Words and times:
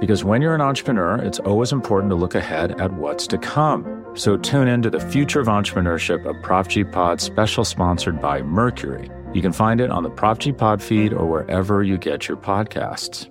Because 0.00 0.24
when 0.24 0.42
you're 0.42 0.54
an 0.54 0.60
entrepreneur, 0.60 1.16
it's 1.16 1.38
always 1.38 1.72
important 1.72 2.10
to 2.10 2.16
look 2.16 2.34
ahead 2.34 2.80
at 2.80 2.92
what's 2.92 3.26
to 3.28 3.38
come. 3.38 4.04
So 4.14 4.36
tune 4.36 4.68
in 4.68 4.82
to 4.82 4.90
the 4.90 5.00
Future 5.00 5.40
of 5.40 5.46
Entrepreneurship, 5.46 6.24
a 6.28 6.34
Prof 6.42 6.68
G 6.68 6.84
Pod 6.84 7.20
special 7.20 7.64
sponsored 7.64 8.20
by 8.20 8.42
Mercury. 8.42 9.10
You 9.32 9.42
can 9.42 9.52
find 9.52 9.80
it 9.80 9.90
on 9.90 10.02
the 10.02 10.10
Prof 10.10 10.38
G 10.38 10.52
Pod 10.52 10.82
feed 10.82 11.12
or 11.12 11.26
wherever 11.26 11.82
you 11.82 11.96
get 11.98 12.28
your 12.28 12.36
podcasts. 12.36 13.30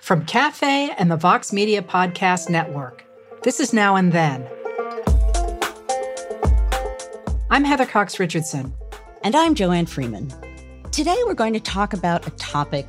From 0.00 0.24
Cafe 0.26 0.90
and 0.98 1.10
the 1.10 1.16
Vox 1.16 1.52
Media 1.52 1.80
Podcast 1.80 2.50
Network, 2.50 3.04
this 3.44 3.60
is 3.60 3.72
Now 3.72 3.96
and 3.96 4.12
Then. 4.12 4.46
I'm 7.50 7.64
Heather 7.64 7.86
Cox 7.86 8.18
Richardson. 8.18 8.74
And 9.24 9.36
I'm 9.36 9.54
Joanne 9.54 9.86
Freeman. 9.86 10.32
Today 10.92 11.16
we're 11.24 11.32
going 11.32 11.54
to 11.54 11.60
talk 11.60 11.94
about 11.94 12.26
a 12.26 12.30
topic 12.32 12.86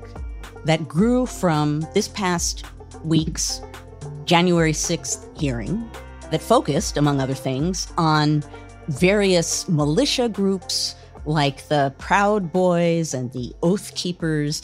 that 0.65 0.89
grew 0.89 1.25
from 1.25 1.87
this 1.93 2.09
past 2.09 2.65
week's 3.05 3.61
January 4.25 4.73
6th 4.73 5.39
hearing 5.39 5.89
that 6.29 6.41
focused, 6.41 6.97
among 6.97 7.21
other 7.21 7.33
things, 7.33 7.93
on 7.97 8.43
various 8.89 9.69
militia 9.69 10.27
groups 10.27 10.95
like 11.25 11.65
the 11.69 11.95
Proud 11.97 12.51
Boys 12.51 13.13
and 13.13 13.31
the 13.31 13.53
Oath 13.63 13.95
Keepers, 13.95 14.63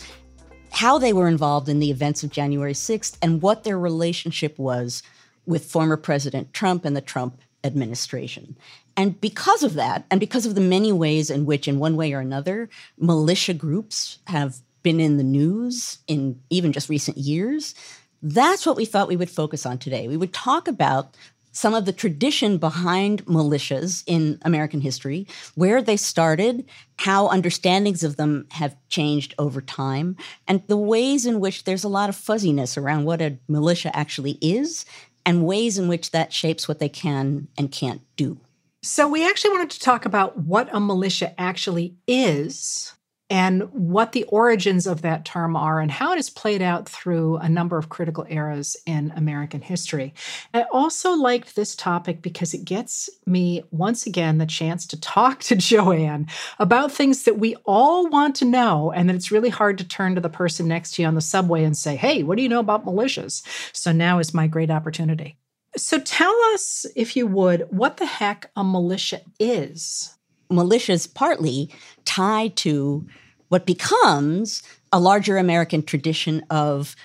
how 0.74 1.00
they 1.00 1.14
were 1.14 1.30
involved 1.30 1.70
in 1.70 1.80
the 1.80 1.92
events 1.92 2.26
of 2.26 2.32
January 2.32 2.74
6th, 2.74 3.18
and 3.22 3.42
what 3.42 3.64
their 3.64 3.80
relationship 3.80 4.60
was 4.60 5.02
with 5.46 5.64
former 5.64 5.96
President 5.96 6.54
Trump 6.54 6.84
and 6.84 6.94
the 6.94 7.00
Trump 7.00 7.40
administration. 7.64 8.58
And 8.96 9.20
because 9.20 9.64
of 9.64 9.74
that, 9.76 10.06
and 10.12 10.20
because 10.20 10.46
of 10.46 10.56
the 10.56 10.62
many 10.62 10.92
ways 10.92 11.30
in 11.30 11.46
which, 11.46 11.68
in 11.68 11.80
one 11.80 11.96
way 11.96 12.14
or 12.14 12.20
another, 12.20 12.70
militia 12.98 13.54
groups 13.54 14.20
have 14.28 14.58
been 14.84 15.00
in 15.00 15.18
the 15.18 15.24
news 15.24 16.00
in 16.08 16.40
even 16.50 16.72
just 16.72 16.90
recent 16.90 17.18
years, 17.18 17.76
that's 18.22 18.66
what 18.66 18.78
we 18.78 18.86
thought 18.86 19.08
we 19.08 19.16
would 19.16 19.30
focus 19.30 19.66
on 19.66 19.78
today. 19.78 20.08
We 20.08 20.18
would 20.18 20.34
talk 20.34 20.68
about 20.68 21.16
some 21.52 21.74
of 21.74 21.86
the 21.86 21.94
tradition 21.94 22.58
behind 22.58 23.26
militias 23.26 24.04
in 24.06 24.40
American 24.44 24.82
history, 24.82 25.28
where 25.56 25.82
they 25.82 25.98
started, 25.98 26.64
how 26.98 27.28
understandings 27.28 28.04
of 28.04 28.18
them 28.18 28.46
have 28.52 28.76
changed 28.90 29.34
over 29.40 29.60
time, 29.60 30.16
and 30.48 30.62
the 30.68 30.78
ways 30.78 31.26
in 31.26 31.40
which 31.40 31.64
there's 31.64 31.84
a 31.84 31.90
lot 31.90 32.10
of 32.10 32.16
fuzziness 32.16 32.78
around 32.78 33.06
what 33.06 33.22
a 33.22 33.38
militia 33.48 33.96
actually 33.98 34.38
is, 34.42 34.86
and 35.30 35.46
ways 35.46 35.78
in 35.78 35.88
which 35.88 36.10
that 36.10 36.34
shapes 36.34 36.68
what 36.68 36.80
they 36.80 36.90
can 36.90 37.48
and 37.56 37.72
can't 37.72 38.02
do. 38.16 38.40
So, 38.82 39.08
we 39.08 39.28
actually 39.30 39.52
wanted 39.52 39.70
to 39.70 39.80
talk 39.80 40.06
about 40.06 40.40
what 40.40 40.68
a 40.74 40.80
militia 40.80 41.40
actually 41.40 41.94
is 42.08 42.96
and 43.30 43.72
what 43.72 44.12
the 44.12 44.24
origins 44.26 44.88
of 44.88 45.04
that 45.04 45.24
term 45.24 45.56
are 45.56 45.80
and 45.80 45.92
how 45.92 46.12
it 46.12 46.16
has 46.16 46.30
played 46.30 46.62
out 46.62 46.90
through 46.90 47.38
a 47.38 47.48
number 47.48 47.78
of 47.78 47.90
critical 47.90 48.26
eras 48.28 48.76
in 48.86 49.14
American 49.16 49.62
history. 49.62 50.14
I 50.54 50.64
also 50.72 51.12
liked 51.12 51.56
this 51.56 51.76
topic 51.76 52.22
because 52.22 52.54
it 52.54 52.66
gets 52.66 53.10
me 53.26 53.64
once 53.72 54.08
again 54.08 54.40
the 54.40 54.46
chance 54.46 54.88
to 54.88 55.00
talk 55.00 55.42
to 55.42 55.56
Joanne 55.70 56.28
about 56.58 56.92
things 56.92 57.24
that 57.24 57.38
we 57.38 57.56
all 57.66 58.10
want 58.10 58.36
to 58.38 58.46
know, 58.46 58.92
and 58.92 59.08
that 59.08 59.16
it's 59.16 59.32
really 59.32 59.50
hard 59.50 59.78
to 59.78 59.88
turn 59.88 60.16
to 60.16 60.22
the 60.22 60.30
person 60.30 60.68
next 60.68 60.96
to 60.96 61.02
you 61.02 61.08
on 61.08 61.16
the 61.16 61.22
subway 61.22 61.64
and 61.64 61.78
say, 61.78 61.96
Hey, 61.96 62.24
what 62.24 62.38
do 62.38 62.44
you 62.44 62.50
know 62.50 62.60
about 62.60 62.86
militias? 62.86 63.44
So 63.74 63.92
now 63.92 64.20
is 64.20 64.34
my 64.34 64.48
great 64.48 64.72
opportunity. 64.72 65.38
So 65.78 66.00
tell 66.00 66.36
us, 66.54 66.86
if 66.96 67.16
you 67.16 67.28
would, 67.28 67.68
what 67.70 67.98
the 67.98 68.06
heck 68.06 68.50
a 68.56 68.64
militia 68.64 69.22
is 69.40 70.18
militias 70.52 71.12
partly 71.12 71.70
tied 72.06 72.56
to 72.58 73.06
what 73.50 73.66
becomes 73.66 74.64
a 74.92 75.00
larger 75.00 75.38
American 75.38 75.84
tradition 75.84 76.44
of 76.50 76.96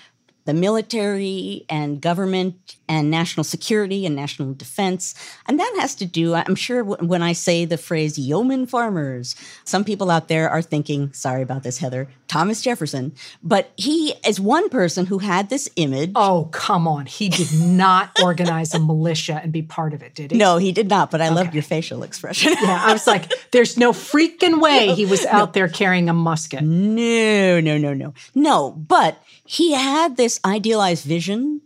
the 0.45 0.55
military 0.55 1.65
and 1.69 2.01
government 2.01 2.77
and 2.89 3.11
national 3.11 3.45
security 3.45 4.05
and 4.05 4.15
national 4.15 4.53
defense. 4.55 5.15
And 5.47 5.59
that 5.59 5.77
has 5.81 5.95
to 5.97 6.07
do, 6.07 6.35
I'm 6.35 6.55
sure 6.55 6.85
when 6.85 7.23
I 7.23 7.33
say 7.33 7.65
the 7.65 7.79
phrase 7.79 8.19
yeoman 8.19 8.67
farmers, 8.67 9.35
some 9.65 9.85
people 9.85 10.11
out 10.11 10.29
there 10.29 10.51
are 10.51 10.61
thinking, 10.61 11.13
sorry 11.13 11.43
about 11.43 11.63
this, 11.63 11.79
Heather, 11.79 12.09
Thomas 12.29 12.61
Jefferson. 12.61 13.15
But 13.43 13.73
he 13.77 14.15
is 14.27 14.39
one 14.39 14.69
person 14.69 15.07
who 15.07 15.19
had 15.19 15.49
this 15.49 15.69
image. 15.77 16.13
Oh, 16.15 16.49
come 16.53 16.87
on. 16.87 17.07
He 17.07 17.29
did 17.31 17.53
not 17.55 18.11
organize 18.23 18.75
a 18.75 18.79
militia 18.79 19.41
and 19.43 19.53
be 19.53 19.63
part 19.63 19.95
of 19.95 20.03
it, 20.03 20.15
did 20.15 20.33
he? 20.33 20.37
No, 20.37 20.59
he 20.59 20.73
did 20.73 20.89
not. 20.89 21.11
But 21.11 21.23
I 21.23 21.27
okay. 21.27 21.35
loved 21.35 21.55
your 21.55 21.63
facial 21.63 22.03
expression. 22.03 22.53
yeah, 22.61 22.83
I 22.83 22.93
was 22.93 23.07
like, 23.07 23.33
there's 23.53 23.79
no 23.79 23.93
freaking 23.93 24.61
way 24.61 24.95
he 24.95 25.07
was 25.07 25.25
out 25.27 25.51
no. 25.51 25.53
there 25.53 25.69
carrying 25.69 26.09
a 26.09 26.15
musket. 26.15 26.63
No, 26.63 27.61
no, 27.61 27.79
no, 27.79 27.95
no. 27.95 28.13
No, 28.35 28.73
but 28.73 29.23
he 29.47 29.73
had 29.73 30.17
this 30.17 30.34
idealized 30.45 31.05
vision 31.05 31.61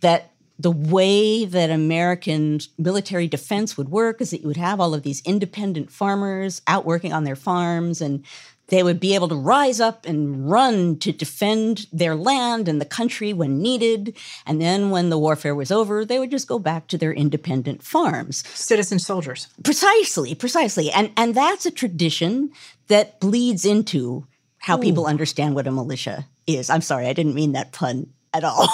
that 0.00 0.32
the 0.58 0.70
way 0.70 1.44
that 1.44 1.70
American 1.70 2.60
military 2.78 3.26
defense 3.26 3.76
would 3.76 3.88
work 3.88 4.20
is 4.20 4.30
that 4.30 4.42
you 4.42 4.46
would 4.46 4.56
have 4.56 4.80
all 4.80 4.94
of 4.94 5.02
these 5.02 5.22
independent 5.22 5.90
farmers 5.90 6.62
out 6.66 6.84
working 6.84 7.12
on 7.12 7.24
their 7.24 7.36
farms 7.36 8.00
and 8.00 8.24
they 8.68 8.82
would 8.82 9.00
be 9.00 9.14
able 9.14 9.28
to 9.28 9.34
rise 9.34 9.80
up 9.80 10.06
and 10.06 10.48
run 10.48 10.98
to 10.98 11.12
defend 11.12 11.86
their 11.92 12.14
land 12.14 12.68
and 12.68 12.80
the 12.80 12.86
country 12.86 13.32
when 13.32 13.60
needed. 13.60 14.16
And 14.46 14.62
then 14.62 14.90
when 14.90 15.10
the 15.10 15.18
warfare 15.18 15.54
was 15.54 15.70
over, 15.70 16.04
they 16.04 16.18
would 16.18 16.30
just 16.30 16.48
go 16.48 16.58
back 16.58 16.86
to 16.88 16.96
their 16.96 17.12
independent 17.12 17.82
farms. 17.82 18.46
Citizen 18.48 18.98
soldiers. 18.98 19.48
Precisely, 19.62 20.34
precisely. 20.34 20.90
And 20.90 21.10
and 21.16 21.34
that's 21.34 21.66
a 21.66 21.70
tradition 21.70 22.50
that 22.86 23.20
bleeds 23.20 23.66
into 23.66 24.26
how 24.58 24.78
Ooh. 24.78 24.80
people 24.80 25.06
understand 25.06 25.54
what 25.54 25.66
a 25.66 25.72
militia 25.72 26.26
is. 26.46 26.70
I'm 26.70 26.80
sorry, 26.80 27.06
I 27.06 27.12
didn't 27.12 27.34
mean 27.34 27.52
that 27.52 27.72
pun 27.72 28.08
at 28.32 28.44
all. 28.44 28.68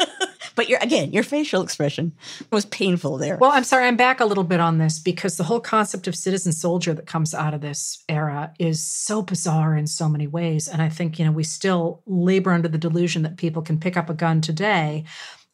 but 0.54 0.68
your 0.68 0.78
again, 0.80 1.12
your 1.12 1.22
facial 1.22 1.62
expression 1.62 2.12
was 2.50 2.66
painful 2.66 3.18
there. 3.18 3.36
Well, 3.36 3.52
I'm 3.52 3.64
sorry, 3.64 3.86
I'm 3.86 3.96
back 3.96 4.20
a 4.20 4.24
little 4.24 4.44
bit 4.44 4.60
on 4.60 4.78
this 4.78 4.98
because 4.98 5.36
the 5.36 5.44
whole 5.44 5.60
concept 5.60 6.08
of 6.08 6.16
citizen 6.16 6.52
soldier 6.52 6.94
that 6.94 7.06
comes 7.06 7.32
out 7.34 7.54
of 7.54 7.60
this 7.60 8.02
era 8.08 8.52
is 8.58 8.82
so 8.82 9.22
bizarre 9.22 9.76
in 9.76 9.86
so 9.86 10.08
many 10.08 10.26
ways. 10.26 10.68
And 10.68 10.82
I 10.82 10.88
think, 10.88 11.18
you 11.18 11.24
know, 11.24 11.32
we 11.32 11.44
still 11.44 12.02
labor 12.06 12.50
under 12.50 12.68
the 12.68 12.78
delusion 12.78 13.22
that 13.22 13.36
people 13.36 13.62
can 13.62 13.78
pick 13.78 13.96
up 13.96 14.10
a 14.10 14.14
gun 14.14 14.40
today 14.40 15.04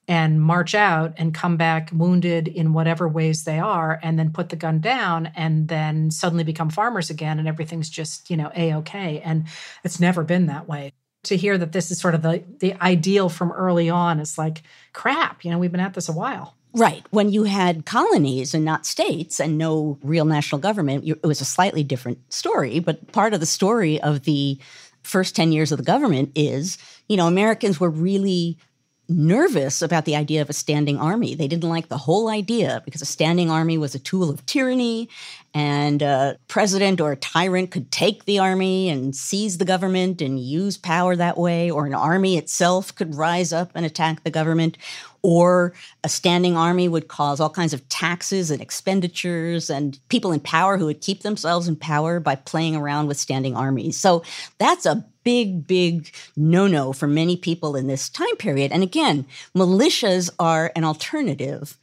and 0.08 0.40
march 0.40 0.74
out 0.74 1.14
and 1.16 1.34
come 1.34 1.56
back 1.56 1.90
wounded 1.92 2.48
in 2.48 2.72
whatever 2.72 3.08
ways 3.08 3.44
they 3.44 3.58
are 3.58 3.98
and 4.02 4.18
then 4.18 4.32
put 4.32 4.48
the 4.48 4.56
gun 4.56 4.80
down 4.80 5.26
and 5.34 5.68
then 5.68 6.10
suddenly 6.10 6.44
become 6.44 6.68
farmers 6.68 7.10
again 7.10 7.38
and 7.38 7.48
everything's 7.48 7.88
just 7.88 8.28
you 8.28 8.36
know 8.36 8.50
a-ok 8.54 9.20
and 9.20 9.46
it's 9.82 10.00
never 10.00 10.22
been 10.22 10.46
that 10.46 10.68
way 10.68 10.92
to 11.24 11.36
hear 11.36 11.58
that 11.58 11.72
this 11.72 11.90
is 11.90 12.00
sort 12.00 12.14
of 12.14 12.22
the 12.22 12.42
the 12.60 12.74
ideal 12.82 13.28
from 13.28 13.52
early 13.52 13.90
on 13.90 14.20
is 14.20 14.38
like 14.38 14.62
crap 14.92 15.44
you 15.44 15.50
know 15.50 15.58
we've 15.58 15.72
been 15.72 15.80
at 15.80 15.94
this 15.94 16.08
a 16.08 16.12
while 16.12 16.54
Right. 16.76 17.06
When 17.10 17.30
you 17.30 17.44
had 17.44 17.86
colonies 17.86 18.52
and 18.52 18.64
not 18.64 18.84
states 18.84 19.38
and 19.38 19.56
no 19.56 19.96
real 20.02 20.24
national 20.24 20.60
government, 20.60 21.06
it 21.06 21.24
was 21.24 21.40
a 21.40 21.44
slightly 21.44 21.84
different 21.84 22.18
story. 22.34 22.80
But 22.80 23.12
part 23.12 23.32
of 23.32 23.38
the 23.38 23.46
story 23.46 24.00
of 24.00 24.24
the 24.24 24.58
first 25.04 25.36
10 25.36 25.52
years 25.52 25.70
of 25.70 25.78
the 25.78 25.84
government 25.84 26.32
is, 26.34 26.76
you 27.08 27.16
know, 27.16 27.28
Americans 27.28 27.78
were 27.78 27.90
really 27.90 28.58
nervous 29.08 29.82
about 29.82 30.06
the 30.06 30.16
idea 30.16 30.40
of 30.40 30.48
a 30.48 30.54
standing 30.54 30.98
army. 30.98 31.34
They 31.34 31.48
didn't 31.48 31.68
like 31.68 31.88
the 31.88 31.98
whole 31.98 32.28
idea 32.28 32.82
because 32.84 33.02
a 33.02 33.06
standing 33.06 33.50
army 33.50 33.76
was 33.76 33.94
a 33.94 33.98
tool 33.98 34.30
of 34.30 34.44
tyranny, 34.46 35.08
and 35.52 36.02
a 36.02 36.38
president 36.48 37.00
or 37.00 37.12
a 37.12 37.16
tyrant 37.16 37.70
could 37.70 37.90
take 37.90 38.24
the 38.24 38.38
army 38.38 38.88
and 38.88 39.14
seize 39.14 39.58
the 39.58 39.64
government 39.64 40.20
and 40.20 40.40
use 40.40 40.76
power 40.76 41.14
that 41.16 41.36
way, 41.36 41.70
or 41.70 41.86
an 41.86 41.94
army 41.94 42.38
itself 42.38 42.94
could 42.94 43.14
rise 43.14 43.52
up 43.52 43.70
and 43.74 43.84
attack 43.84 44.24
the 44.24 44.30
government. 44.30 44.78
Or 45.22 45.72
a 46.02 46.08
standing 46.08 46.56
army 46.56 46.86
would 46.86 47.08
cause 47.08 47.40
all 47.40 47.48
kinds 47.48 47.72
of 47.72 47.88
taxes 47.88 48.50
and 48.50 48.60
expenditures, 48.60 49.70
and 49.70 49.98
people 50.08 50.32
in 50.32 50.40
power 50.40 50.76
who 50.76 50.86
would 50.86 51.00
keep 51.00 51.22
themselves 51.22 51.68
in 51.68 51.76
power 51.76 52.20
by 52.20 52.36
playing 52.36 52.76
around 52.76 53.06
with 53.06 53.18
standing 53.18 53.56
armies. 53.56 53.98
So 53.98 54.22
that's 54.58 54.86
a 54.86 55.04
big, 55.24 55.66
big 55.66 56.14
no 56.36 56.66
no 56.66 56.92
for 56.92 57.06
many 57.06 57.36
people 57.36 57.76
in 57.76 57.86
this 57.86 58.08
time 58.08 58.36
period. 58.36 58.70
And 58.72 58.82
again, 58.82 59.26
militias 59.56 60.30
are 60.38 60.70
an 60.76 60.84
alternative 60.84 61.76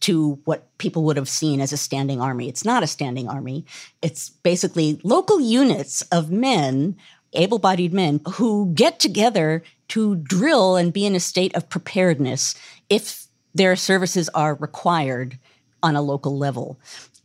to 0.00 0.38
what 0.44 0.76
people 0.78 1.04
would 1.04 1.16
have 1.16 1.28
seen 1.28 1.60
as 1.60 1.72
a 1.72 1.76
standing 1.76 2.20
army. 2.20 2.48
It's 2.48 2.64
not 2.64 2.82
a 2.82 2.86
standing 2.86 3.28
army, 3.28 3.64
it's 4.02 4.30
basically 4.30 5.00
local 5.02 5.40
units 5.40 6.02
of 6.12 6.30
men, 6.30 6.96
able 7.32 7.58
bodied 7.58 7.92
men, 7.92 8.20
who 8.34 8.72
get 8.74 8.98
together 9.00 9.62
to 9.88 10.16
drill 10.16 10.76
and 10.76 10.92
be 10.92 11.06
in 11.06 11.14
a 11.14 11.20
state 11.20 11.54
of 11.54 11.68
preparedness 11.68 12.54
if 12.90 13.26
their 13.54 13.76
services 13.76 14.28
are 14.30 14.54
required 14.54 15.38
on 15.82 15.96
a 15.96 16.02
local 16.02 16.36
level. 16.36 16.78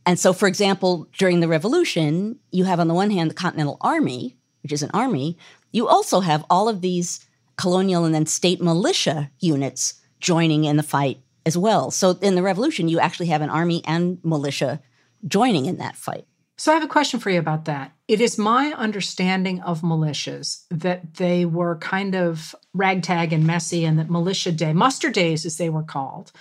And 0.06 0.18
so, 0.18 0.34
for 0.34 0.48
example, 0.48 1.08
during 1.18 1.40
the 1.40 1.48
revolution, 1.48 2.40
you 2.52 2.64
have 2.64 2.80
on 2.80 2.88
the 2.88 2.94
one 2.94 3.12
hand 3.12 3.30
the 3.30 3.36
Continental 3.36 3.78
Army, 3.82 4.36
which 4.64 4.72
is 4.72 4.82
an 4.82 4.92
army 4.94 5.38
you 5.72 5.88
also 5.88 6.20
have 6.20 6.46
all 6.50 6.70
of 6.70 6.82
these 6.82 7.26
colonial 7.58 8.06
and 8.06 8.14
then 8.14 8.26
state 8.26 8.62
militia 8.62 9.30
units 9.40 9.96
joining 10.20 10.64
in 10.64 10.78
the 10.78 10.84
fight 10.84 11.20
as 11.46 11.58
well. 11.58 11.92
So 11.92 12.12
in 12.22 12.36
the 12.36 12.44
revolution, 12.44 12.88
you 12.88 13.00
actually 13.00 13.28
have 13.28 13.42
an 13.42 13.50
army 13.50 13.82
and 13.86 14.20
militia 14.24 14.82
joining 15.28 15.66
in 15.66 15.78
that 15.78 15.96
fight. 15.96 16.26
So 16.58 16.72
I 16.72 16.76
have 16.76 16.84
a 16.84 16.88
question 16.88 17.20
for 17.20 17.32
you 17.32 17.40
about 17.40 17.66
that. 17.66 17.92
It 18.08 18.22
is 18.22 18.38
my 18.38 18.72
understanding 18.74 19.62
of 19.62 19.82
militias 19.82 20.66
that 20.70 21.16
they 21.16 21.44
were 21.44 21.78
kind 21.78 22.14
of 22.14 22.54
ragtag 22.74 23.34
and 23.34 23.48
messy, 23.48 23.84
and 23.84 23.98
that 23.98 24.12
militia 24.12 24.52
day, 24.52 24.72
muster 24.72 25.10
days 25.10 25.44
as 25.44 25.58
they 25.58 25.70
were 25.70 25.82
called, 25.82 26.32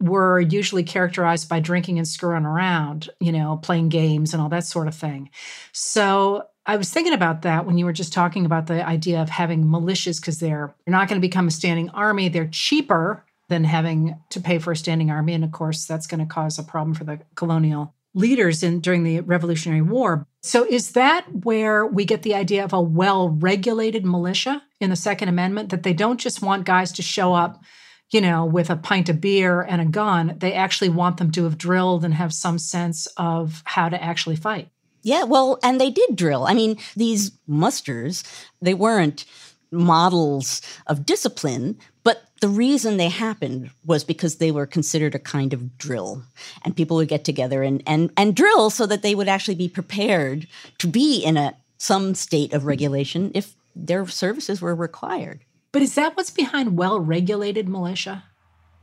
were 0.00 0.40
usually 0.40 0.84
characterized 0.84 1.50
by 1.50 1.60
drinking 1.60 1.98
and 1.98 2.08
screwing 2.08 2.46
around, 2.46 3.10
you 3.20 3.32
know, 3.32 3.58
playing 3.62 3.90
games 3.90 4.32
and 4.32 4.42
all 4.42 4.48
that 4.48 4.64
sort 4.64 4.88
of 4.88 4.94
thing. 4.94 5.28
So 5.72 6.44
I 6.68 6.76
was 6.76 6.90
thinking 6.90 7.14
about 7.14 7.42
that 7.42 7.64
when 7.64 7.78
you 7.78 7.86
were 7.86 7.94
just 7.94 8.12
talking 8.12 8.44
about 8.44 8.66
the 8.66 8.86
idea 8.86 9.22
of 9.22 9.30
having 9.30 9.64
militias 9.64 10.20
because 10.20 10.38
they're 10.38 10.74
you're 10.86 10.92
not 10.92 11.08
going 11.08 11.18
to 11.18 11.26
become 11.26 11.48
a 11.48 11.50
standing 11.50 11.88
army. 11.90 12.28
They're 12.28 12.50
cheaper 12.52 13.24
than 13.48 13.64
having 13.64 14.20
to 14.28 14.40
pay 14.40 14.58
for 14.58 14.72
a 14.72 14.76
standing 14.76 15.10
army, 15.10 15.32
and 15.32 15.42
of 15.42 15.50
course 15.50 15.86
that's 15.86 16.06
going 16.06 16.20
to 16.20 16.26
cause 16.26 16.58
a 16.58 16.62
problem 16.62 16.94
for 16.94 17.04
the 17.04 17.20
colonial 17.34 17.94
leaders 18.12 18.62
in 18.62 18.80
during 18.80 19.02
the 19.02 19.20
Revolutionary 19.20 19.80
War. 19.80 20.26
So 20.42 20.66
is 20.66 20.92
that 20.92 21.24
where 21.44 21.86
we 21.86 22.04
get 22.04 22.22
the 22.22 22.34
idea 22.34 22.64
of 22.64 22.74
a 22.74 22.80
well-regulated 22.80 24.04
militia 24.04 24.62
in 24.78 24.90
the 24.90 24.96
Second 24.96 25.30
Amendment 25.30 25.70
that 25.70 25.84
they 25.84 25.94
don't 25.94 26.20
just 26.20 26.42
want 26.42 26.66
guys 26.66 26.92
to 26.92 27.02
show 27.02 27.32
up, 27.32 27.62
you 28.10 28.20
know, 28.20 28.44
with 28.44 28.68
a 28.68 28.76
pint 28.76 29.08
of 29.08 29.22
beer 29.22 29.62
and 29.62 29.80
a 29.80 29.86
gun. 29.86 30.36
They 30.38 30.52
actually 30.52 30.90
want 30.90 31.16
them 31.16 31.30
to 31.32 31.44
have 31.44 31.56
drilled 31.56 32.04
and 32.04 32.12
have 32.12 32.34
some 32.34 32.58
sense 32.58 33.06
of 33.16 33.62
how 33.64 33.88
to 33.88 34.02
actually 34.02 34.36
fight. 34.36 34.68
Yeah, 35.02 35.24
well, 35.24 35.58
and 35.62 35.80
they 35.80 35.90
did 35.90 36.16
drill. 36.16 36.46
I 36.46 36.54
mean, 36.54 36.76
these 36.96 37.32
musters, 37.46 38.24
they 38.60 38.74
weren't 38.74 39.24
models 39.70 40.62
of 40.86 41.06
discipline, 41.06 41.78
but 42.04 42.22
the 42.40 42.48
reason 42.48 42.96
they 42.96 43.08
happened 43.08 43.70
was 43.84 44.04
because 44.04 44.36
they 44.36 44.50
were 44.50 44.66
considered 44.66 45.14
a 45.14 45.18
kind 45.18 45.52
of 45.52 45.76
drill. 45.78 46.22
And 46.64 46.76
people 46.76 46.96
would 46.96 47.08
get 47.08 47.24
together 47.24 47.62
and 47.62 47.82
and, 47.86 48.10
and 48.16 48.34
drill 48.34 48.70
so 48.70 48.86
that 48.86 49.02
they 49.02 49.14
would 49.14 49.28
actually 49.28 49.56
be 49.56 49.68
prepared 49.68 50.46
to 50.78 50.86
be 50.86 51.22
in 51.22 51.36
a 51.36 51.54
some 51.78 52.14
state 52.14 52.52
of 52.52 52.64
regulation 52.64 53.30
if 53.34 53.54
their 53.74 54.06
services 54.06 54.60
were 54.60 54.74
required. 54.74 55.44
But 55.70 55.82
is 55.82 55.94
that 55.94 56.16
what's 56.16 56.30
behind 56.30 56.76
well-regulated 56.76 57.68
militia? 57.68 58.24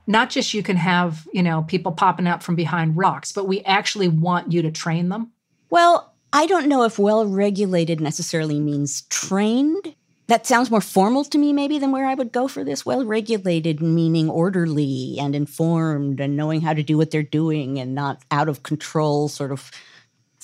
Not 0.07 0.29
just 0.29 0.53
you 0.53 0.63
can 0.63 0.77
have, 0.77 1.27
you 1.33 1.41
know, 1.43 1.63
people 1.63 1.91
popping 1.91 2.27
out 2.27 2.43
from 2.43 2.55
behind 2.55 2.95
rocks, 2.95 3.31
but 3.31 3.47
we 3.47 3.61
actually 3.63 4.07
want 4.07 4.51
you 4.51 4.61
to 4.61 4.71
train 4.71 5.09
them? 5.09 5.31
Well, 5.75 6.13
I 6.31 6.45
don't 6.45 6.69
know 6.69 6.83
if 6.83 6.97
well 6.97 7.25
regulated 7.25 7.99
necessarily 7.99 8.61
means 8.61 9.01
trained. 9.09 9.93
That 10.27 10.47
sounds 10.47 10.71
more 10.71 10.79
formal 10.79 11.25
to 11.25 11.37
me, 11.37 11.51
maybe, 11.51 11.79
than 11.79 11.91
where 11.91 12.07
I 12.07 12.13
would 12.13 12.31
go 12.31 12.47
for 12.47 12.63
this. 12.63 12.85
Well 12.85 13.03
regulated, 13.03 13.81
meaning 13.81 14.29
orderly 14.29 15.17
and 15.19 15.35
informed 15.35 16.21
and 16.21 16.37
knowing 16.37 16.61
how 16.61 16.73
to 16.73 16.81
do 16.81 16.95
what 16.97 17.11
they're 17.11 17.23
doing 17.23 17.77
and 17.77 17.93
not 17.93 18.21
out 18.31 18.47
of 18.47 18.63
control, 18.63 19.27
sort 19.27 19.51
of 19.51 19.69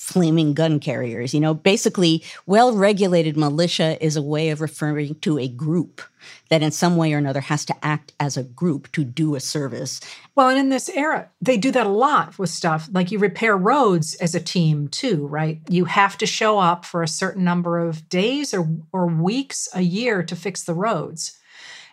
flaming 0.02 0.52
gun 0.52 0.80
carriers. 0.80 1.32
You 1.32 1.38
know, 1.38 1.54
basically, 1.54 2.24
well 2.44 2.74
regulated 2.74 3.36
militia 3.36 3.96
is 4.04 4.16
a 4.16 4.22
way 4.22 4.50
of 4.50 4.60
referring 4.60 5.14
to 5.20 5.38
a 5.38 5.46
group 5.46 6.02
that 6.48 6.62
in 6.62 6.72
some 6.72 6.96
way 6.96 7.14
or 7.14 7.18
another 7.18 7.40
has 7.40 7.64
to 7.66 7.84
act 7.84 8.12
as 8.18 8.36
a 8.36 8.42
group 8.42 8.90
to 8.92 9.04
do 9.04 9.36
a 9.36 9.40
service. 9.40 10.00
Well, 10.34 10.48
and 10.48 10.58
in 10.58 10.68
this 10.70 10.88
era, 10.88 11.30
they 11.40 11.56
do 11.56 11.70
that 11.70 11.86
a 11.86 11.90
lot 11.90 12.36
with 12.36 12.50
stuff. 12.50 12.88
Like 12.92 13.12
you 13.12 13.20
repair 13.20 13.56
roads 13.56 14.14
as 14.16 14.34
a 14.34 14.40
team 14.40 14.88
too, 14.88 15.28
right? 15.28 15.60
You 15.68 15.84
have 15.84 16.18
to 16.18 16.26
show 16.26 16.58
up 16.58 16.84
for 16.84 17.04
a 17.04 17.08
certain 17.08 17.44
number 17.44 17.78
of 17.78 18.08
days 18.08 18.52
or, 18.52 18.68
or 18.92 19.06
weeks 19.06 19.68
a 19.72 19.82
year 19.82 20.24
to 20.24 20.34
fix 20.34 20.64
the 20.64 20.74
roads. 20.74 21.38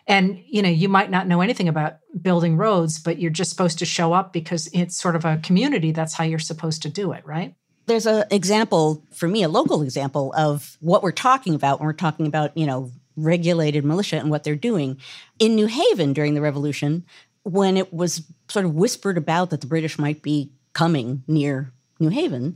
And 0.08 0.42
you 0.48 0.62
know, 0.62 0.68
you 0.68 0.88
might 0.88 1.12
not 1.12 1.28
know 1.28 1.42
anything 1.42 1.68
about 1.68 1.98
building 2.20 2.56
roads, 2.56 2.98
but 2.98 3.20
you're 3.20 3.30
just 3.30 3.50
supposed 3.50 3.78
to 3.78 3.86
show 3.86 4.12
up 4.12 4.32
because 4.32 4.68
it's 4.72 4.96
sort 4.96 5.14
of 5.14 5.24
a 5.24 5.38
community. 5.38 5.92
That's 5.92 6.14
how 6.14 6.24
you're 6.24 6.40
supposed 6.40 6.82
to 6.82 6.90
do 6.90 7.12
it, 7.12 7.24
right? 7.24 7.54
There's 7.90 8.06
an 8.06 8.24
example 8.30 9.04
for 9.12 9.26
me, 9.26 9.42
a 9.42 9.48
local 9.48 9.82
example 9.82 10.32
of 10.36 10.76
what 10.80 11.02
we're 11.02 11.10
talking 11.10 11.54
about 11.54 11.80
when 11.80 11.86
we're 11.86 11.92
talking 11.92 12.26
about, 12.26 12.56
you 12.56 12.64
know, 12.64 12.90
regulated 13.16 13.84
militia 13.84 14.16
and 14.16 14.30
what 14.30 14.44
they're 14.44 14.54
doing. 14.54 14.96
In 15.40 15.56
New 15.56 15.66
Haven 15.66 16.12
during 16.12 16.34
the 16.34 16.40
revolution, 16.40 17.04
when 17.42 17.76
it 17.76 17.92
was 17.92 18.22
sort 18.48 18.64
of 18.64 18.74
whispered 18.74 19.18
about 19.18 19.50
that 19.50 19.60
the 19.60 19.66
British 19.66 19.98
might 19.98 20.22
be 20.22 20.52
coming 20.72 21.24
near 21.26 21.72
New 21.98 22.10
Haven, 22.10 22.54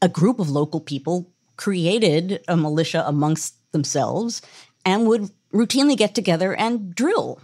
a 0.00 0.08
group 0.08 0.38
of 0.38 0.48
local 0.48 0.80
people 0.80 1.30
created 1.56 2.42
a 2.48 2.56
militia 2.56 3.04
amongst 3.06 3.54
themselves 3.72 4.40
and 4.86 5.06
would 5.06 5.30
routinely 5.52 5.96
get 5.96 6.14
together 6.14 6.54
and 6.54 6.94
drill. 6.94 7.40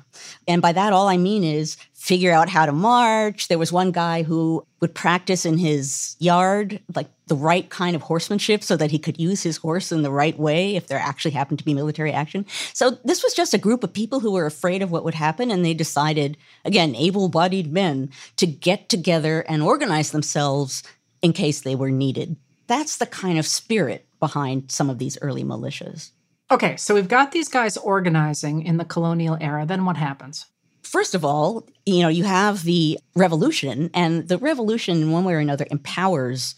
And 0.47 0.63
by 0.63 0.73
that, 0.73 0.93
all 0.93 1.09
I 1.09 1.17
mean 1.17 1.43
is 1.43 1.77
figure 1.95 2.33
out 2.33 2.49
how 2.49 2.65
to 2.65 2.73
march. 2.73 3.49
There 3.49 3.59
was 3.59 3.73
one 3.73 3.91
guy 3.91 4.23
who 4.23 4.65
would 4.81 4.95
practice 4.95 5.45
in 5.45 5.59
his 5.59 6.15
yard, 6.21 6.81
like 6.95 7.09
the 7.27 7.35
right 7.35 7.69
kind 7.69 7.97
of 7.97 8.03
horsemanship 8.03 8.63
so 8.63 8.77
that 8.77 8.93
he 8.93 8.99
could 9.01 9.19
use 9.19 9.43
his 9.43 9.57
horse 9.57 9.91
in 9.91 10.03
the 10.03 10.11
right 10.11 10.39
way 10.39 10.77
if 10.77 10.87
there 10.87 11.01
actually 11.01 11.33
happened 11.33 11.59
to 11.59 11.65
be 11.65 11.75
military 11.75 12.13
action. 12.13 12.47
So 12.73 12.91
this 13.05 13.25
was 13.25 13.35
just 13.35 13.55
a 13.55 13.59
group 13.59 13.83
of 13.83 13.93
people 13.93 14.21
who 14.21 14.31
were 14.31 14.47
afraid 14.47 14.83
of 14.83 14.93
what 14.93 15.03
would 15.03 15.15
happen. 15.15 15.51
And 15.51 15.65
they 15.65 15.75
decided, 15.75 16.37
again, 16.65 16.95
able 16.95 17.29
bodied 17.29 17.73
men, 17.73 18.11
to 18.37 18.47
get 18.47 18.89
together 18.89 19.41
and 19.49 19.63
organize 19.63 20.13
themselves 20.13 20.85
in 21.23 21.33
case 21.33 21.63
they 21.63 21.75
were 21.75 21.91
needed. 21.91 22.37
That's 22.69 22.99
the 22.99 23.07
kind 23.07 23.39
of 23.39 23.47
spirit 23.47 24.07
behind 24.21 24.71
some 24.71 24.91
of 24.91 24.99
these 24.99 25.19
early 25.21 25.43
militias. 25.43 26.13
Okay, 26.49 26.77
so 26.77 26.95
we've 26.95 27.09
got 27.09 27.33
these 27.33 27.49
guys 27.49 27.77
organizing 27.77 28.63
in 28.63 28.77
the 28.77 28.85
colonial 28.85 29.37
era. 29.41 29.67
Then 29.67 29.85
what 29.85 29.97
happens? 29.97 30.47
First 30.83 31.17
of 31.17 31.25
all, 31.25 31.67
you 31.85 32.03
know, 32.03 32.09
you 32.09 32.23
have 32.23 32.63
the 32.63 33.01
revolution, 33.17 33.91
and 33.93 34.29
the 34.29 34.39
revolution, 34.39 35.03
in 35.03 35.11
one 35.11 35.25
way 35.25 35.35
or 35.35 35.41
another, 35.41 35.67
empowers 35.73 36.55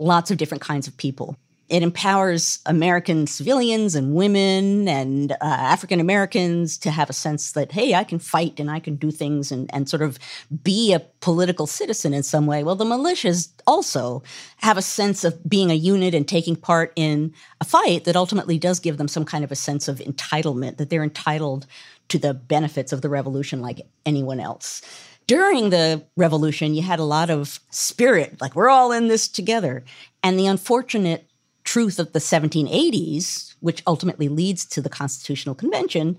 lots 0.00 0.32
of 0.32 0.38
different 0.38 0.62
kinds 0.62 0.88
of 0.88 0.96
people. 0.96 1.36
It 1.72 1.82
empowers 1.82 2.58
American 2.66 3.26
civilians 3.26 3.94
and 3.94 4.14
women 4.14 4.86
and 4.88 5.32
uh, 5.32 5.36
African 5.40 6.00
Americans 6.00 6.76
to 6.76 6.90
have 6.90 7.08
a 7.08 7.14
sense 7.14 7.52
that, 7.52 7.72
hey, 7.72 7.94
I 7.94 8.04
can 8.04 8.18
fight 8.18 8.60
and 8.60 8.70
I 8.70 8.78
can 8.78 8.96
do 8.96 9.10
things 9.10 9.50
and, 9.50 9.74
and 9.74 9.88
sort 9.88 10.02
of 10.02 10.18
be 10.62 10.92
a 10.92 11.00
political 11.20 11.66
citizen 11.66 12.12
in 12.12 12.24
some 12.24 12.44
way. 12.44 12.62
Well, 12.62 12.76
the 12.76 12.84
militias 12.84 13.48
also 13.66 14.22
have 14.58 14.76
a 14.76 14.82
sense 14.82 15.24
of 15.24 15.48
being 15.48 15.70
a 15.70 15.74
unit 15.74 16.14
and 16.14 16.28
taking 16.28 16.56
part 16.56 16.92
in 16.94 17.32
a 17.58 17.64
fight 17.64 18.04
that 18.04 18.16
ultimately 18.16 18.58
does 18.58 18.78
give 18.78 18.98
them 18.98 19.08
some 19.08 19.24
kind 19.24 19.42
of 19.42 19.50
a 19.50 19.56
sense 19.56 19.88
of 19.88 19.96
entitlement, 20.00 20.76
that 20.76 20.90
they're 20.90 21.02
entitled 21.02 21.66
to 22.08 22.18
the 22.18 22.34
benefits 22.34 22.92
of 22.92 23.00
the 23.00 23.08
revolution 23.08 23.62
like 23.62 23.80
anyone 24.04 24.40
else. 24.40 24.82
During 25.26 25.70
the 25.70 26.04
revolution, 26.18 26.74
you 26.74 26.82
had 26.82 26.98
a 26.98 27.04
lot 27.04 27.30
of 27.30 27.60
spirit, 27.70 28.42
like 28.42 28.54
we're 28.54 28.68
all 28.68 28.92
in 28.92 29.08
this 29.08 29.26
together. 29.26 29.84
And 30.22 30.38
the 30.38 30.46
unfortunate 30.46 31.28
truth 31.72 31.98
of 31.98 32.12
the 32.12 32.18
1780s, 32.18 33.54
which 33.60 33.82
ultimately 33.86 34.28
leads 34.28 34.66
to 34.66 34.82
the 34.82 34.90
Constitutional 34.90 35.54
Convention, 35.54 36.18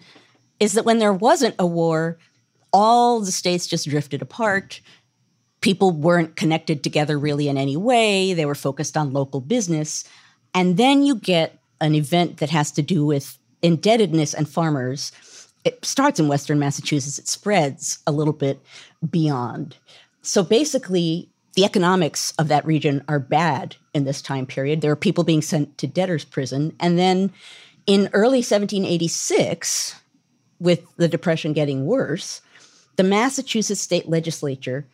is 0.60 0.74
that 0.74 0.84
when 0.84 0.98
there 0.98 1.14
wasn't 1.14 1.54
a 1.60 1.68
war, 1.68 2.18
all 2.72 3.20
the 3.20 3.32
states 3.32 3.68
just 3.68 3.88
drifted 3.88 4.24
apart. 4.24 4.82
People 5.62 5.92
weren't 5.92 6.36
connected 6.36 6.84
together 6.84 7.20
really 7.20 7.48
in 7.48 7.58
any 7.58 7.78
way. 7.78 8.34
They 8.34 8.48
were 8.48 8.56
focused 8.56 8.98
on 8.98 9.14
local 9.14 9.42
business. 9.42 10.06
And 10.56 10.78
then 10.78 11.04
you 11.04 11.16
get 11.16 11.60
an 11.80 11.94
event 11.94 12.38
that 12.38 12.50
has 12.50 12.72
to 12.72 12.82
do 12.82 13.06
with 13.06 13.38
indebtedness 13.62 14.34
and 14.34 14.50
farmers 14.50 15.12
it 15.64 15.84
starts 15.86 16.20
in 16.20 16.28
Western 16.28 16.60
Massachusetts, 16.60 17.20
it 17.20 17.28
spreads 17.28 18.00
a 18.06 18.12
little 18.12 18.34
bit 18.34 18.60
beyond. 19.10 19.78
So 20.22 20.44
basically, 20.44 21.30
the 21.56 21.66
economics 21.66 22.34
of 22.40 22.48
that 22.48 22.66
region 22.66 23.04
are 23.08 23.20
bad 23.20 23.76
in 23.94 24.06
this 24.06 24.22
time 24.22 24.46
period. 24.46 24.82
There 24.82 24.92
are 24.92 24.96
people 24.96 25.24
being 25.24 25.42
sent 25.42 25.78
to 25.78 25.88
debtor's 25.88 26.26
prison. 26.26 26.76
And 26.80 26.98
then 26.98 27.32
in 27.86 28.10
early 28.14 28.40
1786, 28.40 29.96
with 30.60 30.86
the 30.96 31.08
Depression 31.08 31.54
getting 31.54 31.86
worse, 31.86 32.42
the 32.96 33.04
Massachusetts 33.04 33.82
state 33.82 34.10
legislature 34.10 34.88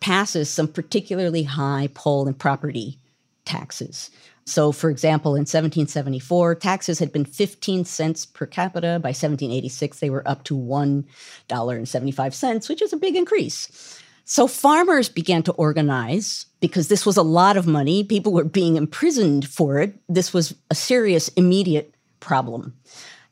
passes 0.00 0.48
some 0.48 0.68
particularly 0.68 1.42
high 1.42 1.90
poll 1.92 2.26
and 2.26 2.38
property 2.38 2.98
taxes. 3.44 4.10
So, 4.44 4.72
for 4.72 4.88
example, 4.88 5.32
in 5.32 5.40
1774, 5.40 6.54
taxes 6.54 7.00
had 7.00 7.12
been 7.12 7.26
15 7.26 7.84
cents 7.84 8.24
per 8.24 8.46
capita. 8.46 8.98
By 9.02 9.10
1786, 9.10 9.98
they 9.98 10.08
were 10.08 10.26
up 10.26 10.44
to 10.44 10.56
$1.75, 10.56 12.68
which 12.68 12.80
is 12.80 12.94
a 12.94 12.96
big 12.96 13.14
increase. 13.14 14.00
So, 14.30 14.46
farmers 14.46 15.08
began 15.08 15.42
to 15.44 15.52
organize 15.52 16.44
because 16.60 16.88
this 16.88 17.06
was 17.06 17.16
a 17.16 17.22
lot 17.22 17.56
of 17.56 17.66
money. 17.66 18.04
People 18.04 18.34
were 18.34 18.44
being 18.44 18.76
imprisoned 18.76 19.48
for 19.48 19.78
it. 19.78 19.94
This 20.06 20.34
was 20.34 20.54
a 20.70 20.74
serious, 20.74 21.28
immediate 21.28 21.94
problem. 22.20 22.74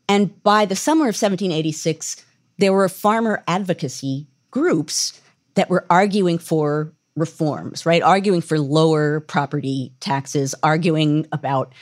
And 0.09 0.43
by 0.43 0.65
the 0.65 0.75
summer 0.75 1.03
of 1.03 1.15
1786, 1.15 2.25
there 2.57 2.73
were 2.73 2.89
farmer 2.89 3.45
advocacy 3.47 4.27
groups 4.51 5.21
that 5.55 5.69
were 5.69 5.85
arguing 5.91 6.39
for 6.39 6.95
reforms, 7.15 7.85
right? 7.85 8.03
Arguing 8.03 8.41
for 8.41 8.59
lower 8.59 9.21
property 9.21 9.93
taxes, 10.01 10.55
arguing 10.63 11.27
about 11.31 11.75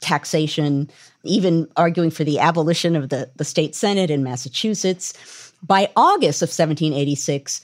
taxation, 0.00 0.90
even 1.24 1.68
arguing 1.76 2.10
for 2.10 2.24
the 2.24 2.38
abolition 2.38 2.96
of 2.96 3.10
the, 3.10 3.30
the 3.36 3.44
state 3.44 3.74
senate 3.74 4.10
in 4.10 4.22
Massachusetts. 4.22 5.12
By 5.62 5.90
August 5.94 6.40
of 6.40 6.48
1786, 6.48 7.60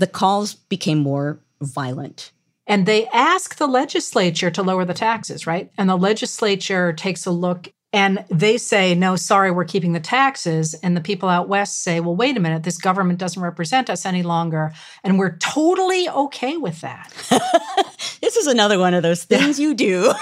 the 0.00 0.06
calls 0.06 0.54
became 0.54 0.98
more 0.98 1.38
violent. 1.60 2.32
And 2.66 2.86
they 2.86 3.06
ask 3.08 3.56
the 3.56 3.66
legislature 3.66 4.50
to 4.50 4.62
lower 4.62 4.84
the 4.84 4.94
taxes, 4.94 5.46
right? 5.46 5.70
And 5.76 5.88
the 5.88 5.96
legislature 5.96 6.92
takes 6.92 7.26
a 7.26 7.30
look 7.30 7.72
and 7.92 8.24
they 8.30 8.56
say, 8.56 8.94
no, 8.94 9.16
sorry, 9.16 9.50
we're 9.50 9.64
keeping 9.64 9.92
the 9.92 10.00
taxes. 10.00 10.74
And 10.74 10.96
the 10.96 11.00
people 11.00 11.28
out 11.28 11.48
west 11.48 11.82
say, 11.82 12.00
well, 12.00 12.14
wait 12.14 12.36
a 12.36 12.40
minute, 12.40 12.62
this 12.62 12.78
government 12.78 13.18
doesn't 13.18 13.42
represent 13.42 13.90
us 13.90 14.06
any 14.06 14.22
longer. 14.22 14.72
And 15.02 15.18
we're 15.18 15.36
totally 15.36 16.08
okay 16.08 16.56
with 16.56 16.80
that. 16.80 17.12
this 18.22 18.36
is 18.36 18.46
another 18.46 18.78
one 18.78 18.94
of 18.94 19.02
those 19.02 19.24
things 19.24 19.58
you 19.58 19.74
do. 19.74 20.14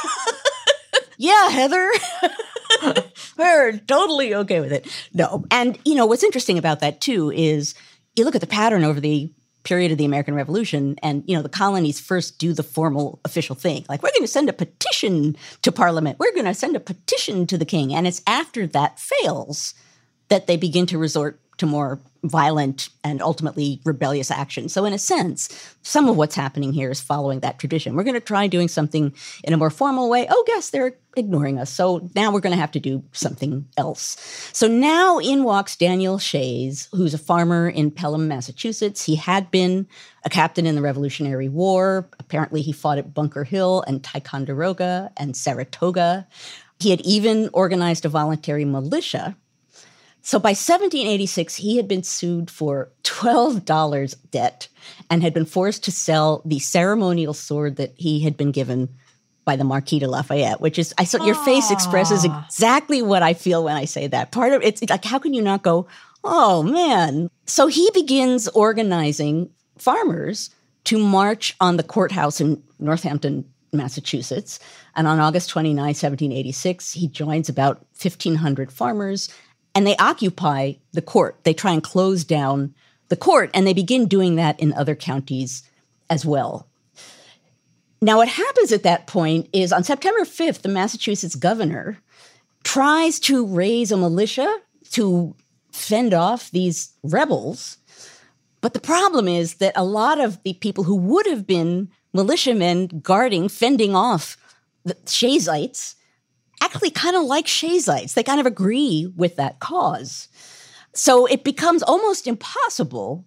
yeah, 1.19 1.51
Heather. 1.51 1.91
we're 3.37 3.79
totally 3.87 4.35
okay 4.35 4.61
with 4.61 4.73
it. 4.73 4.89
No. 5.13 5.45
And, 5.51 5.79
you 5.85 5.95
know, 5.95 6.07
what's 6.07 6.25
interesting 6.25 6.57
about 6.57 6.81
that, 6.81 7.03
too, 7.03 7.31
is 7.31 7.75
you 8.17 8.25
look 8.25 8.35
at 8.35 8.41
the 8.41 8.47
pattern 8.47 8.83
over 8.83 9.01
the 9.01 9.31
period 9.69 9.93
of 9.93 9.99
the 9.99 10.07
American 10.07 10.35
Revolution, 10.35 10.97
and 11.03 11.23
you 11.27 11.37
know 11.37 11.43
the 11.43 11.49
colonies 11.51 12.01
first 12.01 12.39
do 12.39 12.55
the 12.55 12.63
formal 12.63 13.21
official 13.25 13.55
thing, 13.55 13.85
like 13.89 14.03
we're 14.03 14.13
going 14.13 14.23
to 14.23 14.27
send 14.27 14.49
a 14.49 14.55
petition 14.55 15.37
to 15.61 15.71
Parliament, 15.71 16.19
we're 16.19 16.33
going 16.33 16.47
to 16.47 16.55
send 16.55 16.75
a 16.75 16.81
petition 16.81 17.47
to 17.47 17.59
the 17.59 17.67
King, 17.67 17.95
and 17.95 18.07
it's 18.07 18.23
after 18.27 18.67
that 18.69 18.99
fails 18.99 19.75
that 20.29 20.47
they 20.47 20.57
begin 20.57 20.87
to 20.87 20.97
resort 20.97 21.39
to 21.59 21.67
more 21.67 22.01
violent 22.25 22.89
and 23.05 23.23
ultimately 23.23 23.81
rebellious 23.85 24.31
action. 24.31 24.69
So, 24.69 24.85
in 24.85 24.93
a 24.93 24.99
sense, 24.99 25.77
some 25.83 26.09
of 26.09 26.17
what's 26.17 26.35
happening 26.35 26.73
here 26.73 26.91
is 26.91 27.01
following 27.01 27.41
that 27.41 27.59
tradition. 27.59 27.95
We're 27.95 28.05
going 28.05 28.15
to 28.15 28.21
try 28.21 28.47
doing 28.47 28.69
something 28.69 29.15
in 29.45 29.53
a 29.53 29.57
more 29.57 29.71
formal 29.71 30.09
way. 30.09 30.27
Oh, 30.29 30.45
guess 30.47 30.71
they're 30.71 30.97
ignoring 31.17 31.59
us. 31.59 31.71
So 31.71 32.09
now 32.15 32.33
we're 32.33 32.41
going 32.41 32.55
to 32.55 32.61
have 32.61 32.71
to 32.73 32.81
do 32.81 33.03
something 33.13 33.67
else. 33.77 34.17
So 34.53 34.69
now 34.69 35.19
in 35.19 35.45
walks 35.45 35.77
Daniel 35.77 36.19
Shays, 36.19 36.89
who's 36.93 37.15
a 37.15 37.19
farmer 37.19 37.69
in 37.69 37.91
Pelham, 37.91 38.29
Massachusetts. 38.29 39.05
He 39.05 39.17
had 39.17 39.51
been 39.51 39.87
a 40.25 40.31
captain 40.31 40.67
in 40.67 40.75
the 40.75 40.83
Revolutionary 40.83 41.49
War. 41.49 42.09
Apparently, 42.19 42.63
he 42.63 42.73
fought 42.73 42.99
at 42.99 43.15
Bunker 43.15 43.45
Hill 43.45 43.83
and 43.87 44.03
Ticonderoga 44.03 45.13
and 45.17 45.37
Saratoga. 45.37 46.27
He 46.81 46.91
had 46.91 47.01
even 47.01 47.51
organized 47.53 48.05
a 48.05 48.09
voluntary 48.09 48.65
militia 48.65 49.37
so 50.29 50.39
by 50.39 50.51
1786, 50.51 51.55
he 51.55 51.79
had 51.79 51.89
been 51.89 52.03
sued 52.03 52.51
for 52.51 52.91
$12 53.05 54.15
debt 54.31 54.69
and 55.09 55.23
had 55.23 55.33
been 55.33 55.47
forced 55.47 55.85
to 55.85 55.91
sell 55.91 56.43
the 56.45 56.59
ceremonial 56.59 57.33
sword 57.33 57.77
that 57.77 57.95
he 57.97 58.21
had 58.21 58.37
been 58.37 58.53
given 58.53 58.91
by 59.47 59.57
the 59.57 59.65
Marquis 59.65 60.01
de 60.01 60.07
Lafayette, 60.07 60.61
which 60.61 60.79
is 60.79 60.93
I 60.99 61.05
saw 61.05 61.25
your 61.25 61.35
face 61.47 61.71
expresses 61.71 62.27
exactly 62.27 63.01
what 63.01 63.23
I 63.23 63.33
feel 63.33 63.65
when 63.65 63.75
I 63.75 63.87
say 63.87 64.07
that. 64.07 64.31
Part 64.31 64.53
of 64.53 64.61
it's 64.63 64.83
like 64.91 65.07
how 65.07 65.19
can 65.19 65.33
you 65.33 65.41
not 65.41 65.63
go, 65.63 65.87
"Oh 66.23 66.63
man." 66.63 67.31
So 67.47 67.67
he 67.67 67.91
begins 67.95 68.49
organizing 68.49 69.49
farmers 69.79 70.51
to 70.85 70.99
march 70.99 71.57
on 71.59 71.79
the 71.79 71.83
courthouse 71.83 72.39
in 72.39 72.63
Northampton, 72.79 73.47
Massachusetts. 73.73 74.59
And 74.95 75.07
on 75.07 75.21
August 75.21 75.49
29, 75.49 75.83
1786, 75.83 76.93
he 76.93 77.09
joins 77.09 77.49
about 77.49 77.87
1,500 77.99 78.71
farmers 78.71 79.31
and 79.79 79.87
they 79.87 79.97
occupy 79.99 80.73
the 80.91 81.01
court. 81.01 81.39
They 81.45 81.55
try 81.55 81.71
and 81.71 81.81
close 81.81 82.25
down 82.25 82.75
the 83.11 83.17
court, 83.17 83.49
and 83.55 83.65
they 83.65 83.73
begin 83.73 84.09
doing 84.09 84.35
that 84.35 84.59
in 84.59 84.73
other 84.73 84.97
counties 84.97 85.63
as 86.11 86.27
well. 86.27 86.67
Now, 88.03 88.17
what 88.17 88.27
happens 88.27 88.73
at 88.73 88.83
that 88.83 89.07
point 89.07 89.49
is 89.53 89.73
on 89.73 89.85
September 89.85 90.23
5th, 90.23 90.63
the 90.63 90.69
Massachusetts 90.69 91.37
governor 91.37 91.97
tries 92.65 93.21
to 93.21 93.47
raise 93.47 93.93
a 93.93 93.97
militia 93.97 94.53
to 94.91 95.37
fend 95.71 96.13
off 96.13 96.51
these 96.51 96.93
rebels. 97.05 97.77
But 98.61 98.75
the 98.75 98.81
problem 98.81 99.29
is 99.29 99.55
that 99.55 99.75
a 99.77 99.85
lot 99.85 100.19
of 100.19 100.43
the 100.43 100.55
people 100.55 100.83
who 100.83 100.97
would 100.97 101.27
have 101.27 101.47
been 101.47 101.89
militiamen 102.13 102.89
guarding, 103.01 103.49
fending 103.49 103.95
off 103.95 104.37
the 104.83 104.95
Shaysite 105.07 105.95
actually 106.63 106.91
kind 106.91 107.17
of 107.17 107.25
like 107.25 107.47
Shaysite. 107.47 108.15
They 108.15 108.23
kind 108.23 108.41
of 108.41 108.47
agree 108.47 109.13
with 109.17 109.37
that 109.37 109.61
cause. 109.61 110.29
So 110.95 111.27
it 111.27 111.45
becomes 111.45 111.83
almost 111.83 112.27
impossible 112.27 113.25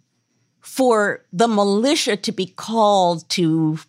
for 0.60 1.26
the 1.32 1.48
militia 1.48 2.18
to 2.18 2.32
be 2.32 2.46
called 2.46 3.28
to 3.30 3.80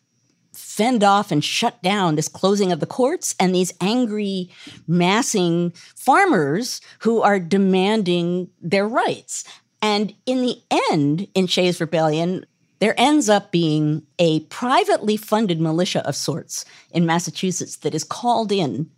fend 0.52 1.02
off 1.02 1.30
and 1.30 1.44
shut 1.44 1.82
down 1.82 2.14
this 2.14 2.28
closing 2.28 2.72
of 2.72 2.80
the 2.80 2.86
courts 2.86 3.34
and 3.40 3.54
these 3.54 3.72
angry, 3.80 4.50
massing 4.86 5.70
farmers 5.96 6.80
who 7.00 7.22
are 7.22 7.38
demanding 7.38 8.48
their 8.60 8.86
rights. 8.86 9.44
And 9.80 10.14
in 10.26 10.42
the 10.42 10.62
end, 10.90 11.28
in 11.34 11.46
Shays 11.46 11.80
Rebellion, 11.80 12.46
there 12.78 12.94
ends 12.98 13.28
up 13.28 13.52
being 13.52 14.06
a 14.18 14.40
privately 14.40 15.16
funded 15.16 15.60
militia 15.60 16.06
of 16.06 16.16
sorts 16.16 16.64
in 16.90 17.06
Massachusetts 17.06 17.76
that 17.76 17.94
is 17.94 18.04
called 18.04 18.50
in 18.50 18.90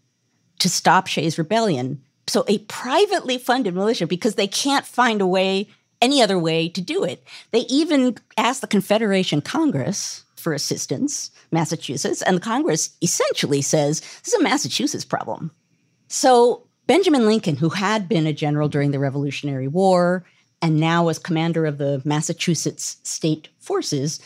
to 0.58 0.68
stop 0.68 1.06
Shays 1.06 1.38
Rebellion. 1.38 2.02
So 2.26 2.44
a 2.48 2.58
privately 2.58 3.38
funded 3.38 3.74
militia 3.74 4.06
because 4.06 4.34
they 4.34 4.46
can't 4.46 4.86
find 4.86 5.20
a 5.20 5.26
way, 5.26 5.68
any 6.00 6.22
other 6.22 6.38
way 6.38 6.68
to 6.70 6.80
do 6.80 7.04
it. 7.04 7.22
They 7.50 7.60
even 7.60 8.16
asked 8.36 8.60
the 8.60 8.66
Confederation 8.66 9.40
Congress 9.40 10.24
for 10.36 10.52
assistance, 10.52 11.30
Massachusetts, 11.50 12.22
and 12.22 12.36
the 12.36 12.40
Congress 12.40 12.90
essentially 13.02 13.62
says 13.62 14.00
this 14.00 14.34
is 14.34 14.40
a 14.40 14.42
Massachusetts 14.42 15.04
problem. 15.04 15.50
So 16.08 16.66
Benjamin 16.86 17.26
Lincoln, 17.26 17.56
who 17.56 17.70
had 17.70 18.08
been 18.08 18.26
a 18.26 18.32
general 18.32 18.68
during 18.68 18.90
the 18.90 18.98
Revolutionary 18.98 19.68
War 19.68 20.24
and 20.60 20.78
now 20.78 21.04
was 21.04 21.18
commander 21.18 21.66
of 21.66 21.78
the 21.78 22.02
Massachusetts 22.04 22.98
state 23.02 23.48
forces, 23.58 24.20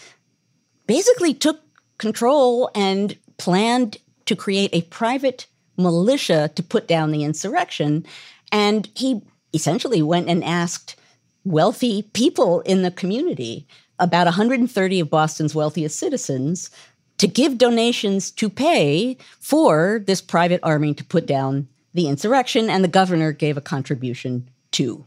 basically 0.87 1.35
took 1.35 1.61
control 1.99 2.70
and 2.75 3.16
planned 3.38 3.99
to 4.26 4.37
create 4.37 4.70
a 4.73 4.82
private 4.82 5.47
militia 5.78 6.50
to 6.54 6.62
put 6.62 6.87
down 6.87 7.11
the 7.11 7.25
insurrection. 7.25 8.04
And 8.52 8.88
he 8.94 9.23
essentially 9.54 10.02
went 10.02 10.28
and 10.28 10.44
asked 10.44 10.97
wealthy 11.44 12.02
people 12.12 12.61
in 12.61 12.82
the 12.82 12.90
community, 12.90 13.66
about 13.99 14.26
130 14.26 15.00
of 15.00 15.11
Boston's 15.11 15.54
wealthiest 15.54 15.99
citizens, 15.99 16.70
to 17.16 17.26
give 17.26 17.58
donations 17.58 18.30
to 18.32 18.49
pay 18.49 19.16
for 19.40 20.02
this 20.06 20.20
private 20.20 20.61
army 20.62 20.94
to 20.94 21.04
put 21.04 21.26
down 21.26 21.68
the 21.94 22.06
insurrection, 22.06 22.70
and 22.70 22.85
the 22.85 22.88
governor 22.88 23.32
gave 23.32 23.56
a 23.56 23.62
contribution 23.62 24.49
too. 24.70 25.04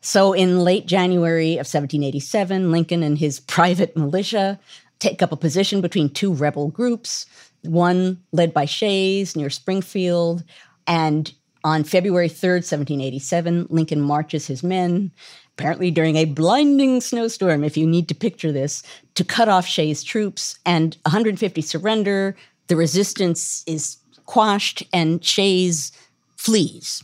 So, 0.00 0.34
in 0.34 0.60
late 0.60 0.86
January 0.86 1.52
of 1.52 1.66
1787, 1.66 2.70
Lincoln 2.70 3.02
and 3.02 3.16
his 3.16 3.40
private 3.40 3.96
militia 3.96 4.60
take 4.98 5.22
up 5.22 5.32
a 5.32 5.36
position 5.36 5.80
between 5.80 6.10
two 6.10 6.32
rebel 6.32 6.68
groups 6.68 7.24
one 7.64 8.22
led 8.32 8.52
by 8.52 8.64
Shays 8.64 9.36
near 9.36 9.50
Springfield. 9.50 10.44
And 10.86 11.32
on 11.62 11.84
February 11.84 12.28
3rd, 12.28 12.62
1787, 12.64 13.66
Lincoln 13.70 14.00
marches 14.00 14.46
his 14.46 14.62
men, 14.62 15.10
apparently 15.56 15.90
during 15.90 16.16
a 16.16 16.26
blinding 16.26 17.00
snowstorm, 17.00 17.64
if 17.64 17.76
you 17.76 17.86
need 17.86 18.08
to 18.08 18.14
picture 18.14 18.52
this, 18.52 18.82
to 19.14 19.24
cut 19.24 19.48
off 19.48 19.66
Shays' 19.66 20.02
troops. 20.02 20.58
And 20.66 20.96
150 21.04 21.60
surrender. 21.62 22.36
The 22.66 22.76
resistance 22.76 23.62
is 23.66 23.98
quashed, 24.26 24.82
and 24.92 25.24
Shays 25.24 25.92
flees. 26.36 27.02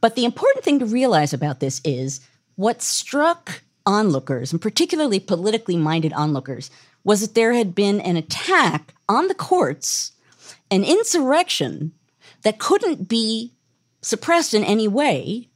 But 0.00 0.16
the 0.16 0.24
important 0.24 0.64
thing 0.64 0.78
to 0.78 0.86
realize 0.86 1.32
about 1.32 1.60
this 1.60 1.80
is 1.84 2.20
what 2.56 2.82
struck 2.82 3.62
onlookers, 3.86 4.52
and 4.52 4.60
particularly 4.60 5.20
politically 5.20 5.76
minded 5.76 6.12
onlookers, 6.12 6.70
was 7.04 7.20
that 7.20 7.34
there 7.34 7.52
had 7.52 7.74
been 7.74 8.00
an 8.00 8.16
attack 8.16 8.94
on 9.08 9.28
the 9.28 9.34
courts, 9.34 10.12
an 10.70 10.82
insurrection 10.82 11.92
that 12.42 12.58
couldn't 12.58 13.08
be 13.08 13.52
suppressed 14.02 14.54
in 14.54 14.64
any 14.64 14.88
way. 14.88 15.48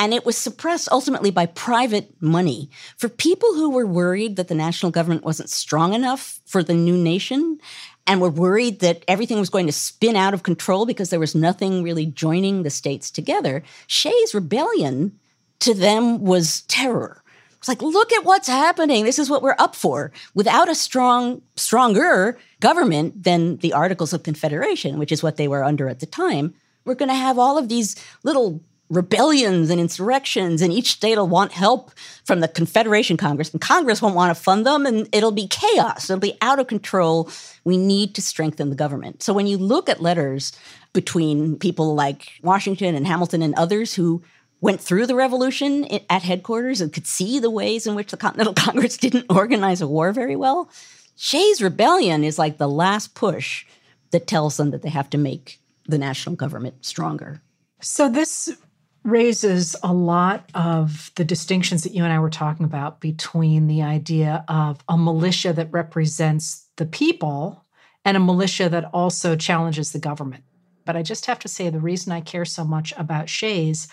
And 0.00 0.14
it 0.14 0.24
was 0.24 0.36
suppressed 0.36 0.88
ultimately 0.92 1.32
by 1.32 1.46
private 1.46 2.14
money. 2.20 2.70
For 2.96 3.08
people 3.08 3.54
who 3.54 3.70
were 3.70 3.86
worried 3.86 4.36
that 4.36 4.46
the 4.46 4.54
national 4.54 4.92
government 4.92 5.24
wasn't 5.24 5.50
strong 5.50 5.92
enough 5.92 6.40
for 6.46 6.62
the 6.62 6.74
new 6.74 6.96
nation 6.96 7.58
and 8.06 8.20
were 8.20 8.30
worried 8.30 8.80
that 8.80 9.04
everything 9.08 9.38
was 9.38 9.50
going 9.50 9.66
to 9.66 9.72
spin 9.72 10.16
out 10.16 10.34
of 10.34 10.44
control 10.44 10.86
because 10.86 11.10
there 11.10 11.20
was 11.20 11.34
nothing 11.34 11.82
really 11.82 12.06
joining 12.06 12.62
the 12.62 12.70
states 12.70 13.10
together, 13.10 13.62
Shays' 13.86 14.34
rebellion 14.34 15.18
to 15.60 15.74
them 15.74 16.22
was 16.22 16.62
terror. 16.62 17.22
It's 17.68 17.82
like, 17.82 17.92
look 17.92 18.12
at 18.14 18.24
what's 18.24 18.48
happening. 18.48 19.04
This 19.04 19.18
is 19.18 19.28
what 19.28 19.42
we're 19.42 19.54
up 19.58 19.76
for. 19.76 20.10
Without 20.34 20.70
a 20.70 20.74
strong, 20.74 21.42
stronger 21.56 22.38
government 22.60 23.24
than 23.24 23.58
the 23.58 23.74
Articles 23.74 24.14
of 24.14 24.22
Confederation, 24.22 24.98
which 24.98 25.12
is 25.12 25.22
what 25.22 25.36
they 25.36 25.48
were 25.48 25.62
under 25.62 25.86
at 25.86 26.00
the 26.00 26.06
time, 26.06 26.54
we're 26.86 26.94
going 26.94 27.10
to 27.10 27.14
have 27.14 27.38
all 27.38 27.58
of 27.58 27.68
these 27.68 27.94
little 28.22 28.62
rebellions 28.88 29.68
and 29.68 29.78
insurrections, 29.78 30.62
and 30.62 30.72
each 30.72 30.92
state 30.92 31.18
will 31.18 31.28
want 31.28 31.52
help 31.52 31.90
from 32.24 32.40
the 32.40 32.48
Confederation 32.48 33.18
Congress, 33.18 33.50
and 33.50 33.60
Congress 33.60 34.00
won't 34.00 34.14
want 34.14 34.34
to 34.34 34.42
fund 34.42 34.64
them, 34.64 34.86
and 34.86 35.06
it'll 35.12 35.30
be 35.30 35.46
chaos. 35.46 36.08
It'll 36.08 36.18
be 36.18 36.38
out 36.40 36.58
of 36.58 36.68
control. 36.68 37.30
We 37.64 37.76
need 37.76 38.14
to 38.14 38.22
strengthen 38.22 38.70
the 38.70 38.76
government. 38.76 39.22
So 39.22 39.34
when 39.34 39.46
you 39.46 39.58
look 39.58 39.90
at 39.90 40.00
letters 40.00 40.52
between 40.94 41.58
people 41.58 41.94
like 41.94 42.40
Washington 42.42 42.94
and 42.94 43.06
Hamilton 43.06 43.42
and 43.42 43.54
others 43.56 43.92
who 43.92 44.22
went 44.60 44.80
through 44.80 45.06
the 45.06 45.14
revolution 45.14 45.84
at 46.10 46.22
headquarters 46.22 46.80
and 46.80 46.92
could 46.92 47.06
see 47.06 47.38
the 47.38 47.50
ways 47.50 47.86
in 47.86 47.94
which 47.94 48.10
the 48.10 48.16
Continental 48.16 48.54
Congress 48.56 48.96
didn't 48.96 49.26
organize 49.30 49.80
a 49.80 49.88
war 49.88 50.12
very 50.12 50.36
well. 50.36 50.70
Shays' 51.16 51.62
rebellion 51.62 52.24
is 52.24 52.38
like 52.38 52.58
the 52.58 52.68
last 52.68 53.14
push 53.14 53.64
that 54.10 54.26
tells 54.26 54.56
them 54.56 54.70
that 54.70 54.82
they 54.82 54.88
have 54.88 55.10
to 55.10 55.18
make 55.18 55.60
the 55.86 55.98
national 55.98 56.36
government 56.36 56.84
stronger. 56.84 57.40
So, 57.80 58.08
this 58.08 58.56
raises 59.04 59.74
a 59.82 59.92
lot 59.92 60.50
of 60.54 61.12
the 61.14 61.24
distinctions 61.24 61.82
that 61.82 61.94
you 61.94 62.04
and 62.04 62.12
I 62.12 62.18
were 62.18 62.30
talking 62.30 62.64
about 62.64 63.00
between 63.00 63.66
the 63.66 63.82
idea 63.82 64.44
of 64.48 64.82
a 64.88 64.98
militia 64.98 65.52
that 65.54 65.72
represents 65.72 66.66
the 66.76 66.86
people 66.86 67.64
and 68.04 68.16
a 68.16 68.20
militia 68.20 68.68
that 68.68 68.90
also 68.92 69.34
challenges 69.36 69.92
the 69.92 69.98
government. 69.98 70.44
But 70.84 70.96
I 70.96 71.02
just 71.02 71.26
have 71.26 71.38
to 71.40 71.48
say 71.48 71.70
the 71.70 71.80
reason 71.80 72.12
I 72.12 72.20
care 72.20 72.44
so 72.44 72.64
much 72.64 72.92
about 72.96 73.28
Shays 73.28 73.88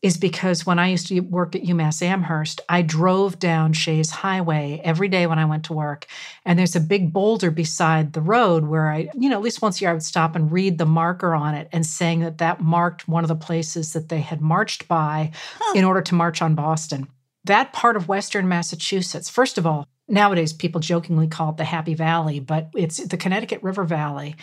is 0.00 0.16
because 0.16 0.64
when 0.64 0.78
I 0.78 0.88
used 0.88 1.08
to 1.08 1.20
work 1.20 1.56
at 1.56 1.64
UMass 1.64 2.02
Amherst, 2.02 2.60
I 2.68 2.82
drove 2.82 3.38
down 3.40 3.72
Shays 3.72 4.10
Highway 4.10 4.80
every 4.84 5.08
day 5.08 5.26
when 5.26 5.40
I 5.40 5.44
went 5.44 5.64
to 5.64 5.72
work. 5.72 6.06
And 6.44 6.56
there's 6.56 6.76
a 6.76 6.80
big 6.80 7.12
boulder 7.12 7.50
beside 7.50 8.12
the 8.12 8.20
road 8.20 8.64
where 8.66 8.90
I, 8.90 9.08
you 9.14 9.28
know, 9.28 9.36
at 9.36 9.42
least 9.42 9.60
once 9.60 9.78
a 9.78 9.80
year 9.80 9.90
I 9.90 9.94
would 9.94 10.04
stop 10.04 10.36
and 10.36 10.52
read 10.52 10.78
the 10.78 10.86
marker 10.86 11.34
on 11.34 11.54
it 11.54 11.68
and 11.72 11.84
saying 11.84 12.20
that 12.20 12.38
that 12.38 12.60
marked 12.60 13.08
one 13.08 13.24
of 13.24 13.28
the 13.28 13.34
places 13.34 13.92
that 13.92 14.08
they 14.08 14.20
had 14.20 14.40
marched 14.40 14.86
by 14.86 15.32
huh. 15.58 15.72
in 15.76 15.84
order 15.84 16.02
to 16.02 16.14
march 16.14 16.42
on 16.42 16.54
Boston. 16.54 17.08
That 17.44 17.72
part 17.72 17.96
of 17.96 18.08
Western 18.08 18.46
Massachusetts, 18.46 19.28
first 19.28 19.58
of 19.58 19.66
all, 19.66 19.88
nowadays 20.06 20.52
people 20.52 20.80
jokingly 20.80 21.26
call 21.26 21.50
it 21.50 21.56
the 21.56 21.64
Happy 21.64 21.94
Valley, 21.94 22.38
but 22.38 22.70
it's 22.76 22.98
the 22.98 23.16
Connecticut 23.16 23.62
River 23.62 23.84
Valley. 23.84 24.36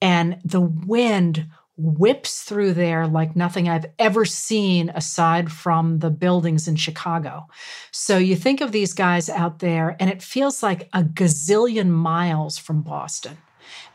And 0.00 0.38
the 0.44 0.60
wind 0.60 1.46
whips 1.78 2.42
through 2.42 2.74
there 2.74 3.06
like 3.06 3.36
nothing 3.36 3.68
I've 3.68 3.86
ever 3.98 4.24
seen 4.24 4.90
aside 4.90 5.50
from 5.50 6.00
the 6.00 6.10
buildings 6.10 6.66
in 6.66 6.76
Chicago. 6.76 7.46
So 7.92 8.18
you 8.18 8.34
think 8.36 8.60
of 8.60 8.72
these 8.72 8.92
guys 8.92 9.30
out 9.30 9.60
there, 9.60 9.96
and 10.00 10.10
it 10.10 10.22
feels 10.22 10.62
like 10.62 10.88
a 10.92 11.02
gazillion 11.02 11.88
miles 11.88 12.58
from 12.58 12.82
Boston. 12.82 13.38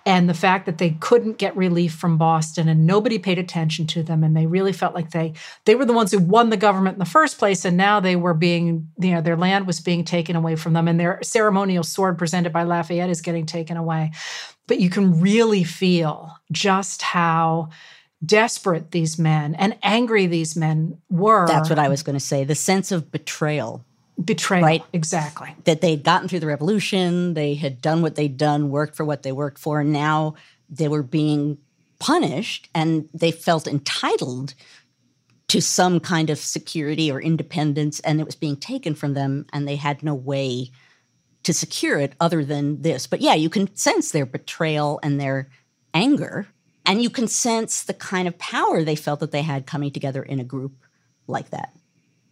And 0.06 0.27
the 0.27 0.34
fact 0.34 0.65
that 0.65 0.77
they 0.77 0.92
couldn't 1.00 1.38
get 1.38 1.56
relief 1.56 1.94
from 1.94 2.18
Boston 2.18 2.68
and 2.68 2.86
nobody 2.86 3.18
paid 3.18 3.39
attention 3.39 3.88
to 3.88 4.03
them, 4.03 4.24
and 4.24 4.36
they 4.36 4.48
really 4.48 4.74
felt 4.74 4.94
like 4.94 5.12
they 5.12 5.34
they 5.65 5.75
were 5.75 5.86
the 5.86 5.94
ones 5.94 6.12
who 6.12 6.20
won 6.20 6.50
the 6.50 6.58
government 6.58 6.96
in 6.96 7.00
the 7.00 7.06
first 7.06 7.38
place, 7.38 7.65
and 7.65 7.77
now 7.77 8.00
they 8.00 8.15
were 8.15 8.34
being, 8.34 8.89
you 9.00 9.12
know, 9.12 9.22
their 9.22 9.38
land 9.38 9.68
was 9.68 9.80
being 9.80 10.03
taken 10.03 10.36
away 10.36 10.56
from 10.56 10.74
them, 10.74 10.88
and 10.88 11.00
their 11.00 11.20
ceremonial 11.24 11.84
sword 11.84 12.18
presented 12.18 12.51
by 12.51 12.63
Lafayette 12.63 13.10
is 13.10 13.22
getting 13.22 13.45
taken 13.45 13.78
away 13.78 14.12
but 14.67 14.80
you 14.80 14.89
can 14.89 15.19
really 15.19 15.63
feel 15.63 16.36
just 16.52 17.02
how 17.02 17.69
desperate 18.26 18.91
these 18.91 19.19
men 19.19 19.56
and 19.56 19.78
angry 19.84 20.28
these 20.28 20.56
men 20.56 20.98
were. 21.10 21.45
That's 21.48 21.69
what 21.69 21.80
I 21.80 21.89
was 21.89 22.04
going 22.04 22.15
to 22.15 22.24
say. 22.24 22.43
The 22.43 22.56
sense 22.56 22.91
of 22.91 23.12
betrayal. 23.12 23.86
Betrayal. 24.23 24.63
Right. 24.63 24.84
Exactly. 24.93 25.56
That 25.63 25.82
they'd 25.82 26.04
gotten 26.04 26.28
through 26.28 26.41
the 26.41 26.47
revolution, 26.47 27.34
they 27.34 27.56
had 27.56 27.82
done 27.82 28.02
what 28.02 28.15
they'd 28.15 28.38
done, 28.38 28.69
worked 28.69 28.95
for 28.95 29.06
what 29.06 29.23
they 29.23 29.32
worked 29.32 29.60
for, 29.60 29.80
and 29.80 29.91
now 29.91 30.36
they 30.69 30.88
were 30.88 31.04
being 31.04 31.58
punished 31.99 32.69
and 32.76 33.08
they 33.13 33.32
felt 33.32 33.67
entitled 33.67 34.54
to 35.47 35.62
some 35.62 35.99
kind 35.99 36.30
of 36.30 36.38
security 36.38 37.12
or 37.12 37.21
independence 37.21 37.99
and 38.02 38.19
it 38.19 38.26
was 38.26 38.36
being 38.36 38.58
taken 38.58 38.95
from 38.95 39.13
them 39.13 39.45
and 39.54 39.67
they 39.67 39.76
had 39.76 40.04
no 40.04 40.13
way 40.13 40.71
to 41.43 41.54
secure 41.54 41.99
it 41.99 42.13
other 42.19 42.43
than 42.43 42.82
this. 42.82 43.08
But 43.08 43.21
yeah, 43.21 43.36
you 43.36 43.49
can 43.49 43.73
sense 43.76 44.12
their 44.12 44.26
betrayal 44.26 44.99
and 45.04 45.19
their 45.19 45.49
anger. 45.93 46.47
And 46.86 47.02
you 47.02 47.10
can 47.10 47.28
sense 47.28 47.84
the 47.84 47.93
kind 47.93 48.28
of 48.28 48.38
power 48.38 48.84
they 48.84 48.95
felt 48.95 49.19
that 49.21 49.32
they 49.32 49.41
had 49.41 49.65
coming 49.65 49.91
together 49.91 50.23
in 50.23 50.39
a 50.39 50.43
group 50.43 50.73
like 51.28 51.52
that. 51.52 51.73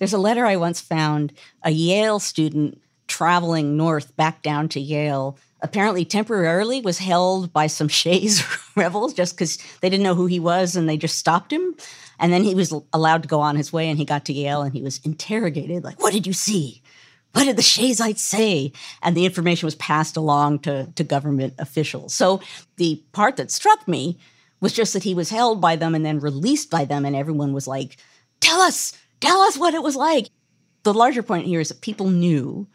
There's 0.01 0.13
a 0.13 0.17
letter 0.17 0.47
I 0.47 0.55
once 0.55 0.81
found, 0.81 1.31
a 1.61 1.69
Yale 1.69 2.17
student 2.17 2.81
traveling 3.05 3.77
north 3.77 4.15
back 4.15 4.41
down 4.41 4.67
to 4.69 4.79
Yale, 4.79 5.37
apparently 5.61 6.05
temporarily 6.05 6.81
was 6.81 6.97
held 6.97 7.53
by 7.53 7.67
some 7.67 7.87
Shays 8.01 8.43
rebels 8.75 9.13
just 9.13 9.35
because 9.35 9.59
they 9.81 9.91
didn't 9.91 10.03
know 10.03 10.15
who 10.15 10.25
he 10.25 10.39
was 10.39 10.75
and 10.75 10.89
they 10.89 10.97
just 10.97 11.19
stopped 11.19 11.53
him. 11.53 11.75
And 12.17 12.33
then 12.33 12.43
he 12.43 12.55
was 12.55 12.73
allowed 12.93 13.21
to 13.21 13.29
go 13.29 13.41
on 13.41 13.55
his 13.55 13.71
way 13.71 13.89
and 13.89 13.99
he 13.99 14.03
got 14.03 14.25
to 14.25 14.33
Yale 14.33 14.63
and 14.63 14.73
he 14.73 14.81
was 14.81 14.99
interrogated 15.03 15.83
like, 15.83 16.01
What 16.01 16.13
did 16.13 16.25
you 16.25 16.33
see? 16.33 16.81
what 17.33 17.43
did 17.43 17.55
the 17.55 17.61
Shaysite 17.61 18.17
say? 18.17 18.71
And 19.03 19.15
the 19.15 19.27
information 19.27 19.67
was 19.67 19.75
passed 19.75 20.17
along 20.17 20.59
to, 20.61 20.91
to 20.95 21.03
government 21.03 21.53
officials. 21.59 22.11
So 22.15 22.41
the 22.77 23.03
part 23.11 23.37
that 23.37 23.51
struck 23.51 23.87
me 23.87 24.17
was 24.61 24.73
just 24.73 24.93
that 24.93 25.03
he 25.03 25.13
was 25.13 25.29
held 25.29 25.61
by 25.61 25.75
them 25.75 25.93
and 25.93 26.03
then 26.03 26.19
released 26.19 26.71
by 26.71 26.85
them, 26.85 27.05
and 27.05 27.15
everyone 27.15 27.53
was 27.53 27.67
like, 27.67 27.97
tell 28.41 28.61
us, 28.61 28.97
tell 29.21 29.41
us 29.41 29.57
what 29.57 29.73
it 29.73 29.83
was 29.83 29.95
like. 29.95 30.27
The 30.83 30.93
larger 30.93 31.23
point 31.23 31.45
here 31.45 31.61
is 31.61 31.69
that 31.69 31.81
people 31.81 32.09
knew 32.09 32.67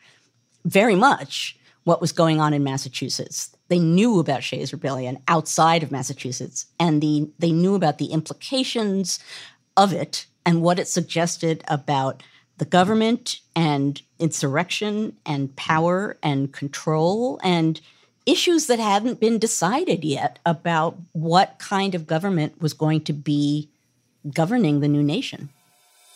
very 0.64 0.96
much 0.96 1.58
what 1.84 2.00
was 2.00 2.12
going 2.12 2.40
on 2.40 2.54
in 2.54 2.64
Massachusetts. 2.64 3.54
They 3.68 3.78
knew 3.78 4.18
about 4.18 4.42
Shays' 4.42 4.72
Rebellion 4.72 5.18
outside 5.28 5.82
of 5.82 5.92
Massachusetts, 5.92 6.66
and 6.80 7.02
the, 7.02 7.30
they 7.38 7.52
knew 7.52 7.74
about 7.74 7.98
the 7.98 8.06
implications 8.06 9.18
of 9.76 9.92
it 9.92 10.26
and 10.44 10.62
what 10.62 10.78
it 10.78 10.88
suggested 10.88 11.62
about 11.68 12.22
the 12.58 12.64
government 12.64 13.40
and 13.54 14.00
insurrection 14.18 15.16
and 15.26 15.54
power 15.56 16.16
and 16.22 16.52
control 16.52 17.38
and 17.42 17.80
issues 18.24 18.66
that 18.66 18.78
hadn't 18.78 19.20
been 19.20 19.38
decided 19.38 20.04
yet 20.04 20.38
about 20.46 20.96
what 21.12 21.58
kind 21.58 21.94
of 21.94 22.06
government 22.06 22.60
was 22.60 22.72
going 22.72 23.00
to 23.02 23.12
be 23.12 23.68
governing 24.34 24.80
the 24.80 24.88
new 24.88 25.02
nation. 25.02 25.50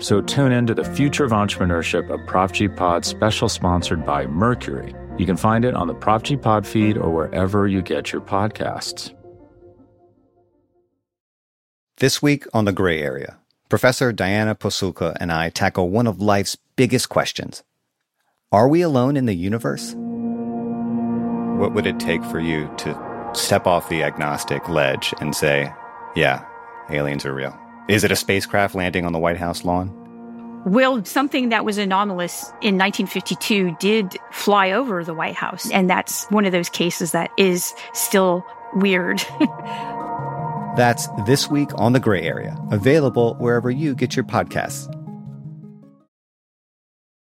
So 0.00 0.22
tune 0.22 0.50
in 0.50 0.66
to 0.66 0.72
the 0.72 0.84
future 0.84 1.24
of 1.24 1.30
entrepreneurship, 1.30 2.08
a 2.08 2.16
Prof 2.26 2.52
G 2.52 2.68
Pod 2.68 3.04
special 3.04 3.50
sponsored 3.50 4.06
by 4.06 4.26
Mercury. 4.26 4.94
You 5.18 5.26
can 5.26 5.36
find 5.36 5.62
it 5.62 5.74
on 5.74 5.88
the 5.88 5.94
Prof 5.94 6.22
G 6.22 6.38
Pod 6.38 6.66
feed 6.66 6.96
or 6.96 7.10
wherever 7.10 7.68
you 7.68 7.82
get 7.82 8.10
your 8.10 8.22
podcasts. 8.22 9.14
This 11.98 12.22
week 12.22 12.46
on 12.54 12.64
The 12.64 12.72
Gray 12.72 13.02
Area, 13.02 13.36
Professor 13.68 14.10
Diana 14.10 14.54
Pasulka 14.54 15.14
and 15.20 15.30
I 15.30 15.50
tackle 15.50 15.90
one 15.90 16.06
of 16.06 16.18
life's 16.18 16.56
biggest 16.76 17.10
questions 17.10 17.62
Are 18.50 18.68
we 18.68 18.80
alone 18.80 19.18
in 19.18 19.26
the 19.26 19.34
universe? 19.34 19.94
What 21.58 21.74
would 21.74 21.86
it 21.86 22.00
take 22.00 22.24
for 22.24 22.40
you 22.40 22.72
to 22.78 23.30
step 23.34 23.66
off 23.66 23.90
the 23.90 24.02
agnostic 24.02 24.66
ledge 24.70 25.12
and 25.20 25.36
say, 25.36 25.70
yeah, 26.16 26.42
aliens 26.88 27.26
are 27.26 27.34
real? 27.34 27.59
Is 27.90 28.04
it 28.04 28.12
a 28.12 28.16
spacecraft 28.16 28.76
landing 28.76 29.04
on 29.04 29.12
the 29.12 29.18
White 29.18 29.36
House 29.36 29.64
lawn? 29.64 29.92
Well, 30.64 31.04
something 31.04 31.48
that 31.48 31.64
was 31.64 31.76
anomalous 31.76 32.44
in 32.60 32.78
1952 32.78 33.76
did 33.80 34.16
fly 34.30 34.70
over 34.70 35.02
the 35.02 35.12
White 35.12 35.34
House. 35.34 35.68
And 35.72 35.90
that's 35.90 36.26
one 36.26 36.44
of 36.44 36.52
those 36.52 36.68
cases 36.68 37.10
that 37.10 37.32
is 37.36 37.74
still 37.92 38.46
weird. 38.74 39.18
that's 40.76 41.08
This 41.26 41.50
Week 41.50 41.70
on 41.74 41.92
the 41.92 41.98
Gray 41.98 42.22
Area, 42.22 42.56
available 42.70 43.34
wherever 43.40 43.72
you 43.72 43.96
get 43.96 44.14
your 44.14 44.24
podcasts. 44.24 44.86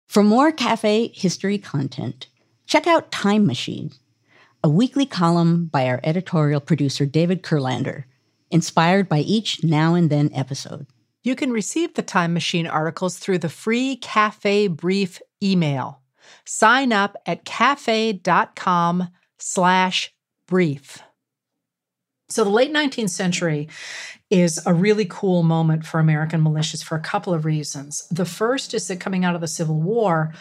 For 0.10 0.22
more 0.22 0.52
cafe 0.52 1.14
history 1.14 1.60
content, 1.60 2.28
check 2.66 2.88
out 2.88 3.10
Time 3.10 3.46
Machine, 3.46 3.92
a 4.62 4.70
weekly 4.70 5.06
column 5.06 5.68
by 5.68 5.88
our 5.88 6.02
editorial 6.04 6.60
producer 6.60 7.06
David 7.06 7.42
Kurlander, 7.42 8.04
inspired 8.52 9.10
by 9.10 9.20
each 9.20 9.64
now 9.64 9.94
and 9.94 10.10
then 10.10 10.30
episode. 10.34 10.88
You 11.24 11.36
can 11.36 11.52
receive 11.52 11.94
the 11.94 12.02
Time 12.02 12.34
Machine 12.34 12.68
articles 12.68 13.18
through 13.18 13.40
the 13.40 13.50
free 13.50 13.98
Cafe 13.98 14.68
Brief 14.68 15.22
email. 15.44 16.02
Sign 16.46 16.94
up 16.94 17.18
at 17.26 17.46
cafe.com 17.46 19.10
slash 19.38 20.14
brief. 20.48 21.00
So 22.30 22.44
the 22.44 22.50
late 22.50 22.74
19th 22.74 23.10
century 23.10 23.70
is 24.30 24.60
a 24.66 24.74
really 24.74 25.06
cool 25.06 25.44
moment 25.44 25.86
for 25.86 26.00
American 26.00 26.44
militias 26.44 26.84
for 26.84 26.96
a 26.96 27.02
couple 27.02 27.34
of 27.34 27.46
reasons. 27.46 28.06
The 28.12 28.26
first 28.26 28.74
is 28.74 28.88
that 28.88 29.00
coming 29.00 29.24
out 29.24 29.36
of 29.36 29.42
the 29.42 29.48
Civil 29.48 29.82
War, 29.82 30.34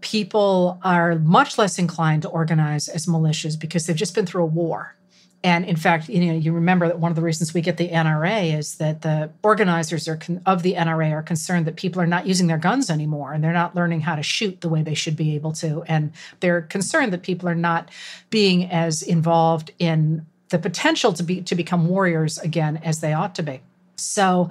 people 0.00 0.78
are 0.82 1.18
much 1.18 1.58
less 1.58 1.78
inclined 1.78 2.22
to 2.22 2.28
organize 2.28 2.88
as 2.88 3.06
militias 3.06 3.58
because 3.58 3.86
they've 3.86 3.96
just 3.96 4.14
been 4.14 4.26
through 4.26 4.44
a 4.44 4.46
war. 4.46 4.96
And 5.44 5.64
in 5.64 5.76
fact, 5.76 6.08
you 6.08 6.20
know, 6.26 6.38
you 6.38 6.52
remember 6.52 6.86
that 6.86 7.00
one 7.00 7.10
of 7.10 7.16
the 7.16 7.22
reasons 7.22 7.52
we 7.52 7.62
get 7.62 7.76
the 7.76 7.88
NRA 7.88 8.56
is 8.56 8.76
that 8.76 9.02
the 9.02 9.30
organizers 9.42 10.06
are 10.06 10.16
con- 10.16 10.40
of 10.46 10.62
the 10.62 10.74
NRA 10.74 11.10
are 11.12 11.22
concerned 11.22 11.66
that 11.66 11.76
people 11.76 12.00
are 12.00 12.06
not 12.06 12.26
using 12.26 12.46
their 12.46 12.58
guns 12.58 12.90
anymore 12.90 13.32
and 13.32 13.42
they're 13.42 13.52
not 13.52 13.74
learning 13.74 14.02
how 14.02 14.14
to 14.14 14.22
shoot 14.22 14.60
the 14.60 14.68
way 14.68 14.82
they 14.82 14.94
should 14.94 15.16
be 15.16 15.34
able 15.34 15.52
to, 15.52 15.82
and 15.88 16.12
they're 16.40 16.62
concerned 16.62 17.12
that 17.12 17.22
people 17.22 17.48
are 17.48 17.56
not 17.56 17.90
being 18.30 18.70
as 18.70 19.02
involved 19.02 19.72
in 19.78 20.24
the 20.50 20.58
potential 20.58 21.12
to 21.14 21.22
be 21.22 21.40
to 21.42 21.54
become 21.54 21.88
warriors 21.88 22.38
again 22.38 22.76
as 22.84 23.00
they 23.00 23.12
ought 23.12 23.34
to 23.34 23.42
be. 23.42 23.60
So 23.96 24.50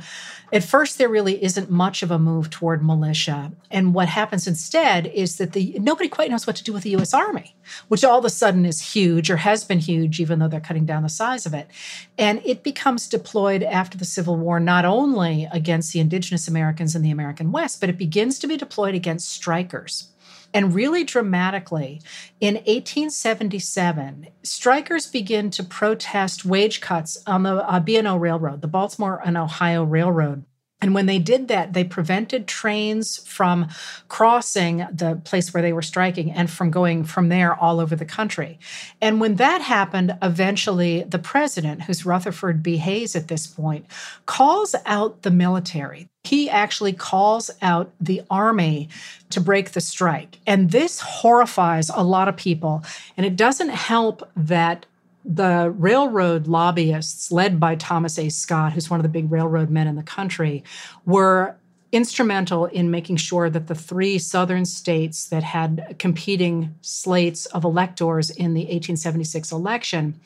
at 0.53 0.63
first 0.63 0.97
there 0.97 1.09
really 1.09 1.43
isn't 1.43 1.69
much 1.69 2.03
of 2.03 2.11
a 2.11 2.19
move 2.19 2.49
toward 2.49 2.83
militia. 2.83 3.51
And 3.69 3.93
what 3.93 4.07
happens 4.07 4.47
instead 4.47 5.07
is 5.07 5.37
that 5.37 5.53
the 5.53 5.77
nobody 5.79 6.09
quite 6.09 6.29
knows 6.29 6.45
what 6.45 6.55
to 6.57 6.63
do 6.63 6.73
with 6.73 6.83
the 6.83 6.95
US 6.97 7.13
Army, 7.13 7.55
which 7.87 8.03
all 8.03 8.19
of 8.19 8.25
a 8.25 8.29
sudden 8.29 8.65
is 8.65 8.93
huge 8.93 9.29
or 9.29 9.37
has 9.37 9.63
been 9.63 9.79
huge 9.79 10.19
even 10.19 10.39
though 10.39 10.47
they're 10.47 10.59
cutting 10.59 10.85
down 10.85 11.03
the 11.03 11.09
size 11.09 11.45
of 11.45 11.53
it. 11.53 11.67
And 12.17 12.41
it 12.45 12.63
becomes 12.63 13.07
deployed 13.07 13.63
after 13.63 13.97
the 13.97 14.05
Civil 14.05 14.37
War 14.37 14.59
not 14.59 14.85
only 14.85 15.47
against 15.51 15.93
the 15.93 15.99
indigenous 15.99 16.47
Americans 16.47 16.95
in 16.95 17.01
the 17.01 17.11
American 17.11 17.51
West, 17.51 17.79
but 17.79 17.89
it 17.89 17.97
begins 17.97 18.39
to 18.39 18.47
be 18.47 18.57
deployed 18.57 18.95
against 18.95 19.29
strikers. 19.29 20.10
And 20.53 20.75
really 20.75 21.03
dramatically, 21.03 22.01
in 22.39 22.55
1877, 22.55 24.27
strikers 24.43 25.07
begin 25.07 25.49
to 25.51 25.63
protest 25.63 26.45
wage 26.45 26.81
cuts 26.81 27.21
on 27.25 27.43
the 27.43 27.67
uh, 27.69 27.79
B&O 27.79 28.17
Railroad, 28.17 28.61
the 28.61 28.67
Baltimore 28.67 29.21
and 29.23 29.37
Ohio 29.37 29.83
Railroad. 29.83 30.43
And 30.81 30.95
when 30.95 31.05
they 31.05 31.19
did 31.19 31.47
that, 31.47 31.73
they 31.73 31.83
prevented 31.83 32.47
trains 32.47 33.17
from 33.27 33.69
crossing 34.07 34.77
the 34.91 35.21
place 35.23 35.53
where 35.53 35.61
they 35.61 35.73
were 35.73 35.83
striking 35.83 36.31
and 36.31 36.49
from 36.49 36.71
going 36.71 37.03
from 37.03 37.29
there 37.29 37.53
all 37.53 37.79
over 37.79 37.95
the 37.95 38.03
country. 38.03 38.59
And 38.99 39.21
when 39.21 39.35
that 39.35 39.61
happened, 39.61 40.17
eventually 40.23 41.03
the 41.03 41.19
president, 41.19 41.83
who's 41.83 42.05
Rutherford 42.05 42.63
B. 42.63 42.77
Hayes 42.77 43.15
at 43.15 43.27
this 43.27 43.45
point, 43.45 43.85
calls 44.25 44.73
out 44.85 45.21
the 45.21 45.31
military. 45.31 46.09
He 46.23 46.49
actually 46.49 46.93
calls 46.93 47.49
out 47.61 47.91
the 47.99 48.21
army 48.29 48.89
to 49.31 49.41
break 49.41 49.71
the 49.71 49.81
strike. 49.81 50.37
And 50.45 50.71
this 50.71 50.99
horrifies 50.99 51.89
a 51.89 52.03
lot 52.03 52.27
of 52.27 52.37
people. 52.37 52.83
And 53.17 53.25
it 53.25 53.35
doesn't 53.35 53.69
help 53.69 54.29
that 54.35 54.85
the 55.23 55.73
railroad 55.77 56.47
lobbyists, 56.47 57.31
led 57.31 57.59
by 57.59 57.75
Thomas 57.75 58.17
A. 58.17 58.29
Scott, 58.29 58.73
who's 58.73 58.89
one 58.89 58.99
of 58.99 59.03
the 59.03 59.09
big 59.09 59.31
railroad 59.31 59.69
men 59.69 59.87
in 59.87 59.95
the 59.95 60.03
country, 60.03 60.63
were 61.05 61.55
instrumental 61.91 62.65
in 62.67 62.89
making 62.89 63.17
sure 63.17 63.49
that 63.49 63.67
the 63.67 63.75
three 63.75 64.17
southern 64.17 64.65
states 64.65 65.27
that 65.27 65.43
had 65.43 65.95
competing 65.99 66.73
slates 66.81 67.45
of 67.47 67.63
electors 67.63 68.29
in 68.29 68.53
the 68.53 68.61
1876 68.61 69.51
election, 69.51 70.19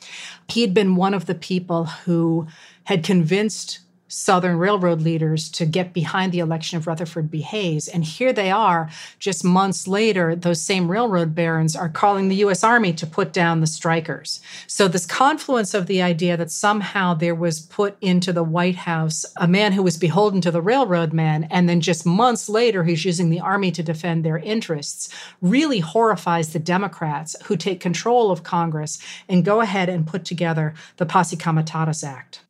he 0.48 0.60
had 0.60 0.72
been 0.72 0.96
one 0.96 1.12
of 1.12 1.26
the 1.26 1.34
people 1.34 1.86
who 1.86 2.46
had 2.84 3.02
convinced 3.02 3.80
Southern 4.08 4.58
Railroad 4.58 5.00
leaders 5.00 5.48
to 5.50 5.66
get 5.66 5.92
behind 5.92 6.32
the 6.32 6.38
election 6.38 6.78
of 6.78 6.86
Rutherford 6.86 7.30
B. 7.30 7.40
Hayes. 7.40 7.88
And 7.88 8.04
here 8.04 8.32
they 8.32 8.50
are, 8.50 8.88
just 9.18 9.44
months 9.44 9.88
later, 9.88 10.36
those 10.36 10.60
same 10.60 10.90
railroad 10.90 11.34
barons 11.34 11.74
are 11.74 11.88
calling 11.88 12.28
the 12.28 12.36
U.S. 12.36 12.62
Army 12.62 12.92
to 12.94 13.06
put 13.06 13.32
down 13.32 13.60
the 13.60 13.66
strikers. 13.66 14.40
So, 14.66 14.88
this 14.88 15.06
confluence 15.06 15.74
of 15.74 15.86
the 15.86 16.02
idea 16.02 16.36
that 16.36 16.50
somehow 16.50 17.14
there 17.14 17.34
was 17.34 17.60
put 17.60 17.96
into 18.00 18.32
the 18.32 18.44
White 18.44 18.76
House 18.76 19.26
a 19.36 19.48
man 19.48 19.72
who 19.72 19.82
was 19.82 19.96
beholden 19.96 20.40
to 20.42 20.50
the 20.50 20.62
railroad 20.62 21.12
man, 21.12 21.44
and 21.44 21.68
then 21.68 21.80
just 21.80 22.06
months 22.06 22.48
later, 22.48 22.84
he's 22.84 23.04
using 23.04 23.30
the 23.30 23.40
Army 23.40 23.70
to 23.72 23.82
defend 23.82 24.24
their 24.24 24.38
interests, 24.38 25.12
really 25.40 25.80
horrifies 25.80 26.52
the 26.52 26.58
Democrats 26.58 27.36
who 27.44 27.56
take 27.56 27.80
control 27.80 28.30
of 28.30 28.42
Congress 28.42 28.98
and 29.28 29.44
go 29.44 29.60
ahead 29.60 29.88
and 29.88 30.06
put 30.06 30.24
together 30.24 30.74
the 30.96 31.06
Posse 31.06 31.36
Comitatus 31.36 32.04
Act. 32.04 32.40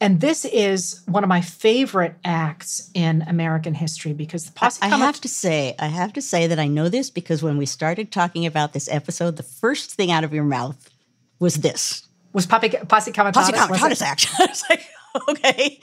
And 0.00 0.20
this 0.20 0.44
is 0.44 1.00
one 1.06 1.24
of 1.24 1.28
my 1.28 1.40
favorite 1.40 2.16
acts 2.24 2.90
in 2.92 3.22
American 3.22 3.72
history 3.72 4.12
because 4.12 4.44
the 4.44 4.52
posse. 4.52 4.78
I, 4.82 4.90
I 4.90 4.98
have 4.98 5.20
to 5.22 5.28
say, 5.28 5.74
I 5.78 5.86
have 5.86 6.12
to 6.14 6.22
say 6.22 6.46
that 6.46 6.58
I 6.58 6.66
know 6.66 6.88
this 6.88 7.08
because 7.08 7.42
when 7.42 7.56
we 7.56 7.64
started 7.64 8.12
talking 8.12 8.44
about 8.44 8.74
this 8.74 8.88
episode, 8.90 9.36
the 9.36 9.42
first 9.42 9.92
thing 9.92 10.10
out 10.10 10.22
of 10.22 10.34
your 10.34 10.44
mouth 10.44 10.90
was 11.38 11.56
this. 11.56 12.06
Was 12.34 12.44
Posse, 12.44 12.68
posse 12.68 13.12
Comitatus? 13.12 13.50
Posse 13.50 13.52
Comitatus 13.52 14.02
Act. 14.02 14.28
I 14.38 14.44
was 14.44 14.62
like, 14.68 14.86
okay, 15.30 15.80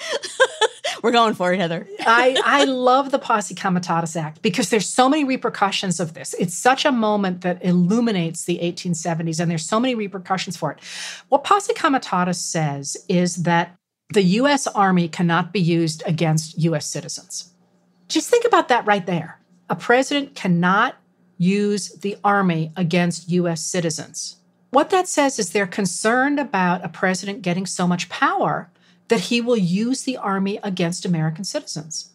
we're 1.04 1.12
going 1.12 1.34
for 1.34 1.52
it, 1.52 1.60
Heather. 1.60 1.88
I, 2.02 2.40
I 2.46 2.66
love 2.66 3.10
the 3.10 3.18
Posse 3.18 3.56
Comitatus 3.56 4.16
Act 4.16 4.44
because 4.44 4.70
there's 4.70 4.88
so 4.88 5.10
many 5.10 5.24
repercussions 5.24 6.00
of 6.00 6.14
this. 6.14 6.36
It's 6.36 6.56
such 6.56 6.86
a 6.86 6.92
moment 6.92 7.42
that 7.42 7.64
illuminates 7.66 8.46
the 8.46 8.60
1870s, 8.60 9.40
and 9.40 9.50
there's 9.50 9.68
so 9.68 9.80
many 9.80 9.96
repercussions 9.96 10.56
for 10.56 10.72
it. 10.72 10.80
What 11.30 11.44
Posse 11.44 11.74
Comitatus 11.74 12.40
says 12.40 12.98
is 13.10 13.38
that 13.38 13.76
the 14.10 14.24
US 14.24 14.68
Army 14.68 15.08
cannot 15.08 15.54
be 15.54 15.60
used 15.60 16.04
against 16.06 16.58
US 16.60 16.86
citizens. 16.86 17.54
Just 18.08 18.30
think 18.30 18.46
about 18.46 18.68
that 18.68 18.86
right 18.86 19.06
there. 19.06 19.40
A 19.70 19.76
president 19.76 20.36
cannot 20.36 20.96
use 21.38 21.90
the 21.90 22.18
Army 22.24 22.72
against 22.76 23.30
US 23.30 23.64
citizens. 23.64 24.38
What 24.70 24.90
that 24.90 25.08
says 25.08 25.40
is 25.40 25.50
they're 25.50 25.68
concerned 25.68 26.40
about 26.40 26.84
a 26.84 26.90
president 26.90 27.42
getting 27.42 27.66
so 27.66 27.88
much 27.88 28.10
power 28.10 28.72
that 29.08 29.20
he 29.20 29.42
will 29.42 29.58
use 29.58 30.04
the 30.04 30.18
Army 30.18 30.60
against 30.64 31.06
American 31.06 31.44
citizens. 31.44 32.10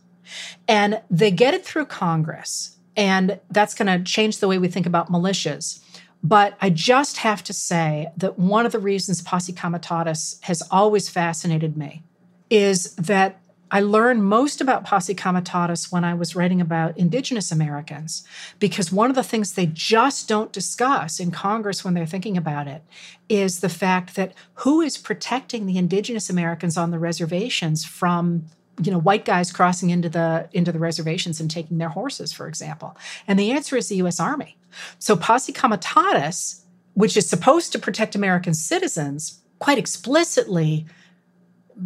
And 0.67 1.01
they 1.11 1.31
get 1.31 1.55
it 1.55 1.65
through 1.65 1.87
Congress. 1.87 2.77
And 2.97 3.39
that's 3.51 3.75
going 3.75 3.87
to 3.87 4.05
change 4.05 4.39
the 4.39 4.49
way 4.49 4.59
we 4.59 4.69
think 4.69 4.87
about 4.87 5.11
militias. 5.11 5.81
But 6.23 6.57
I 6.61 6.71
just 6.71 7.19
have 7.19 7.45
to 7.45 7.53
say 7.53 8.09
that 8.17 8.39
one 8.39 8.67
of 8.67 8.73
the 8.73 8.79
reasons 8.79 9.23
Posse 9.23 9.53
Comitatus 9.53 10.39
has 10.43 10.63
always 10.71 11.09
fascinated 11.09 11.77
me 11.77 12.03
is 12.51 12.95
that 12.97 13.41
I 13.71 13.81
learned 13.81 14.25
most 14.25 14.61
about 14.61 14.85
Posse 14.85 15.15
Comitatus 15.15 15.93
when 15.93 16.03
I 16.03 16.15
was 16.15 16.35
writing 16.35 16.61
about 16.61 16.97
Indigenous 16.97 17.53
Americans, 17.53 18.27
because 18.59 18.91
one 18.91 19.11
of 19.11 19.17
the 19.17 19.23
things 19.23 19.53
they 19.53 19.67
just 19.67 20.27
don't 20.27 20.53
discuss 20.53 21.21
in 21.21 21.31
Congress 21.31 21.85
when 21.85 21.93
they're 21.93 22.07
thinking 22.07 22.39
about 22.39 22.67
it 22.67 22.83
is 23.29 23.61
the 23.61 23.69
fact 23.69 24.17
that 24.17 24.33
who 24.55 24.81
is 24.81 24.97
protecting 24.97 25.67
the 25.67 25.77
Indigenous 25.77 26.31
Americans 26.31 26.79
on 26.79 26.91
the 26.91 26.99
reservations 26.99 27.85
from 27.85 28.47
you 28.83 28.91
know 28.91 28.99
white 28.99 29.25
guys 29.25 29.53
crossing 29.53 29.91
into 29.91 30.09
the 30.09 30.49
into 30.53 30.73
the 30.73 30.79
reservations 30.79 31.41
and 31.41 31.51
taking 31.51 31.79
their 31.79 31.89
horses 31.89 32.33
for 32.33 32.47
example. 32.49 32.97
And 33.27 33.39
the 33.39 33.51
answer 33.51 33.77
is 33.77 33.89
the 33.89 33.97
US 33.97 34.21
Army. 34.21 34.57
So 34.99 35.17
posse 35.17 35.53
comitatus 35.53 36.65
which 36.95 37.17
is 37.17 37.29
supposed 37.29 37.71
to 37.71 37.79
protect 37.79 38.17
American 38.17 38.55
citizens 38.55 39.41
quite 39.61 39.79
explicitly 39.79 40.87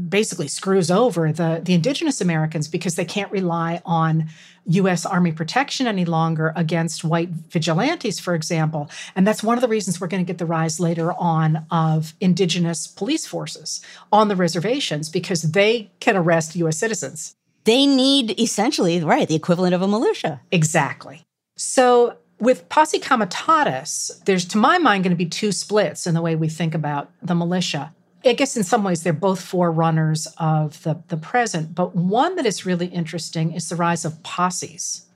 basically 0.09 0.49
screws 0.49 0.91
over 0.91 1.33
the, 1.33 1.61
the 1.63 1.75
indigenous 1.75 2.21
Americans 2.21 2.69
because 2.69 2.95
they 2.95 3.05
can't 3.05 3.31
rely 3.31 3.81
on 3.85 4.29
US 4.67 5.05
Army 5.05 5.33
protection 5.33 5.87
any 5.87 6.05
longer 6.05 6.53
against 6.57 7.05
white 7.05 7.29
vigilantes, 7.29 8.21
for 8.21 8.35
example. 8.35 8.91
And 9.17 9.27
that's 9.27 9.43
one 9.43 9.59
of 9.59 9.63
the 9.63 9.69
reasons 9.69 10.01
we're 10.01 10.07
going 10.07 10.25
to 10.25 10.27
get 10.27 10.39
the 10.39 10.47
rise 10.47 10.79
later 10.79 11.13
on 11.13 11.67
of 11.71 12.15
indigenous 12.21 12.87
police 12.87 13.27
forces 13.27 13.85
on 14.13 14.29
the 14.29 14.37
reservations 14.37 15.09
because 15.09 15.43
they 15.43 15.91
can 16.01 16.17
arrest 16.17 16.57
US 16.57 16.79
citizens. 16.79 17.35
They 17.65 17.87
need 17.87 18.39
essentially, 18.41 19.01
right, 19.01 19.29
the 19.29 19.35
equivalent 19.35 19.75
of 19.75 19.83
a 19.83 19.89
militia. 19.89 20.41
Exactly. 20.51 21.23
So 21.57 22.17
with 22.41 22.69
posse 22.69 22.99
comitatus, 22.99 24.21
there's, 24.25 24.45
to 24.47 24.59
my 24.59 24.79
mind, 24.79 25.05
going 25.05 25.13
to 25.13 25.17
be 25.17 25.27
two 25.27 25.53
splits 25.53 26.07
in 26.07 26.15
the 26.15 26.23
way 26.23 26.35
we 26.35 26.49
think 26.49 26.75
about 26.75 27.11
the 27.23 27.35
militia. 27.35 27.95
I 28.25 28.35
guess 28.35 28.57
in 28.57 28.65
some 28.65 28.85
ways 28.85 29.03
they're 29.03 29.13
both 29.13 29.41
forerunners 29.41 30.29
of 30.39 30.83
the, 30.83 31.03
the 31.09 31.17
present, 31.17 31.75
but 31.75 31.97
one 31.97 32.37
that 32.37 32.47
is 32.47 32.67
really 32.67 32.87
interesting 32.87 33.53
is 33.53 33.69
the 33.69 33.77
rise 33.77 34.05
of 34.05 34.23
posses. 34.23 35.07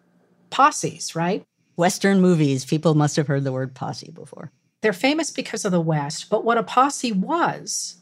Posses, 0.50 1.14
right? 1.14 1.44
Western 1.76 2.20
movies, 2.20 2.64
people 2.64 2.94
must 2.94 3.16
have 3.16 3.26
heard 3.26 3.44
the 3.44 3.52
word 3.52 3.74
posse 3.74 4.10
before. 4.10 4.50
They're 4.80 4.92
famous 4.92 5.30
because 5.30 5.64
of 5.64 5.72
the 5.72 5.80
West, 5.80 6.30
but 6.30 6.44
what 6.44 6.58
a 6.58 6.62
posse 6.62 7.12
was 7.12 7.96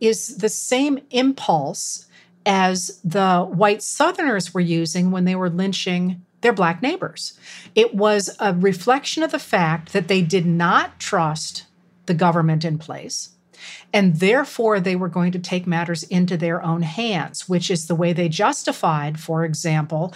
is 0.00 0.36
the 0.36 0.48
same 0.48 1.00
impulse 1.10 2.06
as 2.46 3.00
the 3.04 3.42
white 3.42 3.82
Southerners 3.82 4.52
were 4.52 4.60
using 4.60 5.10
when 5.10 5.24
they 5.24 5.34
were 5.34 5.50
lynching 5.50 6.22
their 6.42 6.52
black 6.52 6.82
neighbors. 6.82 7.38
It 7.74 7.94
was 7.94 8.36
a 8.38 8.52
reflection 8.52 9.22
of 9.22 9.30
the 9.30 9.38
fact 9.38 9.92
that 9.92 10.08
they 10.08 10.20
did 10.20 10.44
not 10.44 11.00
trust 11.00 11.64
the 12.06 12.14
government 12.14 12.64
in 12.64 12.76
place. 12.78 13.30
And 13.92 14.20
therefore, 14.20 14.80
they 14.80 14.96
were 14.96 15.08
going 15.08 15.32
to 15.32 15.38
take 15.38 15.66
matters 15.66 16.02
into 16.04 16.36
their 16.36 16.62
own 16.62 16.82
hands, 16.82 17.48
which 17.48 17.70
is 17.70 17.86
the 17.86 17.94
way 17.94 18.12
they 18.12 18.28
justified, 18.28 19.20
for 19.20 19.44
example, 19.44 20.14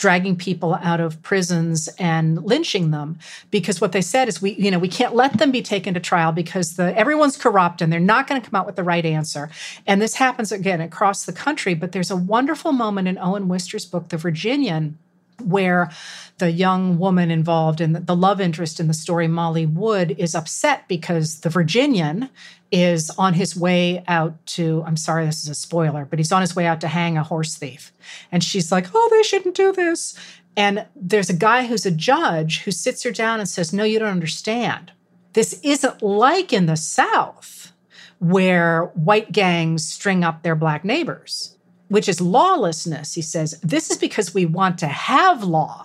dragging 0.00 0.34
people 0.34 0.74
out 0.76 0.98
of 0.98 1.20
prisons 1.22 1.86
and 1.98 2.42
lynching 2.42 2.90
them. 2.90 3.18
Because 3.50 3.82
what 3.82 3.92
they 3.92 4.00
said 4.00 4.28
is 4.28 4.40
we 4.40 4.52
you 4.52 4.70
know 4.70 4.78
we 4.78 4.88
can't 4.88 5.14
let 5.14 5.38
them 5.38 5.50
be 5.50 5.60
taken 5.60 5.92
to 5.92 6.00
trial 6.00 6.32
because 6.32 6.76
the 6.76 6.96
everyone's 6.96 7.36
corrupt 7.36 7.82
and 7.82 7.92
they're 7.92 8.00
not 8.00 8.26
going 8.26 8.40
to 8.40 8.50
come 8.50 8.58
out 8.58 8.66
with 8.66 8.76
the 8.76 8.82
right 8.82 9.04
answer. 9.04 9.50
And 9.86 10.00
this 10.00 10.14
happens 10.14 10.50
again 10.50 10.80
across 10.80 11.26
the 11.26 11.34
country 11.34 11.74
but 11.74 11.92
there's 11.92 12.10
a 12.10 12.16
wonderful 12.16 12.72
moment 12.72 13.08
in 13.08 13.18
Owen 13.18 13.46
Wister's 13.46 13.84
book 13.84 14.08
The 14.08 14.16
Virginian 14.16 14.98
where 15.40 15.90
the 16.38 16.50
young 16.50 16.98
woman 16.98 17.30
involved 17.30 17.80
in 17.80 17.92
the 17.92 18.16
love 18.16 18.40
interest 18.40 18.80
in 18.80 18.88
the 18.88 18.94
story, 18.94 19.28
Molly 19.28 19.66
Wood, 19.66 20.14
is 20.18 20.34
upset 20.34 20.88
because 20.88 21.40
the 21.40 21.50
Virginian 21.50 22.30
is 22.72 23.10
on 23.10 23.34
his 23.34 23.56
way 23.56 24.02
out 24.08 24.44
to, 24.46 24.82
I'm 24.86 24.96
sorry, 24.96 25.26
this 25.26 25.42
is 25.42 25.48
a 25.48 25.54
spoiler, 25.54 26.04
but 26.04 26.18
he's 26.18 26.32
on 26.32 26.40
his 26.40 26.56
way 26.56 26.66
out 26.66 26.80
to 26.80 26.88
hang 26.88 27.18
a 27.18 27.22
horse 27.22 27.56
thief. 27.56 27.92
And 28.32 28.42
she's 28.42 28.72
like, 28.72 28.86
oh, 28.94 29.08
they 29.10 29.22
shouldn't 29.22 29.54
do 29.54 29.72
this. 29.72 30.18
And 30.56 30.86
there's 30.96 31.30
a 31.30 31.34
guy 31.34 31.66
who's 31.66 31.86
a 31.86 31.90
judge 31.90 32.62
who 32.62 32.70
sits 32.70 33.02
her 33.02 33.12
down 33.12 33.40
and 33.40 33.48
says, 33.48 33.72
no, 33.72 33.84
you 33.84 33.98
don't 33.98 34.08
understand. 34.08 34.92
This 35.32 35.60
isn't 35.62 36.02
like 36.02 36.52
in 36.52 36.66
the 36.66 36.76
South 36.76 37.72
where 38.18 38.86
white 38.94 39.32
gangs 39.32 39.86
string 39.86 40.24
up 40.24 40.42
their 40.42 40.54
black 40.54 40.84
neighbors 40.84 41.56
which 41.90 42.08
is 42.08 42.20
lawlessness, 42.20 43.14
he 43.14 43.20
says, 43.20 43.58
this 43.62 43.90
is 43.90 43.98
because 43.98 44.32
we 44.32 44.46
want 44.46 44.78
to 44.78 44.86
have 44.86 45.42
law. 45.42 45.84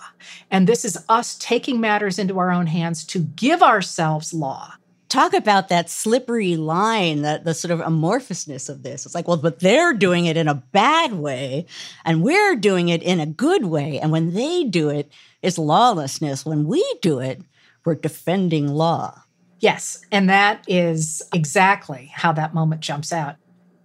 And 0.51 0.67
this 0.67 0.85
is 0.85 1.03
us 1.09 1.35
taking 1.39 1.81
matters 1.81 2.19
into 2.19 2.37
our 2.37 2.51
own 2.51 2.67
hands 2.67 3.03
to 3.05 3.19
give 3.19 3.63
ourselves 3.63 4.31
law. 4.31 4.73
Talk 5.09 5.33
about 5.33 5.69
that 5.69 5.89
slippery 5.89 6.57
line, 6.57 7.23
that 7.23 7.43
the 7.43 7.55
sort 7.55 7.71
of 7.71 7.79
amorphousness 7.79 8.69
of 8.69 8.83
this. 8.83 9.07
It's 9.07 9.15
like, 9.15 9.27
well, 9.27 9.37
but 9.37 9.61
they're 9.61 9.93
doing 9.93 10.27
it 10.27 10.37
in 10.37 10.47
a 10.47 10.53
bad 10.53 11.13
way, 11.13 11.65
and 12.03 12.21
we're 12.21 12.55
doing 12.55 12.89
it 12.89 13.01
in 13.01 13.19
a 13.19 13.25
good 13.25 13.65
way. 13.65 13.99
And 13.99 14.11
when 14.11 14.35
they 14.35 14.63
do 14.63 14.89
it, 14.89 15.11
it's 15.41 15.57
lawlessness. 15.57 16.45
When 16.45 16.67
we 16.67 16.83
do 17.01 17.17
it, 17.19 17.41
we're 17.83 17.95
defending 17.95 18.67
law. 18.67 19.23
Yes. 19.59 20.05
And 20.11 20.29
that 20.29 20.63
is 20.67 21.23
exactly 21.33 22.11
how 22.13 22.31
that 22.33 22.53
moment 22.53 22.81
jumps 22.81 23.11
out. 23.11 23.37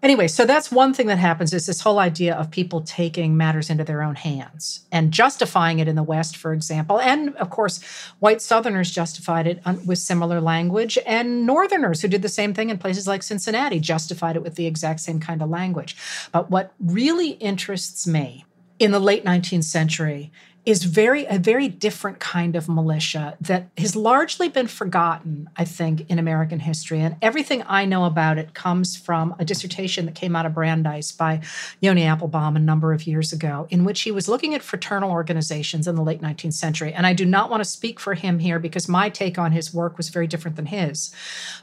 Anyway, 0.03 0.27
so 0.27 0.47
that's 0.47 0.73
one 0.73 0.95
thing 0.95 1.09
that 1.09 1.19
happens 1.19 1.53
is 1.53 1.67
this 1.67 1.83
whole 1.83 1.99
idea 1.99 2.35
of 2.35 2.51
people 2.51 2.81
taking 2.81 3.37
matters 3.37 3.69
into 3.69 3.85
their 3.85 4.03
own 4.03 4.15
hands 4.15 4.87
and 4.91 5.13
justifying 5.13 5.79
it 5.79 5.87
in 5.87 5.95
the 5.95 6.03
West, 6.03 6.39
for 6.39 6.55
example. 6.55 6.99
And 6.99 7.37
of 7.37 7.51
course, 7.51 7.83
white 8.19 8.41
Southerners 8.41 8.91
justified 8.91 9.47
it 9.47 9.61
with 9.85 9.99
similar 9.99 10.41
language, 10.41 10.99
and 11.05 11.45
Northerners 11.45 12.01
who 12.01 12.09
did 12.09 12.23
the 12.23 12.31
same 12.31 12.55
thing 12.55 12.71
in 12.71 12.79
places 12.79 13.07
like 13.07 13.23
Cincinnati 13.23 13.79
justified 13.79 14.37
it 14.37 14.43
with 14.43 14.55
the 14.55 14.67
exact 14.67 15.01
same 15.01 15.21
kind 15.21 15.43
of 15.43 15.51
language. 15.51 15.95
But 16.33 16.51
what 16.51 16.73
really 16.81 17.33
interests 17.33 18.07
me 18.07 18.47
in 18.79 18.93
the 18.93 19.01
late 19.01 19.27
19th 19.27 19.65
century 19.65 20.33
is 20.67 20.85
very 20.85 21.25
a 21.27 21.39
very 21.39 21.69
different 21.69 22.21
kind 22.21 22.55
of 22.55 22.69
militia 22.69 23.37
that 23.41 23.69
has 23.79 23.97
largely 23.97 24.49
been 24.49 24.67
forgotten 24.67 25.49
i 25.57 25.65
think 25.65 26.09
in 26.11 26.19
american 26.19 26.61
history. 26.61 27.01
And 27.01 27.17
everything 27.23 27.63
i 27.67 27.85
know 27.85 28.05
about 28.05 28.39
it 28.39 28.55
comes 28.55 28.97
from 28.97 29.35
a 29.39 29.45
dissertation 29.45 30.07
that 30.07 30.15
came 30.15 30.37
out 30.37 30.47
of 30.47 30.55
brandeis 30.55 31.13
by 31.13 31.41
yoni 31.81 32.03
Appelbaum 32.03 32.57
a 32.57 32.61
number 32.61 32.93
of 32.93 33.07
years 33.07 33.33
ago 33.33 33.67
in 33.71 33.85
which 33.85 34.03
he 34.03 34.11
was 34.11 34.29
looking 34.29 34.55
at 34.55 34.63
fraternal 34.63 35.11
organizations 35.11 35.89
in 35.89 35.95
the 35.95 36.03
late 36.03 36.21
19th 36.21 36.55
century. 36.55 36.93
And 36.93 37.07
i 37.07 37.13
do 37.13 37.25
not 37.25 37.51
want 37.51 37.63
to 37.63 37.69
speak 37.69 37.99
for 37.99 38.15
him 38.15 38.39
here 38.39 38.59
because 38.59 38.89
my 38.89 39.09
take 39.09 39.39
on 39.39 39.53
his 39.53 39.73
work 39.73 39.97
was 39.97 40.09
very 40.09 40.27
different 40.27 40.57
than 40.57 40.67
his. 40.67 41.15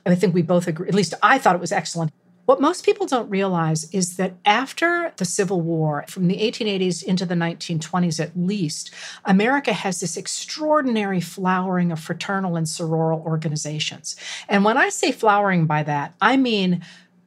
I 0.05 0.15
think 0.15 0.33
we 0.33 0.41
both 0.41 0.67
agree 0.67 0.87
at 0.87 0.95
least 0.95 1.13
i 1.21 1.37
thought 1.37 1.55
it 1.55 1.61
was 1.61 1.71
excellent 1.71 2.11
what 2.47 2.61
most 2.61 2.85
people 2.85 3.05
don't 3.05 3.29
realize 3.29 3.93
is 3.93 4.15
that 4.15 4.35
after 4.45 5.11
the 5.17 5.25
Civil 5.25 5.59
War, 5.59 6.05
from 6.07 6.29
the 6.29 6.37
1880s 6.37 7.03
into 7.03 7.25
the 7.25 7.35
1920s 7.35 8.21
at 8.21 8.37
least, 8.37 8.89
America 9.25 9.73
has 9.73 9.99
this 9.99 10.15
extraordinary 10.15 11.19
flowering 11.19 11.91
of 11.91 11.99
fraternal 11.99 12.55
and 12.55 12.65
sororal 12.65 13.19
organizations. 13.25 14.15
And 14.47 14.63
when 14.63 14.77
I 14.77 14.87
say 14.87 15.11
flowering 15.11 15.65
by 15.65 15.83
that, 15.83 16.13
I 16.21 16.37
mean 16.37 16.85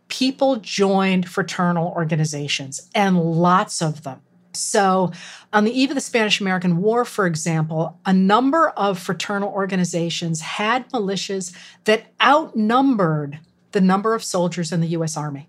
people 0.09 0.57
joined 0.57 1.29
fraternal 1.29 1.89
organizations 1.89 2.89
and 2.95 3.21
lots 3.21 3.83
of 3.83 4.05
them. 4.05 4.23
So, 4.55 5.13
on 5.53 5.65
the 5.65 5.79
eve 5.79 5.91
of 5.91 5.97
the 5.97 6.01
Spanish 6.01 6.41
American 6.41 6.79
War, 6.79 7.05
for 7.05 7.27
example, 7.27 8.01
a 8.07 8.13
number 8.15 8.71
of 8.71 8.99
fraternal 8.99 9.51
organizations 9.51 10.41
had 10.41 10.89
militias 10.91 11.55
that 11.85 12.07
outnumbered 12.23 13.39
the 13.73 13.81
number 13.81 14.15
of 14.15 14.25
soldiers 14.25 14.73
in 14.73 14.81
the 14.81 14.89
US 14.89 15.17
Army. 15.17 15.49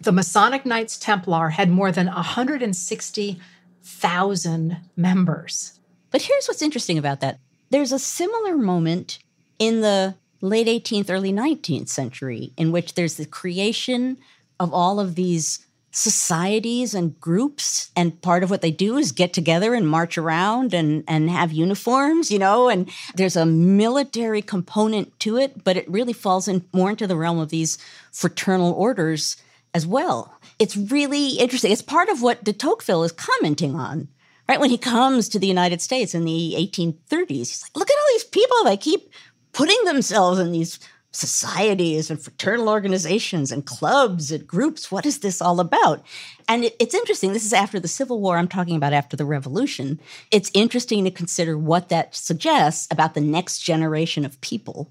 The 0.00 0.12
Masonic 0.12 0.64
Knights 0.64 0.96
Templar 0.98 1.50
had 1.50 1.70
more 1.70 1.90
than 1.90 2.06
160,000 2.06 4.76
members. 4.96 5.80
But 6.10 6.22
here's 6.22 6.46
what's 6.46 6.62
interesting 6.62 6.98
about 6.98 7.20
that 7.20 7.38
there's 7.70 7.92
a 7.92 7.98
similar 7.98 8.56
moment 8.56 9.18
in 9.58 9.80
the 9.80 10.14
late 10.40 10.66
18th, 10.66 11.10
early 11.10 11.32
19th 11.32 11.88
century 11.88 12.52
in 12.56 12.72
which 12.72 12.94
there's 12.94 13.14
the 13.14 13.26
creation 13.26 14.18
of 14.60 14.72
all 14.72 15.00
of 15.00 15.16
these 15.16 15.66
societies 15.90 16.94
and 16.94 17.18
groups 17.18 17.90
and 17.96 18.20
part 18.20 18.42
of 18.42 18.50
what 18.50 18.60
they 18.60 18.70
do 18.70 18.98
is 18.98 19.10
get 19.10 19.32
together 19.32 19.72
and 19.72 19.88
march 19.88 20.18
around 20.18 20.74
and 20.74 21.02
and 21.08 21.30
have 21.30 21.50
uniforms 21.50 22.30
you 22.30 22.38
know 22.38 22.68
and 22.68 22.90
there's 23.14 23.36
a 23.36 23.46
military 23.46 24.42
component 24.42 25.18
to 25.18 25.38
it 25.38 25.64
but 25.64 25.78
it 25.78 25.90
really 25.90 26.12
falls 26.12 26.46
in 26.46 26.62
more 26.74 26.90
into 26.90 27.06
the 27.06 27.16
realm 27.16 27.38
of 27.38 27.48
these 27.48 27.78
fraternal 28.12 28.72
orders 28.72 29.38
as 29.74 29.86
well. 29.86 30.34
It's 30.58 30.76
really 30.76 31.38
interesting. 31.38 31.70
It's 31.70 31.82
part 31.82 32.08
of 32.08 32.22
what 32.22 32.42
de 32.42 32.52
Tocqueville 32.52 33.04
is 33.04 33.12
commenting 33.12 33.74
on 33.74 34.08
right? 34.48 34.60
When 34.60 34.70
he 34.70 34.78
comes 34.78 35.28
to 35.28 35.38
the 35.38 35.46
united 35.46 35.80
states 35.82 36.14
in 36.14 36.24
the 36.24 36.54
1830s 36.56 37.28
he's 37.28 37.62
like 37.62 37.76
look 37.76 37.90
at 37.90 37.96
all 37.96 38.12
these 38.12 38.24
people 38.24 38.64
that 38.64 38.80
keep 38.80 39.10
putting 39.52 39.84
themselves 39.84 40.38
in 40.38 40.52
these 40.52 40.78
societies 41.18 42.10
and 42.10 42.22
fraternal 42.22 42.68
organizations 42.68 43.50
and 43.50 43.66
clubs 43.66 44.30
and 44.30 44.46
groups. 44.46 44.90
What 44.90 45.04
is 45.04 45.18
this 45.18 45.42
all 45.42 45.58
about? 45.60 46.04
And 46.48 46.64
it, 46.64 46.76
it's 46.78 46.94
interesting. 46.94 47.32
This 47.32 47.44
is 47.44 47.52
after 47.52 47.80
the 47.80 47.88
Civil 47.88 48.20
War. 48.20 48.38
I'm 48.38 48.48
talking 48.48 48.76
about 48.76 48.92
after 48.92 49.16
the 49.16 49.24
Revolution. 49.24 49.98
It's 50.30 50.50
interesting 50.54 51.04
to 51.04 51.10
consider 51.10 51.58
what 51.58 51.88
that 51.88 52.14
suggests 52.14 52.86
about 52.90 53.14
the 53.14 53.20
next 53.20 53.58
generation 53.58 54.24
of 54.24 54.40
people 54.40 54.90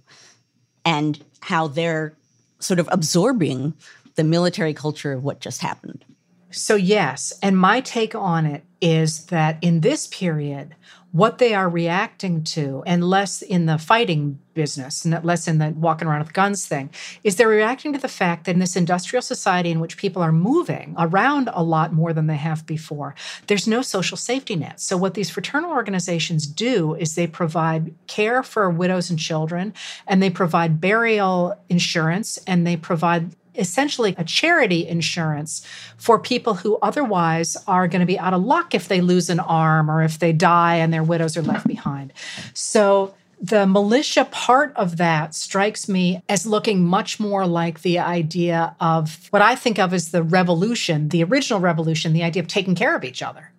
and 0.84 1.24
how 1.42 1.68
they're 1.68 2.13
sort 2.60 2.80
of 2.80 2.90
absorbing 2.92 3.74
the 4.16 4.24
military 4.24 4.74
culture 4.74 5.13
of 5.13 5.24
what 5.24 5.40
just 5.40 5.62
happened. 5.62 6.04
So, 6.52 6.76
yes. 6.76 7.34
And 7.42 7.58
my 7.58 7.82
take 7.82 8.16
on 8.16 8.46
it 8.46 8.63
is 8.82 9.26
that 9.28 9.58
in 9.62 9.82
this 9.82 10.08
period, 10.08 10.76
what 11.12 11.38
they 11.38 11.54
are 11.54 11.70
reacting 11.70 12.43
to, 12.43 12.84
and 12.86 13.04
less 13.04 13.41
in 13.41 13.65
the 13.65 13.78
fighting 13.78 14.39
business, 14.54 15.06
and 15.06 15.24
less 15.24 15.48
in 15.48 15.58
the 15.58 15.70
walking 15.70 16.08
around 16.08 16.20
with 16.20 16.34
guns 16.34 16.65
thing, 16.65 16.89
is 17.24 17.36
they're 17.36 17.48
reacting 17.48 17.93
to 17.93 18.00
the 18.00 18.08
fact 18.08 18.46
that 18.46 18.52
in 18.52 18.60
this 18.60 18.76
industrial 18.76 19.22
society 19.22 19.72
in 19.72 19.80
which 19.80 19.98
people 19.98 20.22
are 20.22 20.32
moving 20.32 20.96
around 20.98 21.50
a 21.54 21.63
lot 21.63 21.93
more 21.93 22.12
than 22.12 22.28
they 22.28 22.36
have 22.36 22.65
before, 22.65 23.15
there's 23.48 23.67
no 23.67 23.82
social 23.82 24.17
safety 24.17 24.56
net. 24.56 24.80
So, 24.82 24.98
what 24.98 25.13
these 25.13 25.30
fraternal 25.30 25.72
organizations 25.72 26.46
do 26.46 26.96
is 26.96 27.15
they 27.15 27.28
provide 27.28 27.93
care 28.08 28.43
for 28.43 28.70
widows 28.70 29.10
and 29.10 29.17
children, 29.17 29.74
and 30.08 30.22
they 30.22 30.30
provide 30.30 30.82
burial 30.82 31.58
insurance, 31.70 32.38
and 32.46 32.67
they 32.67 32.76
provide 32.76 33.32
essentially 33.58 34.15
a 34.17 34.24
charity 34.24 34.88
insurance 34.88 35.65
for 35.98 36.20
people 36.20 36.56
who 36.56 36.78
otherwise 36.82 37.58
are 37.67 37.88
going 37.88 38.00
to 38.00 38.06
be 38.06 38.20
out 38.20 38.34
of 38.34 38.43
luck 38.43 38.74
if 38.74 38.88
they 38.88 39.02
lose 39.02 39.30
an 39.30 39.39
arm 39.39 39.89
or 39.89 40.04
if 40.04 40.20
they 40.20 40.34
die 40.34 40.76
and 40.76 40.93
their 40.93 41.04
widows 41.04 41.36
are 41.36 41.41
left 41.41 41.67
behind. 41.67 42.13
So 42.54 43.13
the 43.39 43.67
militia 43.67 44.26
part 44.26 44.76
of 44.76 44.98
that 44.98 45.36
strikes 45.36 45.88
me 45.88 46.24
as 46.28 46.48
looking 46.48 46.84
much 46.84 47.20
more 47.20 47.46
like 47.46 47.82
the 47.82 48.00
idea 48.00 48.76
of 48.80 49.28
what 49.30 49.41
I 49.41 49.56
think 49.56 49.78
of 49.78 49.93
as 49.93 50.10
the 50.10 50.24
revolution, 50.24 51.10
the 51.10 51.24
original 51.24 51.60
revolution, 51.60 52.13
the 52.13 52.24
idea 52.24 52.41
of 52.41 52.48
taking 52.48 52.76
care 52.76 52.96
of 52.96 53.04
each 53.04 53.22
other. 53.22 53.52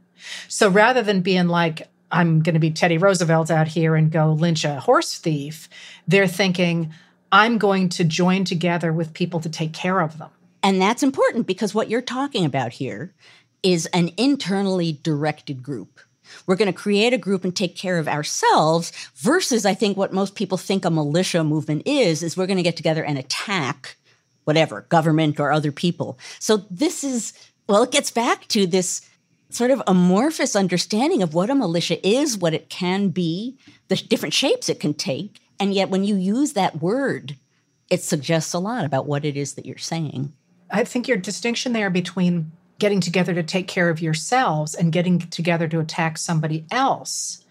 So 0.48 0.68
rather 0.68 1.02
than 1.02 1.20
being 1.20 1.46
like, 1.48 1.88
I'm 2.10 2.40
going 2.40 2.54
to 2.54 2.60
be 2.60 2.70
Teddy 2.70 2.98
Roosevelt 2.98 3.50
out 3.50 3.68
here 3.68 3.94
and 3.94 4.10
go 4.10 4.32
lynch 4.32 4.64
a 4.64 4.80
horse 4.80 5.18
thief, 5.18 5.68
they're 6.08 6.26
thinking, 6.26 6.92
I'm 7.30 7.58
going 7.58 7.88
to 7.90 8.04
join 8.04 8.44
together 8.44 8.92
with 8.92 9.14
people 9.14 9.40
to 9.40 9.48
take 9.48 9.72
care 9.72 10.00
of 10.00 10.18
them. 10.18 10.30
And 10.62 10.80
that's 10.80 11.02
important 11.02 11.46
because 11.46 11.74
what 11.74 11.88
you're 11.88 12.02
talking 12.02 12.44
about 12.44 12.72
here 12.72 13.14
is 13.62 13.86
an 13.86 14.10
internally 14.16 14.98
directed 15.02 15.62
group. 15.62 16.00
We're 16.46 16.56
going 16.56 16.72
to 16.72 16.78
create 16.78 17.12
a 17.12 17.18
group 17.18 17.44
and 17.44 17.54
take 17.54 17.76
care 17.76 17.98
of 17.98 18.08
ourselves 18.08 18.92
versus 19.16 19.64
I 19.64 19.74
think 19.74 19.96
what 19.96 20.12
most 20.12 20.34
people 20.34 20.58
think 20.58 20.84
a 20.84 20.90
militia 20.90 21.42
movement 21.42 21.82
is 21.86 22.22
is 22.22 22.36
we're 22.36 22.46
going 22.46 22.58
to 22.58 22.62
get 22.62 22.76
together 22.76 23.04
and 23.04 23.18
attack 23.18 23.96
whatever, 24.44 24.82
government 24.88 25.38
or 25.40 25.52
other 25.52 25.72
people. 25.72 26.18
So 26.38 26.58
this 26.70 27.04
is 27.04 27.32
well 27.66 27.82
it 27.82 27.90
gets 27.90 28.10
back 28.10 28.46
to 28.48 28.66
this 28.66 29.08
sort 29.50 29.70
of 29.70 29.82
amorphous 29.86 30.54
understanding 30.54 31.22
of 31.22 31.34
what 31.34 31.50
a 31.50 31.54
militia 31.54 32.06
is, 32.06 32.36
what 32.36 32.54
it 32.54 32.68
can 32.68 33.08
be, 33.08 33.56
the 33.88 33.96
different 33.96 34.34
shapes 34.34 34.68
it 34.68 34.80
can 34.80 34.92
take, 34.92 35.40
and 35.60 35.74
yet 35.74 35.90
when 35.90 36.04
you 36.04 36.16
use 36.16 36.52
that 36.52 36.80
word 36.80 37.36
it 37.90 38.02
suggests 38.02 38.52
a 38.52 38.58
lot 38.58 38.84
about 38.84 39.06
what 39.06 39.24
it 39.24 39.36
is 39.36 39.54
that 39.54 39.66
you're 39.66 39.78
saying. 39.78 40.32
I 40.70 40.84
think 40.84 41.08
your 41.08 41.16
distinction 41.16 41.72
there 41.72 41.90
between 41.90 42.52
getting 42.78 43.00
together 43.00 43.34
to 43.34 43.42
take 43.42 43.66
care 43.66 43.88
of 43.88 44.00
yourselves 44.00 44.74
and 44.74 44.92
getting 44.92 45.18
together 45.18 45.66
to 45.68 45.80
attack 45.80 46.18
somebody 46.18 46.64
else 46.70 47.44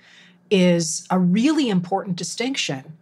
is 0.49 1.05
a 1.09 1.19
really 1.19 1.69
important 1.69 2.15
distinction. 2.15 2.97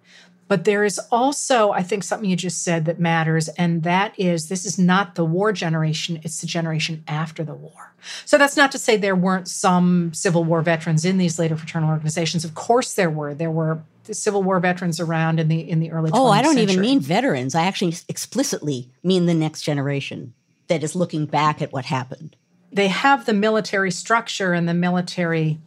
But 0.47 0.63
there 0.63 0.83
is 0.83 0.99
also, 1.11 1.71
I 1.71 1.81
think, 1.81 2.03
something 2.03 2.29
you 2.29 2.35
just 2.35 2.63
said 2.63 2.85
that 2.85 2.99
matters, 2.99 3.47
and 3.49 3.81
that 3.81 4.17
is 4.17 4.47
this 4.47 4.63
is 4.63 4.77
not 4.77 5.15
the 5.15 5.25
war 5.25 5.51
generation, 5.51 6.19
it's 6.23 6.39
the 6.39 6.47
generation 6.47 7.03
after 7.07 7.43
the 7.43 7.55
war. 7.55 7.93
So 8.25 8.37
that's 8.37 8.55
not 8.55 8.71
to 8.73 8.77
say 8.77 8.95
there 8.95 9.15
weren't 9.15 9.47
some 9.47 10.13
Civil 10.13 10.43
War 10.43 10.61
veterans 10.61 11.03
in 11.03 11.17
these 11.17 11.39
later 11.39 11.57
fraternal 11.57 11.89
organizations. 11.89 12.45
Of 12.45 12.53
course 12.53 12.93
there 12.93 13.09
were. 13.09 13.33
There 13.33 13.49
were 13.49 13.81
Civil 14.13 14.43
War 14.43 14.59
veterans 14.59 14.99
around 14.99 15.39
in 15.39 15.47
the 15.47 15.59
in 15.59 15.79
the 15.79 15.91
early. 15.91 16.11
Oh, 16.13 16.27
I 16.27 16.41
don't 16.41 16.55
century. 16.55 16.73
even 16.73 16.81
mean 16.81 16.99
veterans. 16.99 17.55
I 17.55 17.63
actually 17.63 17.95
explicitly 18.07 18.89
mean 19.03 19.25
the 19.25 19.33
next 19.33 19.63
generation 19.63 20.33
that 20.67 20.83
is 20.83 20.95
looking 20.95 21.25
back 21.25 21.61
at 21.61 21.71
what 21.71 21.85
happened. 21.85 22.35
They 22.71 22.87
have 22.87 23.25
the 23.25 23.33
military 23.33 23.91
structure 23.91 24.53
and 24.53 24.67
the 24.67 24.73
military. 24.73 25.59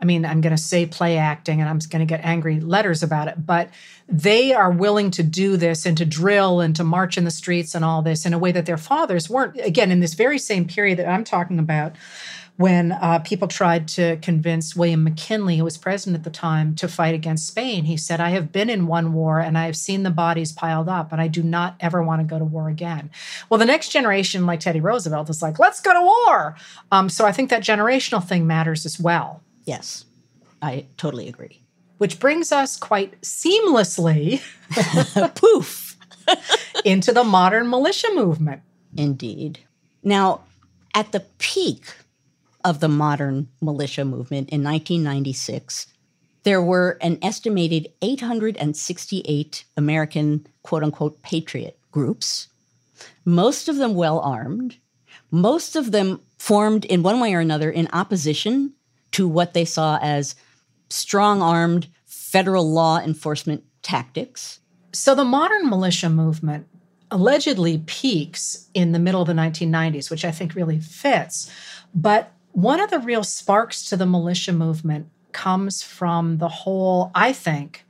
I 0.00 0.04
mean, 0.04 0.24
I'm 0.24 0.40
going 0.40 0.54
to 0.54 0.62
say 0.62 0.86
play 0.86 1.18
acting, 1.18 1.60
and 1.60 1.68
I'm 1.68 1.80
going 1.90 2.00
to 2.00 2.06
get 2.06 2.24
angry 2.24 2.60
letters 2.60 3.02
about 3.02 3.26
it, 3.26 3.44
but 3.44 3.70
they 4.08 4.52
are 4.52 4.70
willing 4.70 5.10
to 5.12 5.24
do 5.24 5.56
this 5.56 5.84
and 5.84 5.98
to 5.98 6.04
drill 6.04 6.60
and 6.60 6.74
to 6.76 6.84
march 6.84 7.18
in 7.18 7.24
the 7.24 7.32
streets 7.32 7.74
and 7.74 7.84
all 7.84 8.00
this 8.02 8.24
in 8.24 8.32
a 8.32 8.38
way 8.38 8.52
that 8.52 8.64
their 8.64 8.76
fathers 8.76 9.28
weren't. 9.28 9.58
Again, 9.60 9.90
in 9.90 9.98
this 9.98 10.14
very 10.14 10.38
same 10.38 10.66
period 10.66 11.00
that 11.00 11.08
I'm 11.08 11.24
talking 11.24 11.58
about, 11.58 11.96
when 12.58 12.90
uh, 12.90 13.20
people 13.20 13.46
tried 13.46 13.86
to 13.86 14.16
convince 14.16 14.74
William 14.74 15.04
McKinley, 15.04 15.58
who 15.58 15.64
was 15.64 15.78
president 15.78 16.16
at 16.16 16.24
the 16.24 16.30
time, 16.30 16.74
to 16.74 16.88
fight 16.88 17.14
against 17.14 17.46
Spain. 17.46 17.84
He 17.84 17.96
said, 17.96 18.20
I 18.20 18.30
have 18.30 18.50
been 18.50 18.68
in 18.68 18.88
one 18.88 19.12
war 19.12 19.38
and 19.38 19.56
I 19.56 19.66
have 19.66 19.76
seen 19.76 20.02
the 20.02 20.10
bodies 20.10 20.50
piled 20.50 20.88
up, 20.88 21.12
and 21.12 21.20
I 21.20 21.28
do 21.28 21.44
not 21.44 21.76
ever 21.78 22.02
want 22.02 22.20
to 22.20 22.24
go 22.24 22.36
to 22.36 22.44
war 22.44 22.68
again. 22.68 23.10
Well, 23.48 23.58
the 23.58 23.64
next 23.64 23.90
generation, 23.90 24.44
like 24.44 24.58
Teddy 24.58 24.80
Roosevelt, 24.80 25.30
is 25.30 25.40
like, 25.40 25.60
let's 25.60 25.80
go 25.80 25.94
to 25.94 26.00
war. 26.00 26.56
Um, 26.90 27.08
so 27.08 27.24
I 27.24 27.30
think 27.30 27.48
that 27.50 27.62
generational 27.62 28.26
thing 28.26 28.44
matters 28.44 28.84
as 28.84 28.98
well. 28.98 29.40
Yes, 29.64 30.04
I 30.60 30.86
totally 30.96 31.28
agree. 31.28 31.62
Which 31.98 32.18
brings 32.18 32.50
us 32.50 32.76
quite 32.76 33.20
seamlessly 33.20 34.42
poof 35.36 35.96
into 36.84 37.12
the 37.12 37.22
modern 37.22 37.70
militia 37.70 38.08
movement. 38.14 38.62
Indeed. 38.96 39.60
Now, 40.02 40.40
at 40.92 41.12
the 41.12 41.20
peak 41.38 41.94
of 42.64 42.80
the 42.80 42.88
modern 42.88 43.48
militia 43.60 44.04
movement 44.04 44.50
in 44.50 44.62
1996, 44.62 45.86
there 46.42 46.62
were 46.62 46.98
an 47.00 47.18
estimated 47.22 47.88
868 48.02 49.64
American 49.76 50.46
quote 50.62 50.82
unquote 50.82 51.22
patriot 51.22 51.78
groups, 51.90 52.48
most 53.24 53.68
of 53.68 53.76
them 53.76 53.94
well 53.94 54.20
armed, 54.20 54.76
most 55.30 55.76
of 55.76 55.92
them 55.92 56.20
formed 56.38 56.84
in 56.84 57.02
one 57.02 57.20
way 57.20 57.34
or 57.34 57.40
another 57.40 57.70
in 57.70 57.88
opposition 57.92 58.72
to 59.12 59.28
what 59.28 59.54
they 59.54 59.64
saw 59.64 59.98
as 60.00 60.34
strong 60.88 61.42
armed 61.42 61.88
federal 62.06 62.70
law 62.70 62.98
enforcement 62.98 63.64
tactics. 63.82 64.60
So 64.92 65.14
the 65.14 65.24
modern 65.24 65.68
militia 65.68 66.08
movement 66.08 66.66
allegedly 67.10 67.82
peaks 67.86 68.68
in 68.74 68.92
the 68.92 68.98
middle 68.98 69.22
of 69.22 69.28
the 69.28 69.34
1990s, 69.34 70.10
which 70.10 70.24
I 70.24 70.30
think 70.30 70.54
really 70.54 70.78
fits. 70.78 71.50
But 71.94 72.32
one 72.58 72.80
of 72.80 72.90
the 72.90 72.98
real 72.98 73.22
sparks 73.22 73.88
to 73.88 73.96
the 73.96 74.04
militia 74.04 74.52
movement 74.52 75.08
comes 75.30 75.80
from 75.80 76.38
the 76.38 76.48
whole, 76.48 77.12
I 77.14 77.32
think, 77.32 77.84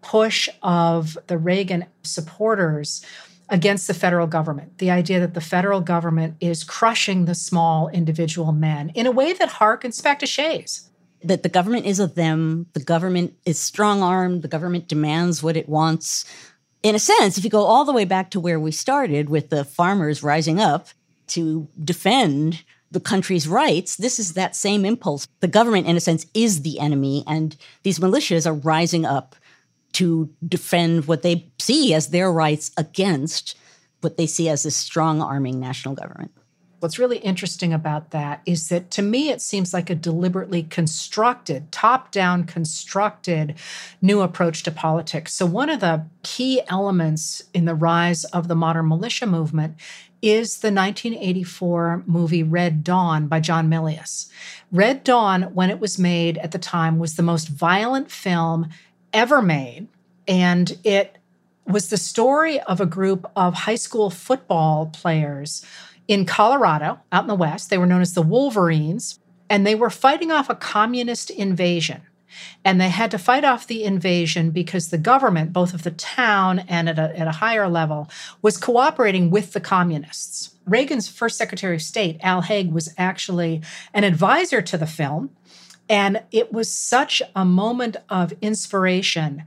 push 0.00 0.48
of 0.62 1.18
the 1.26 1.36
Reagan 1.36 1.86
supporters 2.04 3.04
against 3.48 3.88
the 3.88 3.94
federal 3.94 4.28
government. 4.28 4.78
The 4.78 4.92
idea 4.92 5.18
that 5.18 5.34
the 5.34 5.40
federal 5.40 5.80
government 5.80 6.36
is 6.40 6.62
crushing 6.62 7.24
the 7.24 7.34
small 7.34 7.88
individual 7.88 8.52
men 8.52 8.90
in 8.90 9.06
a 9.06 9.10
way 9.10 9.32
that 9.32 9.48
harkens 9.48 10.00
back 10.00 10.20
to 10.20 10.26
Shays. 10.26 10.88
That 11.24 11.42
the 11.42 11.48
government 11.48 11.86
is 11.86 11.98
a 11.98 12.06
them, 12.06 12.66
the 12.74 12.84
government 12.84 13.34
is 13.44 13.58
strong 13.58 14.04
armed, 14.04 14.42
the 14.42 14.48
government 14.48 14.86
demands 14.86 15.42
what 15.42 15.56
it 15.56 15.68
wants. 15.68 16.24
In 16.84 16.94
a 16.94 17.00
sense, 17.00 17.38
if 17.38 17.42
you 17.42 17.50
go 17.50 17.64
all 17.64 17.84
the 17.84 17.92
way 17.92 18.04
back 18.04 18.30
to 18.30 18.38
where 18.38 18.60
we 18.60 18.70
started 18.70 19.28
with 19.28 19.50
the 19.50 19.64
farmers 19.64 20.22
rising 20.22 20.60
up 20.60 20.90
to 21.28 21.66
defend 21.82 22.62
the 22.96 23.00
country's 23.00 23.46
rights, 23.46 23.96
this 23.96 24.18
is 24.18 24.32
that 24.32 24.56
same 24.56 24.86
impulse. 24.86 25.28
The 25.40 25.48
government, 25.48 25.86
in 25.86 25.98
a 25.98 26.00
sense, 26.00 26.24
is 26.32 26.62
the 26.62 26.80
enemy, 26.80 27.24
and 27.26 27.54
these 27.82 27.98
militias 27.98 28.46
are 28.46 28.54
rising 28.54 29.04
up 29.04 29.36
to 29.92 30.30
defend 30.48 31.06
what 31.06 31.20
they 31.20 31.46
see 31.58 31.92
as 31.92 32.08
their 32.08 32.32
rights 32.32 32.70
against 32.78 33.54
what 34.00 34.16
they 34.16 34.26
see 34.26 34.48
as 34.48 34.64
a 34.64 34.70
strong 34.70 35.20
arming 35.20 35.60
national 35.60 35.94
government. 35.94 36.32
What's 36.80 36.98
really 36.98 37.18
interesting 37.18 37.74
about 37.74 38.12
that 38.12 38.40
is 38.46 38.68
that 38.68 38.90
to 38.92 39.02
me, 39.02 39.28
it 39.28 39.42
seems 39.42 39.74
like 39.74 39.90
a 39.90 39.94
deliberately 39.94 40.62
constructed, 40.62 41.70
top 41.72 42.12
down 42.12 42.44
constructed 42.44 43.56
new 44.00 44.22
approach 44.22 44.62
to 44.62 44.70
politics. 44.70 45.34
So, 45.34 45.44
one 45.44 45.68
of 45.68 45.80
the 45.80 46.06
key 46.22 46.62
elements 46.68 47.42
in 47.52 47.66
the 47.66 47.74
rise 47.74 48.24
of 48.24 48.48
the 48.48 48.54
modern 48.54 48.88
militia 48.88 49.26
movement 49.26 49.76
is 50.26 50.58
the 50.58 50.72
1984 50.72 52.02
movie 52.04 52.42
Red 52.42 52.82
Dawn 52.82 53.28
by 53.28 53.38
John 53.38 53.70
Milius. 53.70 54.28
Red 54.72 55.04
Dawn, 55.04 55.54
when 55.54 55.70
it 55.70 55.78
was 55.78 56.00
made 56.00 56.36
at 56.38 56.50
the 56.50 56.58
time, 56.58 56.98
was 56.98 57.14
the 57.14 57.22
most 57.22 57.48
violent 57.48 58.10
film 58.10 58.68
ever 59.12 59.40
made. 59.40 59.86
And 60.26 60.76
it 60.82 61.18
was 61.64 61.90
the 61.90 61.96
story 61.96 62.60
of 62.62 62.80
a 62.80 62.86
group 62.86 63.30
of 63.36 63.54
high 63.54 63.76
school 63.76 64.10
football 64.10 64.86
players 64.86 65.64
in 66.08 66.26
Colorado, 66.26 66.98
out 67.12 67.22
in 67.22 67.28
the 67.28 67.36
West. 67.36 67.70
They 67.70 67.78
were 67.78 67.86
known 67.86 68.02
as 68.02 68.14
the 68.14 68.22
Wolverines, 68.22 69.20
and 69.48 69.64
they 69.64 69.76
were 69.76 69.90
fighting 69.90 70.32
off 70.32 70.50
a 70.50 70.56
communist 70.56 71.30
invasion. 71.30 72.02
And 72.64 72.80
they 72.80 72.88
had 72.88 73.10
to 73.12 73.18
fight 73.18 73.44
off 73.44 73.66
the 73.66 73.84
invasion 73.84 74.50
because 74.50 74.88
the 74.88 74.98
government, 74.98 75.52
both 75.52 75.74
of 75.74 75.82
the 75.82 75.90
town 75.90 76.60
and 76.60 76.88
at 76.88 76.98
a, 76.98 77.18
at 77.18 77.28
a 77.28 77.32
higher 77.32 77.68
level, 77.68 78.10
was 78.42 78.56
cooperating 78.56 79.30
with 79.30 79.52
the 79.52 79.60
communists. 79.60 80.54
Reagan's 80.66 81.08
first 81.08 81.38
Secretary 81.38 81.76
of 81.76 81.82
State, 81.82 82.18
Al 82.22 82.42
Haig, 82.42 82.72
was 82.72 82.92
actually 82.98 83.62
an 83.94 84.04
advisor 84.04 84.60
to 84.62 84.76
the 84.76 84.86
film. 84.86 85.30
And 85.88 86.22
it 86.32 86.52
was 86.52 86.72
such 86.72 87.22
a 87.34 87.44
moment 87.44 87.96
of 88.08 88.32
inspiration 88.42 89.44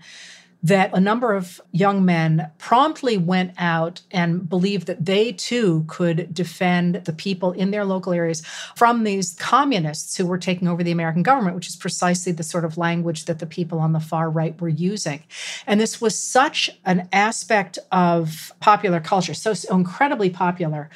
that 0.61 0.93
a 0.93 0.99
number 0.99 1.33
of 1.33 1.61
young 1.71 2.03
men 2.03 2.51
promptly 2.57 3.17
went 3.17 3.53
out 3.57 4.01
and 4.11 4.49
believed 4.49 4.87
that 4.87 5.05
they 5.05 5.31
too 5.31 5.85
could 5.87 6.33
defend 6.33 6.95
the 7.05 7.13
people 7.13 7.53
in 7.53 7.71
their 7.71 7.85
local 7.85 8.11
areas 8.11 8.41
from 8.75 9.03
these 9.03 9.35
communists 9.35 10.17
who 10.17 10.25
were 10.25 10.37
taking 10.37 10.67
over 10.67 10.83
the 10.83 10.91
American 10.91 11.23
government, 11.23 11.55
which 11.55 11.67
is 11.67 11.77
precisely 11.77 12.31
the 12.31 12.43
sort 12.43 12.65
of 12.65 12.77
language 12.77 13.25
that 13.25 13.39
the 13.39 13.45
people 13.45 13.79
on 13.79 13.93
the 13.93 13.99
far 13.99 14.29
right 14.29 14.59
were 14.59 14.67
using. 14.67 15.23
And 15.65 15.79
this 15.79 16.01
was 16.01 16.17
such 16.19 16.69
an 16.85 17.07
aspect 17.13 17.79
of 17.91 18.51
popular 18.59 18.99
culture, 18.99 19.33
so, 19.33 19.53
so 19.53 19.73
incredibly 19.75 20.29
popular 20.29 20.89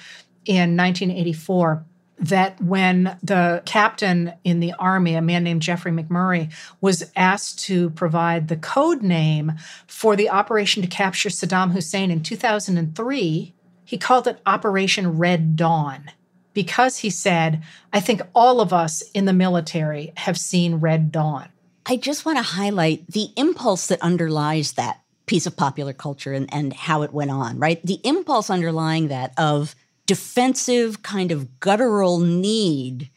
in 0.45 0.75
1984 0.75 1.85
that 2.23 2.59
when 2.61 3.17
the 3.21 3.61
captain 3.65 4.33
in 4.43 4.61
the 4.61 4.73
army, 4.79 5.15
a 5.15 5.21
man 5.21 5.43
named 5.43 5.61
Jeffrey 5.61 5.91
McMurray, 5.91 6.51
was 6.79 7.11
asked 7.15 7.59
to 7.65 7.89
provide 7.91 8.47
the 8.47 8.55
code 8.55 9.03
name 9.03 9.51
for 9.87 10.15
the 10.15 10.29
operation 10.29 10.81
to 10.81 10.87
capture 10.87 11.29
Saddam 11.29 11.71
Hussein 11.71 12.11
in 12.11 12.23
2003, 12.23 13.53
he 13.83 13.97
called 13.97 14.27
it 14.27 14.39
Operation 14.45 15.17
Red 15.17 15.55
Dawn 15.57 16.11
because 16.53 16.99
he 16.99 17.09
said, 17.09 17.61
I 17.91 17.99
think 17.99 18.21
all 18.33 18.61
of 18.61 18.71
us 18.71 19.01
in 19.13 19.25
the 19.25 19.33
military 19.33 20.13
have 20.15 20.37
seen 20.37 20.75
Red 20.75 21.11
Dawn. 21.11 21.49
I 21.85 21.97
just 21.97 22.25
want 22.25 22.37
to 22.37 22.43
highlight 22.43 23.05
the 23.07 23.29
impulse 23.35 23.87
that 23.87 24.01
underlies 24.01 24.73
that 24.73 25.01
piece 25.25 25.45
of 25.45 25.57
popular 25.57 25.91
culture 25.91 26.31
and, 26.31 26.53
and 26.53 26.71
how 26.71 27.01
it 27.01 27.11
went 27.11 27.31
on, 27.31 27.59
right? 27.59 27.85
The 27.85 27.99
impulse 28.05 28.49
underlying 28.49 29.09
that 29.09 29.33
of 29.37 29.75
defensive, 30.05 31.01
kind 31.03 31.31
of 31.31 31.59
guttural 31.59 32.19
need 32.19 33.09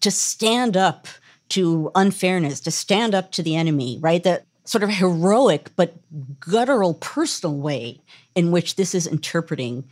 to 0.00 0.10
stand 0.10 0.76
up 0.76 1.08
to 1.48 1.90
unfairness, 1.94 2.60
to 2.60 2.70
stand 2.70 3.14
up 3.14 3.32
to 3.32 3.42
the 3.42 3.56
enemy, 3.56 3.98
right? 4.00 4.22
That 4.22 4.44
sort 4.64 4.82
of 4.82 4.90
heroic 4.90 5.70
but 5.76 5.94
guttural 6.40 6.94
personal 6.94 7.56
way 7.56 8.00
in 8.34 8.50
which 8.50 8.76
this 8.76 8.94
is 8.94 9.06
interpreting 9.06 9.84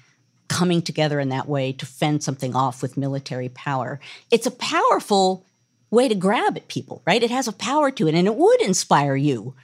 coming 0.49 0.83
together 0.83 1.21
in 1.21 1.31
that 1.31 1.49
way 1.49 1.73
to 1.73 1.87
fend 1.87 2.23
something 2.23 2.55
off 2.55 2.83
with 2.83 2.97
military 2.97 3.49
power. 3.49 3.99
It's 4.31 4.47
a 4.47 4.51
powerful 4.51 5.45
way 5.91 6.09
to 6.09 6.15
grab 6.15 6.57
at 6.57 6.69
people, 6.69 7.03
right? 7.07 7.23
It 7.23 7.31
has 7.31 7.49
a 7.49 7.53
power 7.53 7.91
to 7.93 8.09
it 8.09 8.15
and 8.15 8.27
it 8.27 8.35
would 8.35 8.61
inspire 8.61 9.17
you, 9.17 9.55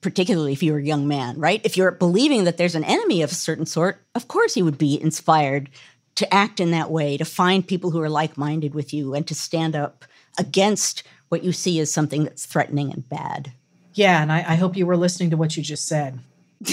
particularly 0.00 0.52
if 0.52 0.62
you're 0.62 0.78
a 0.78 0.84
young 0.84 1.06
man, 1.08 1.38
right? 1.38 1.60
If 1.64 1.76
you're 1.76 1.90
believing 1.90 2.44
that 2.44 2.56
there's 2.56 2.74
an 2.74 2.84
enemy 2.84 3.22
of 3.22 3.32
a 3.32 3.34
certain 3.34 3.66
sort, 3.66 4.00
of 4.14 4.28
course 4.28 4.56
you 4.56 4.64
would 4.64 4.78
be 4.78 5.00
inspired 5.00 5.68
to 6.16 6.34
act 6.34 6.60
in 6.60 6.70
that 6.72 6.90
way, 6.90 7.16
to 7.16 7.24
find 7.24 7.66
people 7.66 7.90
who 7.90 8.00
are 8.00 8.10
like 8.10 8.36
minded 8.36 8.74
with 8.74 8.92
you 8.92 9.14
and 9.14 9.26
to 9.26 9.34
stand 9.34 9.76
up 9.76 10.04
against 10.38 11.02
what 11.28 11.44
you 11.44 11.52
see 11.52 11.80
as 11.80 11.92
something 11.92 12.24
that's 12.24 12.46
threatening 12.46 12.92
and 12.92 13.08
bad. 13.08 13.52
Yeah, 13.94 14.22
and 14.22 14.30
I, 14.30 14.38
I 14.38 14.54
hope 14.56 14.76
you 14.76 14.86
were 14.86 14.96
listening 14.96 15.30
to 15.30 15.36
what 15.36 15.56
you 15.56 15.62
just 15.62 15.88
said. 15.88 16.18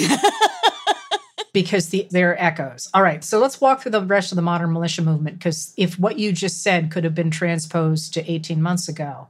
because 1.54 1.90
the, 1.90 2.08
they're 2.10 2.42
echoes. 2.42 2.90
All 2.94 3.04
right, 3.04 3.24
so 3.24 3.40
let's 3.40 3.62
walk 3.62 3.82
through 3.82 3.92
the 3.92 4.02
rest 4.02 4.32
of 4.32 4.36
the 4.36 4.42
modern 4.42 4.74
militia 4.74 5.02
movement 5.04 5.38
because 5.38 5.74
if 5.78 5.98
what 6.00 6.18
you 6.18 6.32
just 6.32 6.64
said 6.64 6.92
could 6.92 7.04
have 7.04 7.16
been 7.16 7.32
transposed 7.32 8.14
to 8.16 8.32
18 8.32 8.62
months 8.62 8.90
ago, 8.90 9.28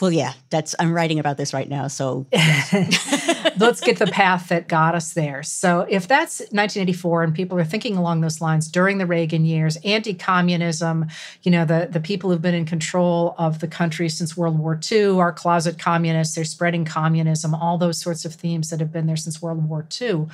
well, 0.00 0.10
yeah, 0.10 0.32
that's 0.50 0.74
I'm 0.80 0.92
writing 0.92 1.20
about 1.20 1.36
this 1.36 1.54
right 1.54 1.68
now. 1.68 1.86
So 1.86 2.26
let's 2.32 3.80
get 3.80 3.98
the 3.98 4.08
path 4.10 4.48
that 4.48 4.66
got 4.66 4.96
us 4.96 5.12
there. 5.12 5.44
So 5.44 5.86
if 5.88 6.08
that's 6.08 6.40
1984 6.40 7.22
and 7.22 7.34
people 7.34 7.58
are 7.58 7.64
thinking 7.64 7.96
along 7.96 8.20
those 8.20 8.40
lines 8.40 8.66
during 8.68 8.98
the 8.98 9.06
Reagan 9.06 9.44
years, 9.44 9.76
anti-communism, 9.84 11.06
you 11.44 11.52
know, 11.52 11.64
the 11.64 11.88
the 11.90 12.00
people 12.00 12.30
who've 12.30 12.42
been 12.42 12.54
in 12.54 12.64
control 12.64 13.36
of 13.38 13.60
the 13.60 13.68
country 13.68 14.08
since 14.08 14.36
World 14.36 14.58
War 14.58 14.78
II 14.90 15.20
are 15.20 15.32
closet 15.32 15.78
communists, 15.78 16.34
they're 16.34 16.44
spreading 16.44 16.84
communism, 16.84 17.54
all 17.54 17.78
those 17.78 18.00
sorts 18.00 18.24
of 18.24 18.34
themes 18.34 18.70
that 18.70 18.80
have 18.80 18.92
been 18.92 19.06
there 19.06 19.16
since 19.16 19.40
World 19.40 19.68
War 19.68 19.86
II. 20.00 20.26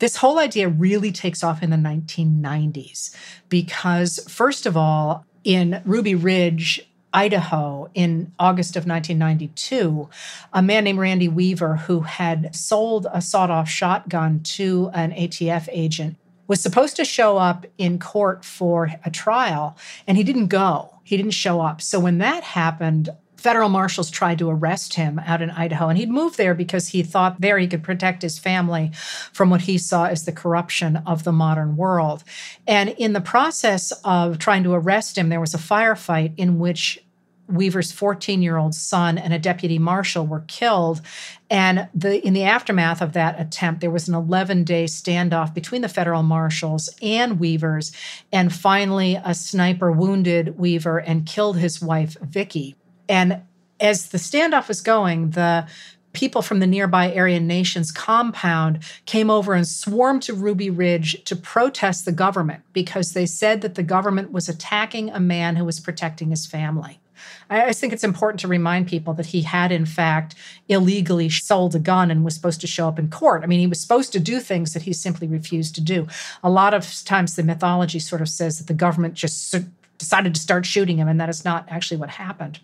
This 0.00 0.16
whole 0.16 0.40
idea 0.40 0.68
really 0.68 1.12
takes 1.12 1.44
off 1.44 1.62
in 1.62 1.70
the 1.70 1.76
1990s 1.76 3.14
because 3.48 4.18
first 4.28 4.66
of 4.66 4.76
all, 4.76 5.24
in 5.44 5.80
Ruby 5.84 6.16
Ridge, 6.16 6.84
Idaho 7.16 7.90
in 7.94 8.30
August 8.38 8.76
of 8.76 8.86
1992, 8.86 10.08
a 10.52 10.60
man 10.60 10.84
named 10.84 10.98
Randy 10.98 11.28
Weaver, 11.28 11.76
who 11.76 12.00
had 12.00 12.54
sold 12.54 13.06
a 13.10 13.22
sawed 13.22 13.48
off 13.48 13.70
shotgun 13.70 14.40
to 14.40 14.90
an 14.92 15.12
ATF 15.12 15.66
agent, 15.72 16.18
was 16.46 16.60
supposed 16.60 16.94
to 16.96 17.06
show 17.06 17.38
up 17.38 17.64
in 17.78 17.98
court 17.98 18.44
for 18.44 18.90
a 19.02 19.10
trial, 19.10 19.78
and 20.06 20.18
he 20.18 20.24
didn't 20.24 20.48
go. 20.48 20.92
He 21.04 21.16
didn't 21.16 21.32
show 21.32 21.62
up. 21.62 21.80
So 21.80 21.98
when 21.98 22.18
that 22.18 22.42
happened, 22.42 23.08
federal 23.36 23.68
marshals 23.68 24.10
tried 24.10 24.38
to 24.38 24.50
arrest 24.50 24.94
him 24.94 25.18
out 25.20 25.40
in 25.40 25.50
Idaho. 25.50 25.88
And 25.88 25.96
he'd 25.96 26.10
moved 26.10 26.36
there 26.36 26.54
because 26.54 26.88
he 26.88 27.02
thought 27.02 27.40
there 27.40 27.58
he 27.58 27.68
could 27.68 27.82
protect 27.82 28.22
his 28.22 28.38
family 28.38 28.90
from 29.32 29.50
what 29.50 29.62
he 29.62 29.78
saw 29.78 30.06
as 30.06 30.24
the 30.24 30.32
corruption 30.32 30.96
of 31.06 31.24
the 31.24 31.32
modern 31.32 31.76
world. 31.76 32.24
And 32.66 32.90
in 32.90 33.12
the 33.12 33.20
process 33.20 33.92
of 34.04 34.38
trying 34.38 34.64
to 34.64 34.74
arrest 34.74 35.16
him, 35.16 35.28
there 35.28 35.40
was 35.40 35.54
a 35.54 35.58
firefight 35.58 36.32
in 36.36 36.58
which 36.58 37.00
Weaver's 37.48 37.92
14 37.92 38.42
year 38.42 38.56
old 38.56 38.74
son 38.74 39.18
and 39.18 39.32
a 39.32 39.38
deputy 39.38 39.78
marshal 39.78 40.26
were 40.26 40.44
killed. 40.48 41.00
And 41.48 41.88
the, 41.94 42.24
in 42.26 42.32
the 42.32 42.44
aftermath 42.44 43.00
of 43.00 43.12
that 43.12 43.40
attempt, 43.40 43.80
there 43.80 43.90
was 43.90 44.08
an 44.08 44.14
11 44.14 44.64
day 44.64 44.84
standoff 44.84 45.54
between 45.54 45.82
the 45.82 45.88
federal 45.88 46.22
marshals 46.22 46.88
and 47.00 47.38
Weaver's. 47.38 47.92
And 48.32 48.52
finally, 48.52 49.20
a 49.24 49.34
sniper 49.34 49.92
wounded 49.92 50.58
Weaver 50.58 50.98
and 50.98 51.26
killed 51.26 51.58
his 51.58 51.80
wife, 51.80 52.16
Vicky. 52.20 52.76
And 53.08 53.42
as 53.78 54.08
the 54.08 54.18
standoff 54.18 54.68
was 54.68 54.80
going, 54.80 55.30
the 55.30 55.66
people 56.16 56.40
from 56.40 56.60
the 56.60 56.66
nearby 56.66 57.14
Aryan 57.14 57.46
Nations 57.46 57.92
compound 57.92 58.82
came 59.04 59.30
over 59.30 59.52
and 59.52 59.68
swarmed 59.68 60.22
to 60.22 60.32
Ruby 60.32 60.70
Ridge 60.70 61.22
to 61.24 61.36
protest 61.36 62.06
the 62.06 62.12
government 62.12 62.62
because 62.72 63.12
they 63.12 63.26
said 63.26 63.60
that 63.60 63.74
the 63.74 63.82
government 63.82 64.32
was 64.32 64.48
attacking 64.48 65.10
a 65.10 65.20
man 65.20 65.56
who 65.56 65.64
was 65.64 65.78
protecting 65.78 66.30
his 66.30 66.46
family. 66.46 67.00
I 67.50 67.72
think 67.72 67.92
it's 67.92 68.04
important 68.04 68.40
to 68.40 68.48
remind 68.48 68.88
people 68.88 69.14
that 69.14 69.26
he 69.26 69.42
had, 69.42 69.72
in 69.72 69.86
fact, 69.86 70.34
illegally 70.68 71.28
sold 71.28 71.74
a 71.74 71.78
gun 71.78 72.10
and 72.10 72.24
was 72.24 72.34
supposed 72.34 72.60
to 72.62 72.66
show 72.66 72.88
up 72.88 72.98
in 72.98 73.08
court. 73.08 73.42
I 73.42 73.46
mean, 73.46 73.60
he 73.60 73.66
was 73.66 73.80
supposed 73.80 74.12
to 74.12 74.20
do 74.20 74.40
things 74.40 74.72
that 74.72 74.82
he 74.82 74.92
simply 74.92 75.28
refused 75.28 75.74
to 75.76 75.80
do. 75.80 76.06
A 76.42 76.50
lot 76.50 76.74
of 76.74 77.04
times, 77.04 77.36
the 77.36 77.42
mythology 77.42 77.98
sort 77.98 78.22
of 78.22 78.28
says 78.28 78.58
that 78.58 78.66
the 78.66 78.74
government 78.74 79.14
just 79.14 79.54
decided 79.98 80.34
to 80.34 80.40
start 80.40 80.66
shooting 80.66 80.98
him, 80.98 81.08
and 81.08 81.20
that 81.20 81.28
is 81.28 81.44
not 81.44 81.66
actually 81.68 81.96
what 81.96 82.10
happened. 82.10 82.60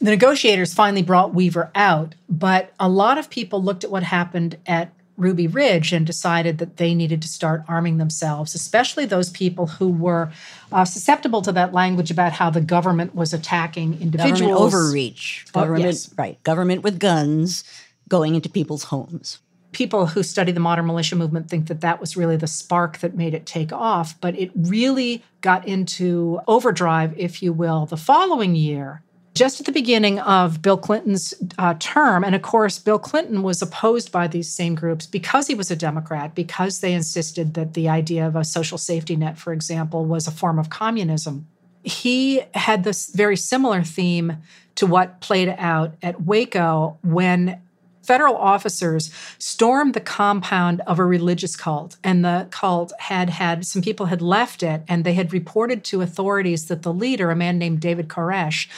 The 0.00 0.10
negotiators 0.10 0.74
finally 0.74 1.02
brought 1.02 1.34
Weaver 1.34 1.70
out, 1.74 2.14
but 2.28 2.72
a 2.78 2.88
lot 2.88 3.16
of 3.16 3.30
people 3.30 3.62
looked 3.62 3.84
at 3.84 3.90
what 3.90 4.02
happened 4.02 4.58
at 4.66 4.92
Ruby 5.16 5.46
Ridge 5.46 5.92
and 5.92 6.06
decided 6.06 6.58
that 6.58 6.76
they 6.76 6.94
needed 6.94 7.22
to 7.22 7.28
start 7.28 7.62
arming 7.68 7.98
themselves, 7.98 8.54
especially 8.54 9.06
those 9.06 9.30
people 9.30 9.66
who 9.66 9.88
were 9.88 10.32
uh, 10.72 10.84
susceptible 10.84 11.40
to 11.42 11.52
that 11.52 11.72
language 11.72 12.10
about 12.10 12.32
how 12.32 12.50
the 12.50 12.60
government 12.60 13.14
was 13.14 13.32
attacking 13.32 14.00
individuals. 14.00 14.40
Government 14.40 14.60
overreach. 14.60 15.46
Oh, 15.54 15.74
yes. 15.76 16.12
right. 16.18 16.42
Government 16.42 16.82
with 16.82 16.98
guns 16.98 17.64
going 18.08 18.34
into 18.34 18.48
people's 18.48 18.84
homes. 18.84 19.38
People 19.72 20.06
who 20.06 20.22
study 20.22 20.52
the 20.52 20.60
modern 20.60 20.86
militia 20.86 21.16
movement 21.16 21.48
think 21.48 21.66
that 21.66 21.80
that 21.80 22.00
was 22.00 22.16
really 22.16 22.36
the 22.36 22.46
spark 22.46 22.98
that 22.98 23.16
made 23.16 23.34
it 23.34 23.44
take 23.44 23.72
off, 23.72 24.20
but 24.20 24.38
it 24.38 24.50
really 24.54 25.24
got 25.40 25.66
into 25.66 26.40
overdrive, 26.46 27.12
if 27.18 27.42
you 27.42 27.52
will, 27.52 27.86
the 27.86 27.96
following 27.96 28.54
year 28.54 29.02
just 29.34 29.58
at 29.58 29.66
the 29.66 29.72
beginning 29.72 30.20
of 30.20 30.62
Bill 30.62 30.76
Clinton's 30.76 31.34
uh, 31.58 31.74
term. 31.80 32.22
And 32.22 32.34
of 32.34 32.42
course, 32.42 32.78
Bill 32.78 32.98
Clinton 32.98 33.42
was 33.42 33.60
opposed 33.60 34.12
by 34.12 34.28
these 34.28 34.48
same 34.48 34.74
groups 34.74 35.06
because 35.06 35.48
he 35.48 35.54
was 35.54 35.70
a 35.70 35.76
Democrat, 35.76 36.34
because 36.34 36.80
they 36.80 36.92
insisted 36.92 37.54
that 37.54 37.74
the 37.74 37.88
idea 37.88 38.26
of 38.26 38.36
a 38.36 38.44
social 38.44 38.78
safety 38.78 39.16
net, 39.16 39.36
for 39.36 39.52
example, 39.52 40.04
was 40.04 40.26
a 40.26 40.30
form 40.30 40.58
of 40.58 40.70
communism. 40.70 41.48
He 41.82 42.42
had 42.54 42.84
this 42.84 43.10
very 43.10 43.36
similar 43.36 43.82
theme 43.82 44.38
to 44.76 44.86
what 44.86 45.20
played 45.20 45.54
out 45.58 45.94
at 46.02 46.22
Waco 46.22 46.98
when 47.02 47.60
federal 48.04 48.36
officers 48.36 49.10
stormed 49.38 49.94
the 49.94 50.00
compound 50.00 50.80
of 50.82 50.98
a 50.98 51.04
religious 51.04 51.56
cult 51.56 51.96
and 52.04 52.24
the 52.24 52.46
cult 52.50 52.92
had 52.98 53.30
had 53.30 53.66
some 53.66 53.82
people 53.82 54.06
had 54.06 54.22
left 54.22 54.62
it 54.62 54.82
and 54.88 55.04
they 55.04 55.14
had 55.14 55.32
reported 55.32 55.84
to 55.84 56.02
authorities 56.02 56.66
that 56.66 56.82
the 56.82 56.92
leader 56.92 57.30
a 57.30 57.36
man 57.36 57.58
named 57.58 57.80
david 57.80 58.08
koresh 58.08 58.68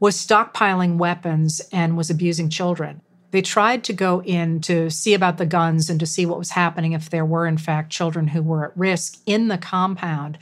was 0.00 0.16
stockpiling 0.16 0.96
weapons 0.96 1.60
and 1.72 1.96
was 1.96 2.10
abusing 2.10 2.48
children 2.48 3.00
they 3.36 3.42
tried 3.42 3.84
to 3.84 3.92
go 3.92 4.22
in 4.22 4.62
to 4.62 4.88
see 4.88 5.12
about 5.12 5.36
the 5.36 5.44
guns 5.44 5.90
and 5.90 6.00
to 6.00 6.06
see 6.06 6.24
what 6.24 6.38
was 6.38 6.52
happening 6.52 6.92
if 6.92 7.10
there 7.10 7.22
were, 7.22 7.46
in 7.46 7.58
fact, 7.58 7.92
children 7.92 8.28
who 8.28 8.40
were 8.40 8.64
at 8.64 8.76
risk 8.78 9.18
in 9.26 9.48
the 9.48 9.58
compound. 9.58 10.38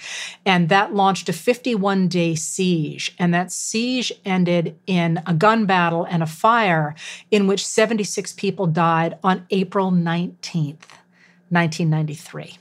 And 0.46 0.68
that 0.68 0.94
launched 0.94 1.28
a 1.28 1.32
51 1.32 2.06
day 2.06 2.36
siege. 2.36 3.12
And 3.18 3.34
that 3.34 3.50
siege 3.50 4.12
ended 4.24 4.78
in 4.86 5.20
a 5.26 5.34
gun 5.34 5.66
battle 5.66 6.04
and 6.04 6.22
a 6.22 6.26
fire 6.26 6.94
in 7.32 7.48
which 7.48 7.66
76 7.66 8.32
people 8.34 8.68
died 8.68 9.18
on 9.24 9.44
April 9.50 9.90
19th, 9.90 10.86
1993. 11.50 12.58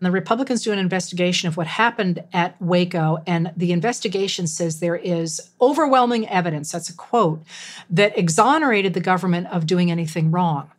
And 0.00 0.06
the 0.06 0.12
Republicans 0.12 0.62
do 0.62 0.72
an 0.72 0.78
investigation 0.78 1.48
of 1.48 1.56
what 1.56 1.66
happened 1.66 2.22
at 2.32 2.60
Waco, 2.62 3.18
and 3.26 3.52
the 3.56 3.72
investigation 3.72 4.46
says 4.46 4.78
there 4.78 4.96
is 4.96 5.50
overwhelming 5.60 6.28
evidence, 6.28 6.70
that's 6.70 6.88
a 6.88 6.94
quote, 6.94 7.42
that 7.90 8.16
exonerated 8.16 8.94
the 8.94 9.00
government 9.00 9.48
of 9.48 9.66
doing 9.66 9.90
anything 9.90 10.30
wrong. 10.30 10.70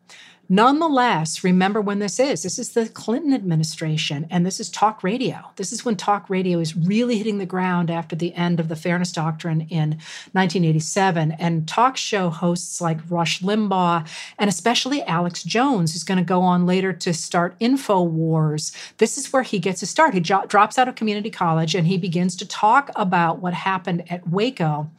Nonetheless, 0.51 1.43
remember 1.43 1.79
when 1.79 1.99
this 1.99 2.19
is. 2.19 2.41
This 2.41 2.57
is 2.57 2.69
the 2.69 2.89
Clinton 2.89 3.35
administration, 3.35 4.25
and 4.31 4.43
this 4.43 4.59
is 4.59 4.67
talk 4.67 5.03
radio. 5.03 5.51
This 5.57 5.71
is 5.71 5.85
when 5.85 5.95
talk 5.95 6.27
radio 6.27 6.57
is 6.57 6.75
really 6.75 7.19
hitting 7.19 7.37
the 7.37 7.45
ground 7.45 7.91
after 7.91 8.15
the 8.15 8.33
end 8.33 8.59
of 8.59 8.67
the 8.67 8.75
Fairness 8.75 9.11
Doctrine 9.11 9.61
in 9.69 9.99
1987. 10.31 11.33
And 11.33 11.67
talk 11.67 11.97
show 11.97 12.31
hosts 12.31 12.81
like 12.81 12.97
Rush 13.11 13.41
Limbaugh 13.41 14.09
and 14.39 14.49
especially 14.49 15.03
Alex 15.03 15.43
Jones, 15.43 15.93
who's 15.93 16.03
going 16.03 16.17
to 16.17 16.23
go 16.23 16.41
on 16.41 16.65
later 16.65 16.93
to 16.93 17.13
start 17.13 17.55
InfoWars. 17.59 18.75
This 18.97 19.19
is 19.19 19.31
where 19.31 19.43
he 19.43 19.59
gets 19.59 19.83
a 19.83 19.85
start. 19.85 20.15
He 20.15 20.19
jo- 20.19 20.47
drops 20.47 20.79
out 20.79 20.87
of 20.87 20.95
community 20.95 21.29
college 21.29 21.75
and 21.75 21.85
he 21.85 21.99
begins 21.99 22.35
to 22.37 22.47
talk 22.47 22.89
about 22.95 23.37
what 23.37 23.53
happened 23.53 24.03
at 24.11 24.27
Waco. 24.27 24.89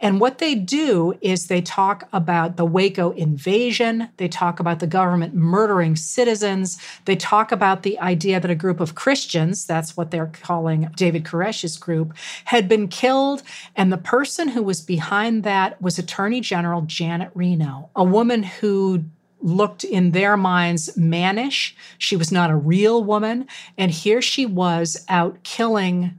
And 0.00 0.18
what 0.18 0.38
they 0.38 0.54
do 0.54 1.18
is 1.20 1.48
they 1.48 1.60
talk 1.60 2.08
about 2.10 2.56
the 2.56 2.64
Waco 2.64 3.10
invasion, 3.10 4.08
they 4.16 4.28
talk 4.28 4.60
about 4.60 4.78
the 4.78 4.93
government 4.94 5.34
murdering 5.34 5.96
citizens. 5.96 6.78
They 7.04 7.16
talk 7.16 7.50
about 7.50 7.82
the 7.82 7.98
idea 7.98 8.38
that 8.38 8.50
a 8.50 8.54
group 8.54 8.78
of 8.78 8.94
Christians, 8.94 9.66
that's 9.66 9.96
what 9.96 10.12
they're 10.12 10.30
calling 10.42 10.88
David 10.94 11.24
Koresh's 11.24 11.76
group, 11.76 12.14
had 12.44 12.68
been 12.68 12.86
killed. 12.86 13.42
And 13.74 13.92
the 13.92 13.98
person 13.98 14.46
who 14.46 14.62
was 14.62 14.80
behind 14.80 15.42
that 15.42 15.82
was 15.82 15.98
Attorney 15.98 16.40
General 16.40 16.82
Janet 16.82 17.32
Reno, 17.34 17.90
a 17.96 18.04
woman 18.04 18.44
who 18.44 19.02
looked 19.40 19.82
in 19.82 20.12
their 20.12 20.36
minds 20.36 20.96
mannish. 20.96 21.74
She 21.98 22.14
was 22.16 22.30
not 22.30 22.50
a 22.50 22.56
real 22.56 23.02
woman. 23.02 23.48
And 23.76 23.90
here 23.90 24.22
she 24.22 24.46
was 24.46 25.04
out 25.08 25.42
killing 25.42 26.16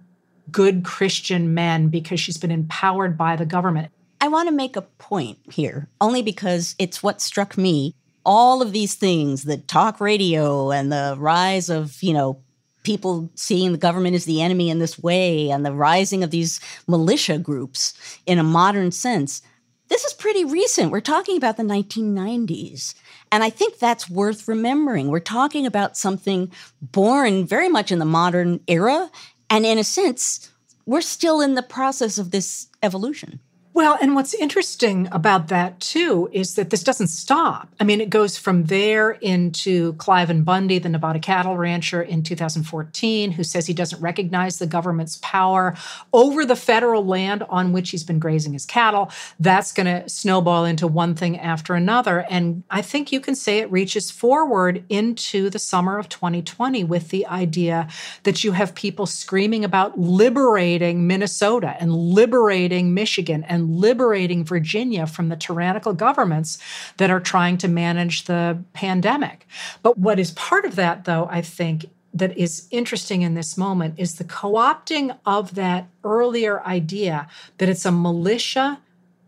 good 0.51 0.83
Christian 0.83 1.53
men 1.53 1.87
because 1.87 2.19
she's 2.19 2.37
been 2.37 2.51
empowered 2.51 3.17
by 3.17 3.37
the 3.37 3.45
government. 3.45 3.89
I 4.19 4.27
want 4.27 4.49
to 4.49 4.53
make 4.53 4.75
a 4.75 4.81
point 4.81 5.39
here, 5.49 5.87
only 6.01 6.21
because 6.21 6.75
it's 6.77 7.01
what 7.01 7.21
struck 7.21 7.57
me 7.57 7.95
all 8.25 8.61
of 8.61 8.71
these 8.71 8.95
things, 8.95 9.43
the 9.43 9.57
talk 9.57 10.01
radio 10.01 10.71
and 10.71 10.91
the 10.91 11.15
rise 11.17 11.69
of, 11.69 12.01
you 12.01 12.13
know, 12.13 12.41
people 12.83 13.29
seeing 13.35 13.71
the 13.71 13.77
government 13.77 14.15
as 14.15 14.25
the 14.25 14.41
enemy 14.41 14.69
in 14.69 14.79
this 14.79 14.97
way 14.99 15.49
and 15.49 15.65
the 15.65 15.73
rising 15.73 16.23
of 16.23 16.31
these 16.31 16.59
militia 16.87 17.37
groups 17.37 17.93
in 18.25 18.39
a 18.39 18.43
modern 18.43 18.91
sense, 18.91 19.41
this 19.87 20.03
is 20.03 20.13
pretty 20.13 20.45
recent. 20.45 20.91
We're 20.91 21.01
talking 21.01 21.37
about 21.37 21.57
the 21.57 21.63
1990s. 21.63 22.95
And 23.31 23.43
I 23.43 23.49
think 23.49 23.77
that's 23.77 24.09
worth 24.09 24.47
remembering. 24.47 25.09
We're 25.09 25.19
talking 25.19 25.65
about 25.65 25.97
something 25.97 26.51
born 26.81 27.45
very 27.45 27.69
much 27.69 27.91
in 27.91 27.99
the 27.99 28.05
modern 28.05 28.61
era. 28.67 29.09
And 29.49 29.65
in 29.65 29.77
a 29.77 29.83
sense, 29.83 30.49
we're 30.85 31.01
still 31.01 31.41
in 31.41 31.55
the 31.55 31.63
process 31.63 32.17
of 32.17 32.31
this 32.31 32.67
evolution. 32.81 33.39
Well, 33.75 33.97
and 34.01 34.15
what's 34.15 34.33
interesting 34.33 35.09
about 35.11 35.49
that 35.49 35.81
too 35.81 36.29
is 36.31 36.55
that 36.55 36.69
this 36.69 36.81
doesn't 36.81 37.07
stop. 37.07 37.67
I 37.77 37.83
mean, 37.83 37.99
it 37.99 38.09
goes 38.09 38.37
from 38.37 38.67
there 38.67 39.11
into 39.11 39.95
Cliven 39.95 40.45
Bundy, 40.45 40.79
the 40.79 40.87
Nevada 40.87 41.19
cattle 41.19 41.57
rancher 41.57 42.01
in 42.01 42.23
2014, 42.23 43.31
who 43.31 43.43
says 43.43 43.67
he 43.67 43.73
doesn't 43.73 44.01
recognize 44.01 44.59
the 44.59 44.65
government's 44.65 45.19
power 45.21 45.75
over 46.13 46.45
the 46.45 46.55
federal 46.55 47.05
land 47.05 47.43
on 47.49 47.73
which 47.73 47.89
he's 47.89 48.05
been 48.05 48.17
grazing 48.17 48.53
his 48.53 48.65
cattle. 48.65 49.11
That's 49.41 49.73
going 49.73 49.87
to 49.87 50.07
snowball 50.07 50.63
into 50.63 50.87
one 50.87 51.13
thing 51.13 51.37
after 51.37 51.73
another. 51.73 52.25
And 52.29 52.63
I 52.69 52.81
think 52.81 53.11
you 53.11 53.19
can 53.19 53.35
say 53.35 53.59
it 53.59 53.69
reaches 53.69 54.09
forward 54.09 54.85
into 54.87 55.49
the 55.49 55.59
summer 55.59 55.97
of 55.97 56.07
2020 56.07 56.85
with 56.85 57.09
the 57.09 57.27
idea 57.27 57.89
that 58.23 58.41
you 58.41 58.53
have 58.53 58.73
people 58.73 59.05
screaming 59.05 59.65
about 59.65 59.99
liberating 59.99 61.07
Minnesota 61.07 61.75
and 61.77 61.93
liberating 61.93 62.93
Michigan 62.93 63.43
and 63.43 63.64
liberating 63.65 64.43
Virginia 64.43 65.05
from 65.07 65.29
the 65.29 65.35
tyrannical 65.35 65.93
governments 65.93 66.57
that 66.97 67.09
are 67.09 67.19
trying 67.19 67.57
to 67.57 67.67
manage 67.67 68.25
the 68.25 68.57
pandemic. 68.73 69.47
But 69.83 69.97
what 69.97 70.19
is 70.19 70.31
part 70.31 70.65
of 70.65 70.75
that, 70.75 71.05
though, 71.05 71.27
I 71.29 71.41
think, 71.41 71.85
that 72.15 72.37
is 72.37 72.67
interesting 72.71 73.23
in 73.23 73.33
this 73.33 73.57
moment 73.57 73.95
is 73.97 74.15
the 74.15 74.23
co 74.23 74.53
opting 74.53 75.15
of 75.25 75.55
that 75.55 75.89
earlier 76.03 76.63
idea 76.63 77.27
that 77.57 77.67
it's 77.67 77.85
a 77.85 77.91
militia 77.91 78.79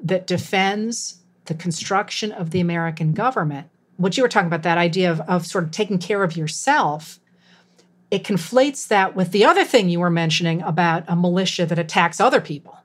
that 0.01 0.25
defends 0.25 1.17
the 1.45 1.53
construction 1.53 2.31
of 2.31 2.51
the 2.51 2.61
American 2.61 3.11
government. 3.13 3.67
What 3.97 4.15
you 4.15 4.23
were 4.23 4.29
talking 4.29 4.47
about, 4.47 4.63
that 4.63 4.77
idea 4.77 5.11
of, 5.11 5.19
of 5.21 5.45
sort 5.45 5.65
of 5.65 5.71
taking 5.71 5.97
care 5.97 6.23
of 6.23 6.38
yourself, 6.38 7.19
it 8.09 8.23
conflates 8.23 8.88
that 8.88 9.15
with 9.15 9.31
the 9.31 9.43
other 9.43 9.65
thing 9.65 9.89
you 9.89 9.99
were 9.99 10.09
mentioning 10.09 10.61
about 10.61 11.03
a 11.07 11.15
militia 11.15 11.65
that 11.65 11.79
attacks 11.79 12.21
other 12.21 12.39
people 12.39 12.77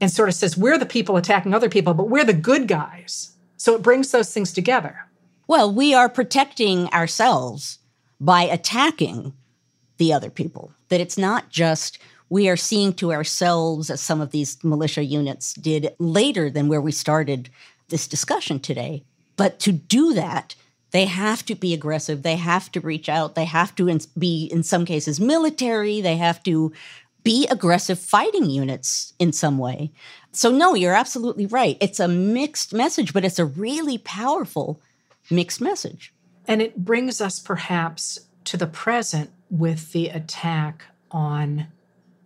and 0.00 0.10
sort 0.10 0.28
of 0.28 0.34
says, 0.34 0.56
we're 0.56 0.78
the 0.78 0.86
people 0.86 1.16
attacking 1.16 1.54
other 1.54 1.68
people, 1.68 1.94
but 1.94 2.08
we're 2.08 2.24
the 2.24 2.32
good 2.32 2.66
guys. 2.68 3.32
So 3.56 3.74
it 3.74 3.82
brings 3.82 4.10
those 4.10 4.32
things 4.32 4.52
together. 4.52 5.06
Well, 5.46 5.72
we 5.72 5.92
are 5.92 6.08
protecting 6.08 6.86
ourselves 6.88 7.78
by 8.20 8.42
attacking 8.42 9.34
the 9.98 10.12
other 10.12 10.30
people. 10.30 10.72
That 10.88 11.00
it's 11.00 11.18
not 11.18 11.50
just 11.50 11.98
we 12.28 12.48
are 12.48 12.56
seeing 12.56 12.94
to 12.94 13.12
ourselves, 13.12 13.90
as 13.90 14.00
some 14.00 14.20
of 14.20 14.30
these 14.30 14.62
militia 14.62 15.04
units 15.04 15.52
did 15.54 15.94
later 15.98 16.48
than 16.48 16.68
where 16.68 16.80
we 16.80 16.92
started 16.92 17.50
this 17.88 18.06
discussion 18.06 18.60
today. 18.60 19.04
But 19.36 19.58
to 19.60 19.72
do 19.72 20.14
that, 20.14 20.54
they 20.92 21.06
have 21.06 21.44
to 21.46 21.54
be 21.54 21.74
aggressive. 21.74 22.22
They 22.22 22.36
have 22.36 22.70
to 22.72 22.80
reach 22.80 23.08
out. 23.08 23.34
They 23.34 23.44
have 23.44 23.74
to 23.76 23.98
be, 24.18 24.44
in 24.44 24.62
some 24.62 24.84
cases, 24.84 25.20
military. 25.20 26.00
They 26.00 26.16
have 26.16 26.42
to 26.44 26.72
be 27.22 27.46
aggressive 27.48 27.98
fighting 27.98 28.48
units 28.48 29.14
in 29.18 29.32
some 29.32 29.58
way. 29.58 29.92
So, 30.32 30.50
no, 30.50 30.74
you're 30.74 30.94
absolutely 30.94 31.46
right. 31.46 31.76
It's 31.80 32.00
a 32.00 32.08
mixed 32.08 32.72
message, 32.72 33.12
but 33.12 33.24
it's 33.24 33.38
a 33.38 33.44
really 33.44 33.98
powerful 33.98 34.80
mixed 35.30 35.60
message. 35.60 36.14
And 36.46 36.62
it 36.62 36.84
brings 36.84 37.20
us 37.20 37.38
perhaps 37.38 38.20
to 38.44 38.56
the 38.56 38.66
present 38.66 39.30
with 39.50 39.92
the 39.92 40.08
attack 40.08 40.84
on 41.10 41.66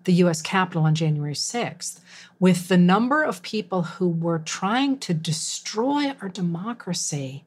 the 0.05 0.13
US 0.15 0.43
Capitol 0.43 0.85
on 0.85 0.95
January 0.95 1.35
6th, 1.35 2.01
with 2.39 2.69
the 2.69 2.77
number 2.77 3.23
of 3.23 3.43
people 3.43 3.83
who 3.83 4.09
were 4.09 4.39
trying 4.39 4.99
to 4.99 5.15
destroy 5.15 6.15
our 6.21 6.29
democracy 6.29 7.45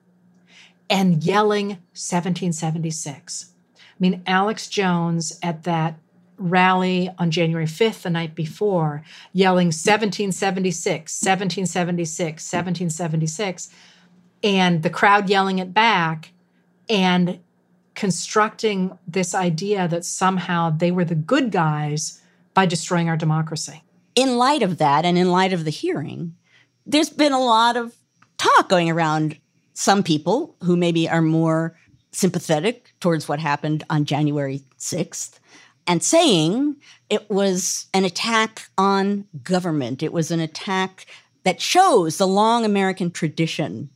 and 0.89 1.23
yelling 1.23 1.67
1776. 1.93 3.53
I 3.75 3.79
mean, 3.99 4.23
Alex 4.25 4.67
Jones 4.67 5.37
at 5.43 5.63
that 5.63 5.99
rally 6.37 7.09
on 7.17 7.31
January 7.31 7.65
5th, 7.65 8.03
the 8.03 8.09
night 8.09 8.35
before, 8.35 9.03
yelling 9.33 9.67
1776, 9.67 11.21
1776, 11.21 12.53
1776, 12.53 13.69
and 14.43 14.83
the 14.83 14.89
crowd 14.89 15.29
yelling 15.29 15.59
it 15.59 15.73
back 15.73 16.31
and 16.89 17.39
constructing 17.95 18.97
this 19.07 19.33
idea 19.33 19.87
that 19.87 20.05
somehow 20.05 20.69
they 20.69 20.91
were 20.91 21.05
the 21.05 21.15
good 21.15 21.51
guys 21.51 22.21
by 22.53 22.65
destroying 22.65 23.09
our 23.09 23.17
democracy. 23.17 23.83
In 24.15 24.37
light 24.37 24.61
of 24.61 24.77
that, 24.77 25.05
and 25.05 25.17
in 25.17 25.31
light 25.31 25.53
of 25.53 25.63
the 25.65 25.71
hearing, 25.71 26.35
there's 26.85 27.09
been 27.09 27.33
a 27.33 27.39
lot 27.39 27.75
of 27.75 27.95
talk 28.37 28.69
going 28.69 28.89
around 28.89 29.37
some 29.73 30.03
people 30.03 30.55
who 30.63 30.75
maybe 30.75 31.09
are 31.09 31.21
more 31.21 31.77
sympathetic 32.11 32.93
towards 32.99 33.27
what 33.27 33.39
happened 33.39 33.83
on 33.89 34.05
January 34.05 34.63
6th 34.79 35.39
and 35.87 36.03
saying 36.03 36.75
it 37.09 37.29
was 37.29 37.87
an 37.93 38.05
attack 38.05 38.69
on 38.77 39.25
government. 39.43 40.03
It 40.03 40.13
was 40.13 40.29
an 40.29 40.39
attack 40.39 41.05
that 41.43 41.61
shows 41.61 42.17
the 42.17 42.27
long 42.27 42.65
American 42.65 43.09
tradition 43.09 43.89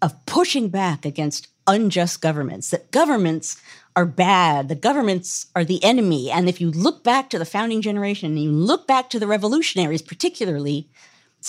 of 0.00 0.24
pushing 0.26 0.68
back 0.68 1.04
against 1.04 1.48
unjust 1.66 2.20
governments, 2.20 2.70
that 2.70 2.92
governments 2.92 3.60
are 3.96 4.06
bad, 4.06 4.68
the 4.68 4.74
governments 4.74 5.46
are 5.56 5.64
the 5.64 5.82
enemy. 5.82 6.30
And 6.30 6.48
if 6.48 6.60
you 6.60 6.70
look 6.70 7.02
back 7.02 7.28
to 7.30 7.38
the 7.38 7.44
founding 7.44 7.82
generation 7.82 8.32
and 8.32 8.42
you 8.42 8.52
look 8.52 8.86
back 8.86 9.10
to 9.10 9.18
the 9.18 9.26
revolutionaries, 9.26 10.02
particularly, 10.02 10.88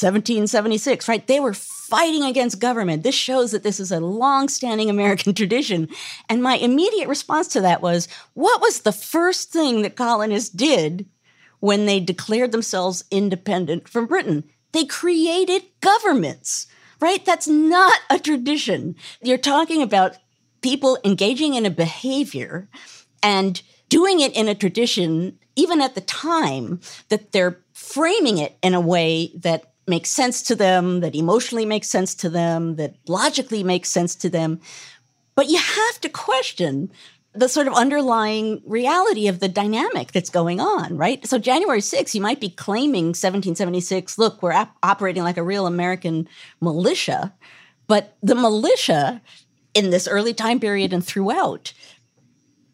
1776, 0.02 1.08
right? 1.08 1.26
They 1.26 1.40
were 1.40 1.54
fighting 1.54 2.24
against 2.24 2.60
government. 2.60 3.04
This 3.04 3.16
shows 3.16 3.52
that 3.52 3.64
this 3.64 3.80
is 3.80 3.92
a 3.92 4.00
long-standing 4.00 4.90
American 4.90 5.34
tradition. 5.36 5.88
And 6.30 6.44
my 6.44 6.56
immediate 6.58 7.08
response 7.08 7.48
to 7.50 7.62
that 7.62 7.82
was, 7.82 8.08
what 8.34 8.62
was 8.62 8.82
the 8.82 8.92
first 8.92 9.52
thing 9.52 9.82
that 9.82 9.96
colonists 9.96 10.50
did 10.50 11.08
when 11.60 11.86
they 11.86 12.00
declared 12.00 12.52
themselves 12.52 13.06
independent 13.10 13.88
from 13.88 14.06
Britain? 14.06 14.44
They 14.74 14.86
created 14.86 15.64
governments, 15.82 16.68
right? 17.00 17.26
That's 17.26 17.48
not 17.48 17.98
a 18.10 18.20
tradition. 18.20 18.96
You're 19.22 19.38
talking 19.38 19.82
about 19.82 20.18
people 20.62 21.00
engaging 21.04 21.54
in 21.54 21.66
a 21.66 21.72
behavior 21.72 22.70
and 23.24 23.62
doing 23.90 24.20
it 24.20 24.36
in 24.36 24.48
a 24.48 24.56
tradition, 24.56 25.40
even 25.56 25.82
at 25.82 25.96
the 25.96 26.02
time 26.02 26.82
that 27.10 27.32
they're 27.32 27.62
framing 27.74 28.38
it 28.38 28.58
in 28.62 28.74
a 28.74 28.82
way 28.82 29.32
that 29.36 29.67
makes 29.88 30.10
sense 30.10 30.42
to 30.44 30.56
them, 30.56 31.00
that 31.00 31.16
emotionally 31.16 31.66
makes 31.66 31.90
sense 31.90 32.14
to 32.16 32.30
them, 32.30 32.76
that 32.76 32.96
logically 33.08 33.64
makes 33.64 33.90
sense 33.90 34.16
to 34.16 34.30
them. 34.30 34.60
But 35.36 35.50
you 35.50 35.58
have 35.58 36.02
to 36.02 36.10
question 36.10 36.92
the 37.34 37.48
sort 37.48 37.68
of 37.68 37.74
underlying 37.74 38.62
reality 38.66 39.28
of 39.28 39.40
the 39.40 39.48
dynamic 39.48 40.12
that's 40.12 40.30
going 40.30 40.60
on, 40.60 40.98
right? 40.98 41.26
So 41.26 41.38
January 41.38 41.82
6th, 41.82 42.16
you 42.16 42.22
might 42.22 42.40
be 42.42 42.50
claiming 42.50 43.08
1776, 43.08 44.18
look, 44.18 44.42
we're 44.42 44.54
op- 44.54 44.76
operating 44.82 45.24
like 45.24 45.38
a 45.38 45.44
real 45.44 45.68
American 45.68 46.28
militia, 46.60 47.34
but 47.86 48.18
the 48.24 48.36
militia 48.36 49.22
in 49.74 49.92
this 49.92 50.08
early 50.08 50.34
time 50.34 50.60
period 50.60 50.92
and 50.94 51.06
throughout, 51.06 51.74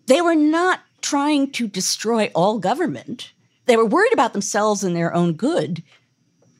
they 0.07 0.21
were 0.21 0.35
not 0.35 0.79
trying 1.01 1.51
to 1.51 1.67
destroy 1.67 2.31
all 2.33 2.59
government. 2.59 3.33
They 3.65 3.75
were 3.75 3.85
worried 3.85 4.13
about 4.13 4.31
themselves 4.31 4.83
and 4.83 4.95
their 4.95 5.13
own 5.13 5.33
good. 5.33 5.83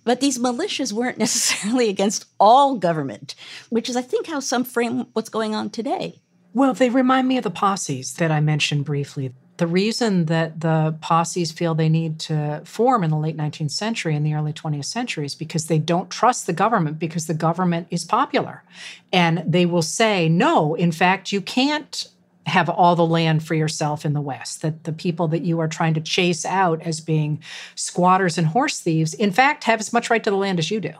But 0.03 0.19
these 0.19 0.37
militias 0.37 0.91
weren't 0.91 1.17
necessarily 1.17 1.89
against 1.95 2.25
all 2.39 2.77
government, 2.77 3.35
which 3.69 3.89
is, 3.89 3.95
I 3.95 4.01
think, 4.01 4.27
how 4.27 4.39
some 4.39 4.63
frame 4.63 5.07
what's 5.13 5.29
going 5.29 5.55
on 5.55 5.69
today. 5.69 6.21
Well, 6.53 6.73
they 6.73 6.89
remind 6.89 7.27
me 7.27 7.37
of 7.37 7.43
the 7.43 7.49
posses 7.49 8.13
that 8.15 8.31
I 8.31 8.39
mentioned 8.39 8.85
briefly. 8.85 9.33
The 9.57 9.67
reason 9.67 10.25
that 10.25 10.61
the 10.61 10.95
posses 11.01 11.51
feel 11.51 11.75
they 11.75 11.89
need 11.89 12.19
to 12.21 12.61
form 12.65 13.03
in 13.03 13.11
the 13.11 13.17
late 13.17 13.37
19th 13.37 13.71
century 13.71 14.15
and 14.15 14.25
the 14.25 14.33
early 14.33 14.53
20th 14.53 14.85
century 14.85 15.25
is 15.25 15.35
because 15.35 15.67
they 15.67 15.77
don't 15.77 16.09
trust 16.09 16.47
the 16.47 16.53
government 16.53 16.99
because 16.99 17.27
the 17.27 17.33
government 17.35 17.87
is 17.91 18.03
popular. 18.03 18.63
And 19.11 19.43
they 19.47 19.65
will 19.65 19.83
say, 19.83 20.27
no, 20.27 20.73
in 20.73 20.91
fact, 20.91 21.31
you 21.31 21.39
can't 21.39 22.07
have 22.45 22.69
all 22.69 22.95
the 22.95 23.05
land 23.05 23.45
for 23.45 23.55
yourself 23.55 24.05
in 24.05 24.13
the 24.13 24.21
West, 24.21 24.61
that 24.61 24.83
the 24.83 24.91
people 24.91 25.27
that 25.29 25.43
you 25.43 25.59
are 25.59 25.67
trying 25.67 25.93
to 25.93 26.01
chase 26.01 26.45
out 26.45 26.81
as 26.81 26.99
being 26.99 27.41
squatters 27.75 28.37
and 28.37 28.47
horse 28.47 28.79
thieves, 28.79 29.13
in 29.13 29.31
fact, 29.31 29.63
have 29.63 29.79
as 29.79 29.93
much 29.93 30.09
right 30.09 30.23
to 30.23 30.29
the 30.29 30.35
land 30.35 30.59
as 30.59 30.69
you 30.69 30.79
do. 30.79 30.93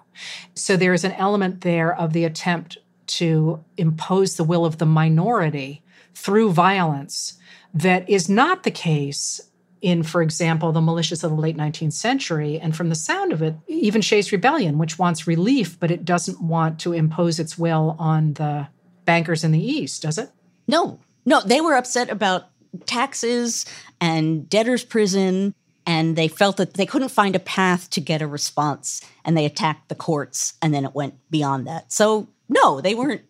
So 0.56 0.78
there 0.78 0.94
is 0.94 1.04
an 1.04 1.12
element 1.14 1.62
there 1.62 1.94
of 1.96 2.14
the 2.14 2.24
attempt 2.24 2.78
to 3.06 3.64
impose 3.78 4.38
the 4.38 4.44
will 4.44 4.66
of 4.66 4.78
the 4.78 4.86
minority 4.86 5.84
through 6.16 6.52
violence 6.52 7.34
that 7.74 8.10
is 8.10 8.30
not 8.30 8.64
the 8.64 8.72
case 8.72 9.42
in, 9.82 10.02
for 10.02 10.22
example, 10.22 10.72
the 10.72 10.80
militias 10.80 11.26
of 11.26 11.32
the 11.32 11.36
late 11.36 11.58
19th 11.58 11.92
century. 11.92 12.58
And 12.58 12.74
from 12.74 12.88
the 12.88 12.96
sound 12.96 13.34
of 13.34 13.42
it, 13.42 13.56
even 13.68 14.02
Shays 14.02 14.32
Rebellion, 14.32 14.78
which 14.78 14.98
wants 14.98 15.28
relief, 15.28 15.78
but 15.78 15.92
it 15.92 16.06
doesn't 16.06 16.42
want 16.42 16.80
to 16.80 16.94
impose 16.94 17.38
its 17.38 17.58
will 17.58 17.98
on 18.00 18.34
the 18.36 18.70
bankers 19.04 19.44
in 19.44 19.52
the 19.52 19.62
East, 19.62 20.04
does 20.04 20.18
it? 20.18 20.30
No, 20.68 21.00
no, 21.26 21.42
they 21.42 21.62
were 21.62 21.76
upset 21.76 22.10
about 22.10 22.46
taxes 22.86 23.66
and 24.02 24.50
debtors' 24.50 24.84
prison, 24.84 25.54
and 25.86 26.16
they 26.16 26.28
felt 26.28 26.58
that 26.58 26.76
they 26.76 26.86
couldn't 26.86 27.10
find 27.10 27.36
a 27.36 27.40
path 27.40 27.90
to 27.92 28.02
get 28.02 28.22
a 28.22 28.28
response, 28.28 29.02
and 29.24 29.38
they 29.38 29.46
attacked 29.46 29.90
the 29.90 29.96
courts, 29.96 30.54
and 30.62 30.74
then 30.74 30.86
it 30.86 30.96
went 30.96 31.16
beyond 31.30 31.68
that. 31.68 31.92
So, 31.92 32.28
no, 32.50 32.82
they 32.82 32.96
weren't 32.96 33.24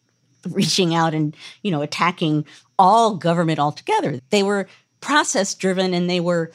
reaching 0.49 0.93
out 0.93 1.13
and 1.13 1.35
you 1.61 1.71
know 1.71 1.81
attacking 1.81 2.45
all 2.77 3.15
government 3.15 3.59
altogether. 3.59 4.19
They 4.29 4.43
were 4.43 4.67
process 4.99 5.53
driven 5.53 5.93
and 5.93 6.09
they 6.09 6.19
were 6.19 6.51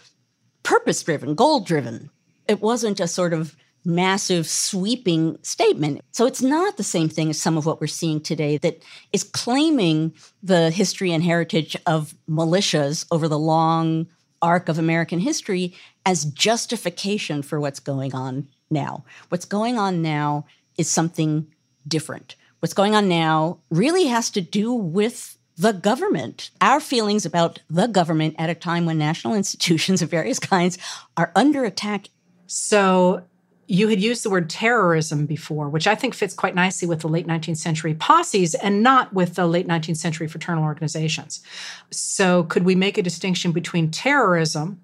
purpose 0.62 1.02
driven, 1.02 1.34
goal 1.34 1.60
driven. 1.60 2.10
It 2.46 2.60
wasn't 2.60 3.00
a 3.00 3.06
sort 3.06 3.32
of 3.32 3.56
massive 3.88 4.46
sweeping 4.46 5.38
statement. 5.42 6.02
So 6.12 6.26
it's 6.26 6.42
not 6.42 6.76
the 6.76 6.84
same 6.84 7.08
thing 7.08 7.30
as 7.30 7.40
some 7.40 7.56
of 7.56 7.64
what 7.64 7.80
we're 7.80 7.86
seeing 7.86 8.20
today 8.20 8.58
that 8.58 8.82
is 9.12 9.24
claiming 9.24 10.12
the 10.42 10.70
history 10.70 11.10
and 11.10 11.24
heritage 11.24 11.74
of 11.86 12.14
militias 12.28 13.06
over 13.10 13.26
the 13.26 13.38
long 13.38 14.06
arc 14.42 14.68
of 14.68 14.78
American 14.78 15.18
history 15.18 15.74
as 16.04 16.26
justification 16.26 17.42
for 17.42 17.58
what's 17.58 17.80
going 17.80 18.14
on 18.14 18.46
now. 18.70 19.04
What's 19.30 19.46
going 19.46 19.78
on 19.78 20.02
now 20.02 20.44
is 20.76 20.88
something 20.88 21.46
different. 21.86 22.36
What's 22.60 22.74
going 22.74 22.94
on 22.94 23.08
now 23.08 23.58
really 23.70 24.06
has 24.06 24.30
to 24.30 24.42
do 24.42 24.72
with 24.72 25.38
the 25.56 25.72
government. 25.72 26.50
Our 26.60 26.78
feelings 26.78 27.24
about 27.24 27.60
the 27.70 27.86
government 27.86 28.36
at 28.38 28.50
a 28.50 28.54
time 28.54 28.84
when 28.84 28.98
national 28.98 29.34
institutions 29.42 30.02
of 30.02 30.10
various 30.10 30.38
kinds 30.38 30.76
are 31.16 31.32
under 31.34 31.64
attack. 31.64 32.10
So, 32.46 33.24
you 33.70 33.88
had 33.88 34.00
used 34.00 34.24
the 34.24 34.30
word 34.30 34.48
terrorism 34.48 35.26
before, 35.26 35.68
which 35.68 35.86
I 35.86 35.94
think 35.94 36.14
fits 36.14 36.32
quite 36.32 36.54
nicely 36.54 36.88
with 36.88 37.00
the 37.00 37.08
late 37.08 37.26
19th 37.26 37.58
century 37.58 37.94
posses 37.94 38.54
and 38.54 38.82
not 38.82 39.12
with 39.12 39.34
the 39.34 39.46
late 39.46 39.68
19th 39.68 39.98
century 39.98 40.26
fraternal 40.26 40.64
organizations. 40.64 41.42
So, 41.90 42.44
could 42.44 42.64
we 42.64 42.74
make 42.74 42.96
a 42.96 43.02
distinction 43.02 43.52
between 43.52 43.90
terrorism 43.90 44.80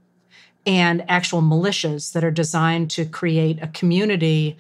and 0.66 1.03
actual 1.09 1.41
militias 1.41 2.12
that 2.12 2.24
are 2.24 2.30
designed 2.30 2.91
to 2.93 3.07
create 3.07 3.59
a 3.62 3.68
community 3.68 4.59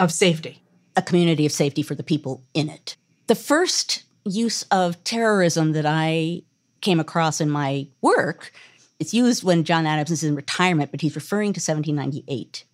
of 0.00 0.10
safety? 0.10 0.60
A 0.96 1.02
community 1.02 1.46
of 1.46 1.52
safety 1.52 1.82
for 1.82 1.94
the 1.94 2.02
people 2.02 2.42
in 2.54 2.68
it. 2.68 2.96
The 3.28 3.36
first 3.36 4.02
use 4.24 4.64
of 4.72 5.02
terrorism 5.04 5.72
that 5.72 5.86
I 5.86 6.42
came 6.80 6.98
across 6.98 7.40
in 7.40 7.48
my 7.48 7.86
work, 8.00 8.52
it's 8.98 9.14
used 9.14 9.44
when 9.44 9.62
John 9.62 9.86
Adams 9.86 10.10
is 10.10 10.24
in 10.24 10.34
retirement, 10.34 10.90
but 10.90 11.00
he's 11.00 11.14
referring 11.14 11.52
to 11.52 11.60
1798. 11.60 12.64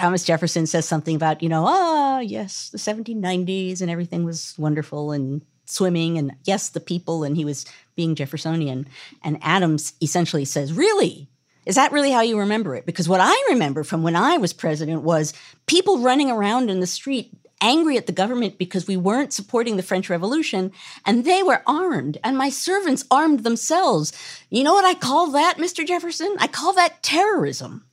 Thomas 0.00 0.24
Jefferson 0.24 0.66
says 0.66 0.88
something 0.88 1.14
about, 1.14 1.42
you 1.42 1.50
know, 1.50 1.66
ah, 1.66 2.20
yes, 2.20 2.70
the 2.70 2.78
1790s 2.78 3.82
and 3.82 3.90
everything 3.90 4.24
was 4.24 4.54
wonderful 4.56 5.12
and 5.12 5.42
swimming 5.66 6.16
and 6.16 6.32
yes, 6.44 6.70
the 6.70 6.80
people, 6.80 7.22
and 7.22 7.36
he 7.36 7.44
was 7.44 7.66
being 7.96 8.14
Jeffersonian. 8.14 8.86
And 9.22 9.36
Adams 9.42 9.92
essentially 10.00 10.46
says, 10.46 10.72
really? 10.72 11.28
Is 11.66 11.74
that 11.74 11.92
really 11.92 12.12
how 12.12 12.22
you 12.22 12.38
remember 12.38 12.74
it? 12.74 12.86
Because 12.86 13.10
what 13.10 13.20
I 13.20 13.36
remember 13.50 13.84
from 13.84 14.02
when 14.02 14.16
I 14.16 14.38
was 14.38 14.54
president 14.54 15.02
was 15.02 15.34
people 15.66 15.98
running 15.98 16.30
around 16.30 16.70
in 16.70 16.80
the 16.80 16.86
street 16.86 17.34
angry 17.60 17.98
at 17.98 18.06
the 18.06 18.12
government 18.12 18.56
because 18.56 18.86
we 18.86 18.96
weren't 18.96 19.34
supporting 19.34 19.76
the 19.76 19.82
French 19.82 20.08
Revolution 20.08 20.72
and 21.04 21.26
they 21.26 21.42
were 21.42 21.62
armed 21.66 22.16
and 22.24 22.38
my 22.38 22.48
servants 22.48 23.04
armed 23.10 23.40
themselves. 23.40 24.14
You 24.48 24.64
know 24.64 24.72
what 24.72 24.86
I 24.86 24.94
call 24.94 25.32
that, 25.32 25.58
Mr. 25.58 25.86
Jefferson? 25.86 26.34
I 26.38 26.46
call 26.46 26.72
that 26.72 27.02
terrorism 27.02 27.84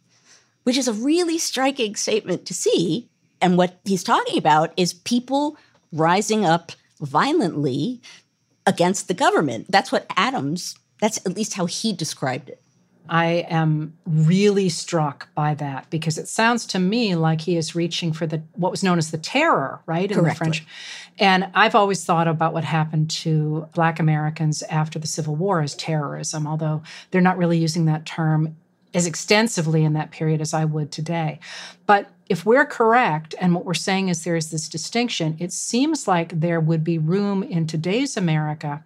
which 0.68 0.76
is 0.76 0.90
a 0.90 0.92
really 0.92 1.38
striking 1.38 1.96
statement 1.96 2.46
to 2.46 2.54
see. 2.54 3.08
And 3.40 3.58
what 3.58 3.80
he's 3.86 4.04
talking 4.04 4.38
about 4.38 4.74
is 4.76 4.94
people 4.94 5.56
rising 5.94 6.46
up 6.46 6.74
violently 7.00 8.02
against 8.66 9.08
the 9.08 9.14
government. 9.14 9.68
That's 9.70 9.94
what 9.94 10.06
Adams, 10.18 10.76
that's 11.00 11.26
at 11.26 11.38
least 11.38 11.54
how 11.54 11.68
he 11.68 11.94
described 11.94 12.50
it. 12.50 12.62
I 13.08 13.46
am 13.50 13.98
really 14.06 14.68
struck 14.68 15.34
by 15.36 15.54
that 15.54 15.90
because 15.90 16.18
it 16.18 16.28
sounds 16.28 16.66
to 16.66 16.80
me 16.80 17.16
like 17.16 17.40
he 17.40 17.56
is 17.56 17.74
reaching 17.74 18.12
for 18.12 18.28
the 18.28 18.44
what 18.56 18.70
was 18.70 18.84
known 18.84 18.98
as 18.98 19.12
the 19.12 19.18
terror, 19.18 19.80
right? 19.86 20.12
In 20.12 20.18
Correctly. 20.18 20.32
the 20.32 20.36
French. 20.36 20.66
And 21.18 21.50
I've 21.54 21.76
always 21.76 22.04
thought 22.04 22.28
about 22.28 22.52
what 22.52 22.66
happened 22.66 23.10
to 23.12 23.70
black 23.74 24.02
Americans 24.02 24.64
after 24.64 25.00
the 25.00 25.08
Civil 25.08 25.38
War 25.38 25.62
as 25.62 25.76
terrorism, 25.76 26.46
although 26.46 26.84
they're 27.12 27.22
not 27.22 27.38
really 27.38 27.58
using 27.58 27.86
that 27.86 28.06
term 28.06 28.58
as 28.94 29.06
extensively 29.06 29.84
in 29.84 29.94
that 29.94 30.12
period 30.12 30.42
as 30.42 30.54
I 30.54 30.66
would 30.66 30.92
today. 30.92 31.40
But 31.86 32.10
if 32.30 32.46
we're 32.46 32.66
correct, 32.66 33.36
and 33.40 33.54
what 33.54 33.66
we're 33.66 33.74
saying 33.74 34.10
is 34.10 34.24
there 34.24 34.36
is 34.36 34.52
this 34.52 34.68
distinction, 34.68 35.38
it 35.40 35.54
seems 35.54 36.08
like 36.08 36.40
there 36.40 36.60
would 36.60 36.84
be 36.84 36.98
room 36.98 37.44
in 37.44 37.68
today's 37.68 38.18
America 38.18 38.84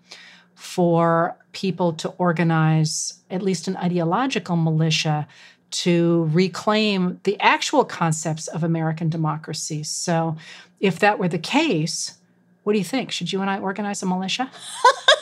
for 0.55 1.35
people 1.53 1.93
to 1.93 2.09
organize 2.17 3.15
at 3.29 3.41
least 3.41 3.67
an 3.67 3.77
ideological 3.77 4.55
militia 4.55 5.27
to 5.71 6.29
reclaim 6.31 7.19
the 7.23 7.39
actual 7.39 7.85
concepts 7.85 8.47
of 8.47 8.63
American 8.63 9.09
democracy. 9.09 9.83
So, 9.83 10.35
if 10.79 10.99
that 10.99 11.17
were 11.17 11.29
the 11.29 11.39
case, 11.39 12.17
what 12.63 12.73
do 12.73 12.79
you 12.79 12.85
think? 12.85 13.11
Should 13.11 13.31
you 13.31 13.41
and 13.41 13.49
I 13.49 13.59
organize 13.59 14.03
a 14.03 14.05
militia? 14.05 14.51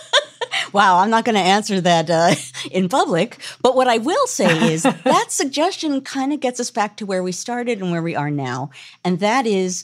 wow, 0.73 0.99
I'm 0.99 1.09
not 1.09 1.25
going 1.25 1.35
to 1.35 1.41
answer 1.41 1.81
that 1.81 2.09
uh, 2.09 2.35
in 2.71 2.89
public. 2.89 3.37
But 3.61 3.75
what 3.75 3.87
I 3.87 3.97
will 3.97 4.27
say 4.27 4.73
is 4.73 4.83
that 5.03 5.27
suggestion 5.29 6.01
kind 6.01 6.33
of 6.33 6.39
gets 6.39 6.59
us 6.59 6.71
back 6.71 6.97
to 6.97 7.05
where 7.05 7.23
we 7.23 7.31
started 7.31 7.81
and 7.81 7.91
where 7.91 8.01
we 8.01 8.15
are 8.15 8.31
now. 8.31 8.69
And 9.03 9.19
that 9.19 9.45
is 9.45 9.83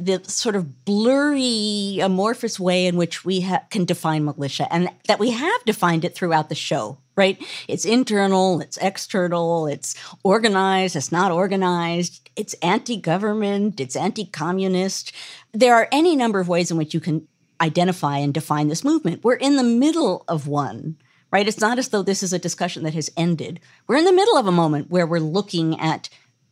the 0.00 0.22
sort 0.24 0.56
of 0.56 0.84
blurry, 0.84 1.98
amorphous 2.00 2.58
way 2.58 2.86
in 2.86 2.96
which 2.96 3.24
we 3.24 3.42
ha- 3.42 3.62
can 3.70 3.84
define 3.84 4.24
militia, 4.24 4.66
and 4.72 4.88
that 5.06 5.18
we 5.18 5.30
have 5.30 5.64
defined 5.64 6.04
it 6.04 6.14
throughout 6.14 6.48
the 6.48 6.54
show, 6.54 6.96
right? 7.16 7.42
It's 7.68 7.84
internal, 7.84 8.60
it's 8.60 8.78
external, 8.78 9.66
it's 9.66 9.94
organized, 10.22 10.96
it's 10.96 11.12
not 11.12 11.30
organized, 11.30 12.30
it's 12.34 12.54
anti 12.54 12.96
government, 12.96 13.78
it's 13.78 13.94
anti 13.94 14.24
communist. 14.24 15.12
There 15.52 15.74
are 15.74 15.88
any 15.92 16.16
number 16.16 16.40
of 16.40 16.48
ways 16.48 16.70
in 16.70 16.78
which 16.78 16.94
you 16.94 17.00
can 17.00 17.28
identify 17.60 18.18
and 18.18 18.32
define 18.32 18.68
this 18.68 18.84
movement. 18.84 19.24
We're 19.24 19.34
in 19.34 19.56
the 19.56 19.62
middle 19.62 20.24
of 20.28 20.46
one, 20.46 20.96
right? 21.30 21.46
It's 21.46 21.60
not 21.60 21.78
as 21.78 21.88
though 21.88 22.02
this 22.02 22.22
is 22.22 22.32
a 22.32 22.38
discussion 22.38 22.84
that 22.84 22.94
has 22.94 23.10
ended. 23.16 23.60
We're 23.86 23.96
in 23.96 24.04
the 24.04 24.12
middle 24.12 24.36
of 24.36 24.46
a 24.46 24.52
moment 24.52 24.90
where 24.90 25.06
we're 25.06 25.20
looking 25.20 25.78
at 25.78 26.08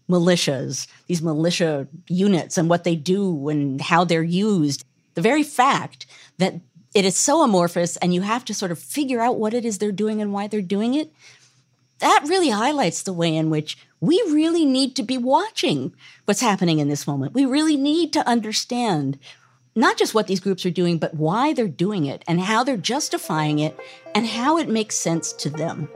militias, 0.09 0.87
these 1.07 1.23
militia 1.23 1.87
units, 2.09 2.57
and 2.57 2.69
what 2.69 2.85
they 2.85 2.97
do 2.97 3.49
and 3.49 3.81
how 3.81 4.05
they're 4.05 4.23
used. 4.23 4.85
The 5.15 5.23
very 5.23 5.43
fact 5.43 6.07
that 6.39 6.55
it 6.95 7.05
is 7.05 7.19
so 7.19 7.43
amorphous 7.43 7.97
and 7.99 8.15
you 8.15 8.23
have 8.23 8.45
to 8.47 8.55
sort 8.55 8.71
of 8.71 8.79
figure 8.79 9.21
out 9.21 9.39
what 9.39 9.55
it 9.55 9.65
is 9.65 9.79
they're 9.79 9.93
doing 9.93 10.23
and 10.23 10.33
why 10.33 10.47
they're 10.47 10.63
doing 10.63 10.95
it, 10.95 11.13
that 11.99 12.25
really 12.27 12.51
highlights 12.51 13.03
the 13.03 13.13
way 13.13 13.35
in 13.35 13.51
which 13.51 13.77
we 14.01 14.23
really 14.29 14.65
need 14.65 14.95
to 14.97 15.03
be 15.03 15.19
watching 15.19 15.93
what's 16.25 16.41
happening 16.41 16.79
in 16.79 16.89
this 16.89 17.07
moment. 17.07 17.35
We 17.35 17.45
really 17.45 17.77
need 17.77 18.13
to 18.13 18.27
understand 18.27 19.19
not 19.79 19.97
just 19.97 20.13
what 20.13 20.27
these 20.27 20.41
groups 20.41 20.67
are 20.67 20.71
doing, 20.71 20.99
but 20.99 21.15
why 21.15 21.53
they're 21.53 21.69
doing 21.69 22.07
it 22.07 22.25
and 22.27 22.41
how 22.41 22.65
they're 22.65 22.77
justifying 22.77 23.61
it 23.61 23.79
and 24.13 24.27
how 24.27 24.59
it 24.59 24.69
makes 24.69 24.97
sense 24.97 25.33
to 25.33 25.49
them. 25.49 25.89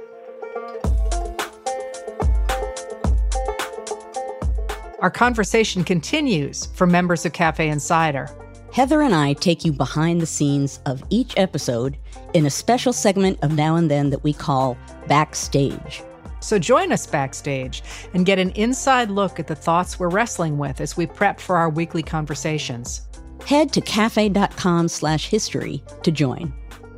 Our 5.00 5.10
conversation 5.10 5.82
continues 5.82 6.66
for 6.66 6.86
members 6.86 7.26
of 7.26 7.32
Cafe 7.32 7.68
Insider. 7.68 8.30
Heather 8.72 9.02
and 9.02 9.16
I 9.16 9.32
take 9.32 9.64
you 9.64 9.72
behind 9.72 10.20
the 10.20 10.26
scenes 10.26 10.78
of 10.86 11.02
each 11.10 11.34
episode 11.36 11.98
in 12.34 12.46
a 12.46 12.50
special 12.50 12.92
segment 12.92 13.40
of 13.42 13.56
Now 13.56 13.74
and 13.74 13.90
Then 13.90 14.10
that 14.10 14.22
we 14.22 14.32
call 14.32 14.78
Backstage. 15.08 16.04
So 16.38 16.56
join 16.56 16.92
us 16.92 17.06
backstage 17.06 17.82
and 18.14 18.26
get 18.26 18.38
an 18.38 18.50
inside 18.50 19.10
look 19.10 19.40
at 19.40 19.48
the 19.48 19.56
thoughts 19.56 19.98
we're 19.98 20.08
wrestling 20.08 20.56
with 20.56 20.80
as 20.80 20.96
we 20.96 21.06
prep 21.06 21.40
for 21.40 21.56
our 21.56 21.68
weekly 21.68 22.02
conversations 22.02 23.02
head 23.44 23.72
to 23.72 23.80
cafe.com 23.80 24.88
slash 24.88 25.28
history 25.28 25.82
to 26.02 26.10
join. 26.10 26.52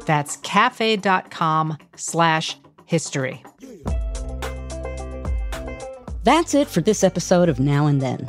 That's 0.06 0.36
cafe.com 0.38 1.78
slash 1.96 2.56
history. 2.86 3.42
That's 6.22 6.54
it 6.54 6.68
for 6.68 6.80
this 6.80 7.04
episode 7.04 7.48
of 7.48 7.60
Now 7.60 7.86
and 7.86 8.00
Then. 8.00 8.28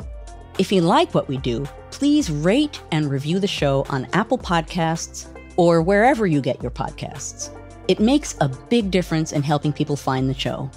If 0.58 0.70
you 0.72 0.82
like 0.82 1.14
what 1.14 1.28
we 1.28 1.38
do, 1.38 1.66
please 1.90 2.30
rate 2.30 2.80
and 2.92 3.10
review 3.10 3.38
the 3.38 3.46
show 3.46 3.86
on 3.88 4.06
Apple 4.12 4.38
Podcasts 4.38 5.26
or 5.56 5.80
wherever 5.82 6.26
you 6.26 6.40
get 6.40 6.60
your 6.62 6.70
podcasts. 6.70 7.50
It 7.88 8.00
makes 8.00 8.36
a 8.40 8.48
big 8.48 8.90
difference 8.90 9.32
in 9.32 9.42
helping 9.42 9.72
people 9.72 9.96
find 9.96 10.28
the 10.28 10.34
show. 10.34 10.70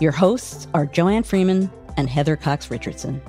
Your 0.00 0.12
hosts 0.12 0.68
are 0.72 0.86
Joanne 0.86 1.22
Freeman 1.22 1.70
and 1.96 2.08
Heather 2.08 2.36
Cox 2.36 2.70
Richardson. 2.70 3.20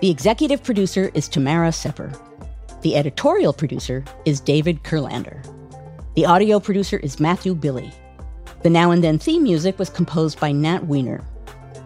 The 0.00 0.10
executive 0.10 0.62
producer 0.62 1.10
is 1.14 1.28
Tamara 1.28 1.72
Sepper. 1.72 2.12
The 2.86 2.94
editorial 2.94 3.52
producer 3.52 4.04
is 4.26 4.38
David 4.38 4.84
Kurlander. 4.84 5.44
The 6.14 6.24
audio 6.24 6.60
producer 6.60 6.98
is 6.98 7.18
Matthew 7.18 7.56
Billy. 7.56 7.90
The 8.62 8.70
Now 8.70 8.92
and 8.92 9.02
Then 9.02 9.18
theme 9.18 9.42
music 9.42 9.76
was 9.76 9.90
composed 9.90 10.38
by 10.38 10.52
Nat 10.52 10.86
Weiner. 10.86 11.20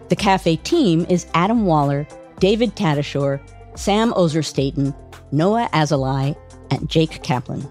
The 0.09 0.15
cafe 0.15 0.57
team 0.57 1.07
is 1.09 1.25
Adam 1.33 1.65
Waller, 1.65 2.07
David 2.37 2.75
Tatasciore, 2.75 3.41
Sam 3.75 4.13
Ozer 4.15 4.43
Staten, 4.43 4.93
Noah 5.31 5.67
Azalai, 5.73 6.37
and 6.69 6.87
Jake 6.87 7.23
Kaplan. 7.23 7.67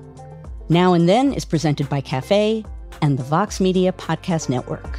Now 0.68 0.92
and 0.94 1.08
Then 1.08 1.32
is 1.32 1.44
presented 1.44 1.88
by 1.88 2.00
Cafe 2.00 2.64
and 3.00 3.16
the 3.16 3.22
Vox 3.22 3.60
Media 3.60 3.92
Podcast 3.92 4.48
Network. 4.48 4.98